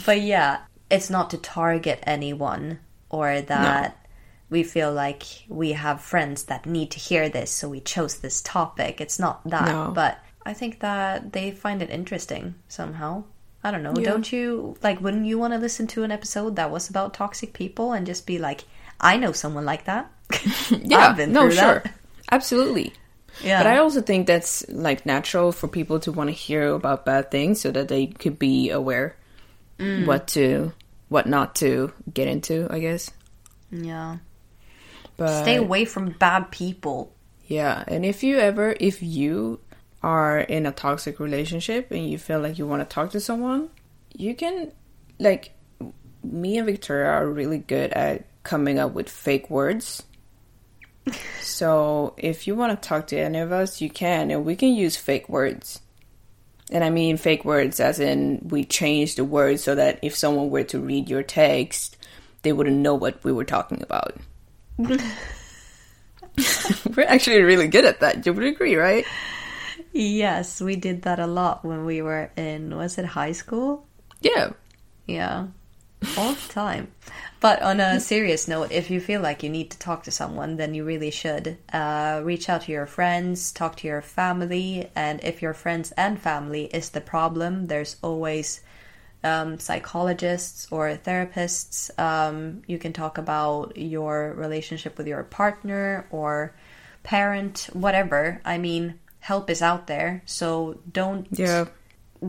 but 0.06 0.20
yeah, 0.20 0.58
it's 0.90 1.10
not 1.10 1.30
to 1.30 1.38
target 1.38 1.98
anyone 2.04 2.78
or 3.10 3.40
that 3.42 4.05
we 4.50 4.62
feel 4.62 4.92
like 4.92 5.22
we 5.48 5.72
have 5.72 6.00
friends 6.00 6.44
that 6.44 6.66
need 6.66 6.90
to 6.92 6.98
hear 6.98 7.28
this, 7.28 7.50
so 7.50 7.68
we 7.68 7.80
chose 7.80 8.18
this 8.18 8.40
topic. 8.42 9.00
It's 9.00 9.18
not 9.18 9.42
that, 9.48 9.66
No. 9.66 9.92
but 9.94 10.18
I 10.44 10.52
think 10.54 10.80
that 10.80 11.32
they 11.32 11.50
find 11.50 11.82
it 11.82 11.90
interesting 11.90 12.54
somehow. 12.68 13.24
I 13.64 13.70
don't 13.72 13.82
know. 13.82 13.94
Yeah. 13.98 14.10
Don't 14.10 14.30
you 14.32 14.76
like? 14.82 15.00
Wouldn't 15.00 15.26
you 15.26 15.38
want 15.38 15.52
to 15.54 15.58
listen 15.58 15.88
to 15.88 16.04
an 16.04 16.12
episode 16.12 16.54
that 16.56 16.70
was 16.70 16.88
about 16.88 17.14
toxic 17.14 17.52
people 17.52 17.92
and 17.92 18.06
just 18.06 18.24
be 18.26 18.38
like, 18.38 18.62
"I 19.00 19.16
know 19.16 19.32
someone 19.32 19.64
like 19.64 19.84
that." 19.86 20.10
Yeah, 20.70 21.08
I've 21.10 21.16
been 21.16 21.32
no, 21.32 21.50
sure, 21.50 21.80
that. 21.82 21.94
absolutely. 22.30 22.92
Yeah, 23.42 23.58
But 23.60 23.66
I 23.66 23.78
also 23.78 24.00
think 24.00 24.26
that's 24.26 24.64
like 24.68 25.04
natural 25.04 25.52
for 25.52 25.68
people 25.68 25.98
to 26.00 26.12
want 26.12 26.28
to 26.28 26.32
hear 26.32 26.68
about 26.68 27.04
bad 27.04 27.30
things 27.30 27.60
so 27.60 27.70
that 27.72 27.88
they 27.88 28.06
could 28.06 28.38
be 28.38 28.70
aware 28.70 29.16
Mm. 29.78 30.06
what 30.06 30.28
to, 30.28 30.72
what 31.10 31.26
not 31.26 31.54
to 31.56 31.92
get 32.14 32.28
into. 32.28 32.66
I 32.70 32.78
guess. 32.78 33.10
yeah. 33.70 34.18
But 35.16 35.42
Stay 35.42 35.56
away 35.56 35.84
from 35.84 36.10
bad 36.10 36.50
people. 36.50 37.12
Yeah, 37.46 37.84
and 37.86 38.04
if 38.04 38.22
you 38.22 38.38
ever, 38.38 38.76
if 38.78 39.02
you 39.02 39.60
are 40.02 40.40
in 40.40 40.66
a 40.66 40.72
toxic 40.72 41.20
relationship 41.20 41.90
and 41.90 42.08
you 42.08 42.18
feel 42.18 42.40
like 42.40 42.58
you 42.58 42.66
want 42.66 42.88
to 42.88 42.94
talk 42.94 43.10
to 43.12 43.20
someone, 43.20 43.70
you 44.14 44.34
can, 44.34 44.72
like, 45.18 45.52
me 46.22 46.58
and 46.58 46.66
Victoria 46.66 47.08
are 47.08 47.26
really 47.26 47.58
good 47.58 47.92
at 47.92 48.26
coming 48.42 48.78
up 48.78 48.92
with 48.92 49.08
fake 49.08 49.48
words. 49.48 50.02
so 51.40 52.14
if 52.16 52.46
you 52.46 52.54
want 52.54 52.80
to 52.80 52.88
talk 52.88 53.06
to 53.08 53.18
any 53.18 53.38
of 53.38 53.52
us, 53.52 53.80
you 53.80 53.90
can, 53.90 54.30
and 54.30 54.44
we 54.44 54.56
can 54.56 54.74
use 54.74 54.96
fake 54.96 55.28
words. 55.28 55.80
And 56.70 56.82
I 56.82 56.90
mean 56.90 57.16
fake 57.16 57.44
words 57.44 57.78
as 57.78 58.00
in 58.00 58.40
we 58.48 58.64
change 58.64 59.14
the 59.14 59.24
words 59.24 59.62
so 59.62 59.76
that 59.76 60.00
if 60.02 60.16
someone 60.16 60.50
were 60.50 60.64
to 60.64 60.80
read 60.80 61.08
your 61.08 61.22
text, 61.22 61.96
they 62.42 62.52
wouldn't 62.52 62.76
know 62.76 62.94
what 62.94 63.22
we 63.22 63.32
were 63.32 63.44
talking 63.44 63.82
about. 63.82 64.16
We're 64.78 64.98
actually 67.06 67.42
really 67.42 67.68
good 67.68 67.84
at 67.84 68.00
that. 68.00 68.26
You 68.26 68.32
would 68.32 68.44
agree, 68.44 68.76
right? 68.76 69.04
Yes, 69.92 70.60
we 70.60 70.76
did 70.76 71.02
that 71.02 71.18
a 71.18 71.26
lot 71.26 71.64
when 71.64 71.84
we 71.86 72.02
were 72.02 72.30
in 72.36 72.76
was 72.76 72.98
it 72.98 73.06
high 73.06 73.32
school? 73.32 73.86
Yeah. 74.20 74.50
Yeah. 75.06 75.46
All 76.18 76.34
the 76.34 76.52
time. 76.52 76.92
But 77.40 77.62
on 77.62 77.80
a 77.80 78.00
serious 78.00 78.48
note, 78.48 78.70
if 78.70 78.90
you 78.90 79.00
feel 79.00 79.22
like 79.22 79.42
you 79.42 79.48
need 79.48 79.70
to 79.70 79.78
talk 79.78 80.02
to 80.04 80.10
someone, 80.10 80.56
then 80.56 80.74
you 80.74 80.84
really 80.84 81.10
should. 81.10 81.56
Uh, 81.72 82.20
reach 82.24 82.48
out 82.48 82.62
to 82.62 82.72
your 82.72 82.86
friends, 82.86 83.52
talk 83.52 83.76
to 83.76 83.86
your 83.86 84.02
family, 84.02 84.90
and 84.94 85.22
if 85.24 85.40
your 85.40 85.54
friends 85.54 85.92
and 85.96 86.20
family 86.20 86.64
is 86.66 86.90
the 86.90 87.00
problem, 87.00 87.66
there's 87.66 87.96
always 88.02 88.60
um, 89.26 89.58
psychologists 89.58 90.68
or 90.70 90.96
therapists. 91.08 91.76
Um, 91.98 92.62
you 92.66 92.78
can 92.78 92.92
talk 92.92 93.18
about 93.18 93.76
your 93.76 94.32
relationship 94.44 94.98
with 94.98 95.06
your 95.06 95.22
partner 95.24 96.06
or 96.10 96.54
parent, 97.02 97.68
whatever. 97.72 98.40
I 98.44 98.58
mean, 98.58 98.84
help 99.20 99.50
is 99.50 99.62
out 99.62 99.86
there, 99.86 100.22
so 100.26 100.78
don't 101.00 101.26
Yeah. 101.30 101.66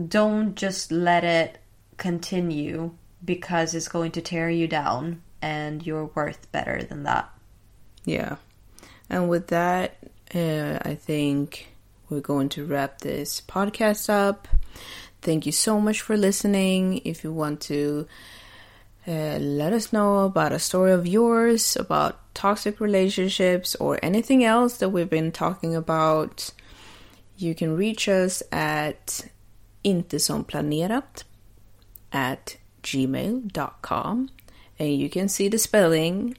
don't 0.08 0.54
just 0.64 0.92
let 0.92 1.24
it 1.24 1.58
continue 1.96 2.92
because 3.24 3.74
it's 3.76 3.88
going 3.88 4.12
to 4.12 4.20
tear 4.20 4.48
you 4.50 4.66
down, 4.68 5.22
and 5.42 5.84
you're 5.86 6.10
worth 6.14 6.42
better 6.52 6.82
than 6.88 7.02
that. 7.04 7.28
Yeah. 8.04 8.36
And 9.10 9.28
with 9.28 9.46
that, 9.48 9.96
uh, 10.34 10.78
I 10.90 10.94
think 10.94 11.68
we're 12.08 12.20
going 12.20 12.48
to 12.50 12.64
wrap 12.64 13.00
this 13.00 13.40
podcast 13.40 14.08
up. 14.08 14.48
Thank 15.28 15.44
you 15.44 15.52
so 15.52 15.78
much 15.78 16.00
for 16.00 16.16
listening. 16.16 17.02
If 17.04 17.22
you 17.22 17.30
want 17.34 17.60
to 17.68 18.06
uh, 19.06 19.36
let 19.36 19.74
us 19.74 19.92
know 19.92 20.24
about 20.24 20.52
a 20.52 20.58
story 20.58 20.92
of 20.92 21.06
yours, 21.06 21.76
about 21.76 22.34
toxic 22.34 22.80
relationships, 22.80 23.74
or 23.74 23.98
anything 24.02 24.42
else 24.42 24.78
that 24.78 24.88
we've 24.88 25.10
been 25.10 25.30
talking 25.30 25.76
about, 25.76 26.50
you 27.36 27.54
can 27.54 27.76
reach 27.76 28.08
us 28.08 28.42
at 28.50 29.28
inte 29.84 30.18
som 30.18 30.44
planerat 30.44 31.24
at 32.10 32.56
gmail.com 32.82 34.30
and 34.78 34.96
you 34.96 35.10
can 35.10 35.28
see 35.28 35.48
the 35.48 35.58
spelling 35.58 36.38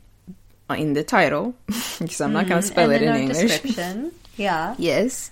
in 0.72 0.94
the 0.94 1.04
title 1.04 1.54
because 2.00 2.22
I'm 2.22 2.34
not 2.34 2.48
going 2.48 2.64
to 2.64 2.68
spell 2.68 2.90
and 2.90 3.04
it 3.04 3.08
in 3.08 3.16
English. 3.16 3.38
description. 3.62 4.14
Yeah. 4.36 4.74
Yes. 4.80 5.30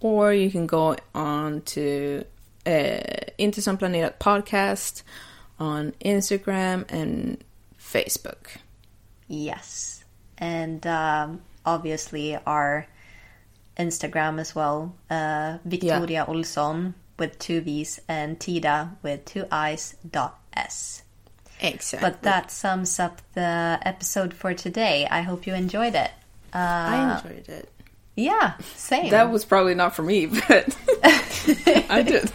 Or 0.00 0.32
you 0.32 0.50
can 0.50 0.66
go 0.66 0.96
on 1.14 1.60
to 1.76 2.24
uh, 2.66 3.32
Inte 3.36 3.62
som 3.62 3.76
planerat 3.76 4.18
podcast 4.18 5.04
on 5.58 5.92
Instagram 5.98 6.84
and 6.90 7.36
Facebook. 7.78 8.58
Yes. 9.28 10.04
And 10.38 10.86
um, 10.86 11.40
obviously 11.64 12.38
our 12.46 12.86
Instagram 13.78 14.40
as 14.40 14.54
well. 14.54 14.94
Uh, 15.10 15.58
Victoria 15.64 16.24
Olsson 16.28 16.94
with 17.18 17.38
two 17.38 17.60
V's 17.60 18.00
and 18.08 18.38
Tida 18.38 18.90
with 19.02 19.24
two 19.24 19.44
I's 19.50 19.94
dot 20.10 20.38
S. 20.54 21.02
Exactly. 21.60 22.10
But 22.10 22.22
that 22.22 22.50
sums 22.50 22.98
up 23.00 23.22
the 23.34 23.78
episode 23.82 24.34
for 24.34 24.54
today. 24.54 25.06
I 25.10 25.22
hope 25.22 25.46
you 25.46 25.54
enjoyed 25.54 25.94
it. 25.94 26.10
Uh, 26.54 26.58
I 26.58 27.16
enjoyed 27.16 27.48
it. 27.48 27.70
yeah, 28.14 28.54
same. 28.74 29.10
That 29.10 29.30
was 29.30 29.44
probably 29.44 29.74
not 29.74 29.94
for 29.94 30.02
me, 30.02 30.26
but 30.48 30.76
I 31.88 32.02
did. 32.06 32.30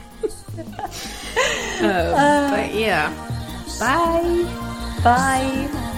Uh, 1.82 2.52
but 2.56 2.74
yeah. 2.74 3.10
Bye. 3.80 4.46
Bye. 5.04 5.98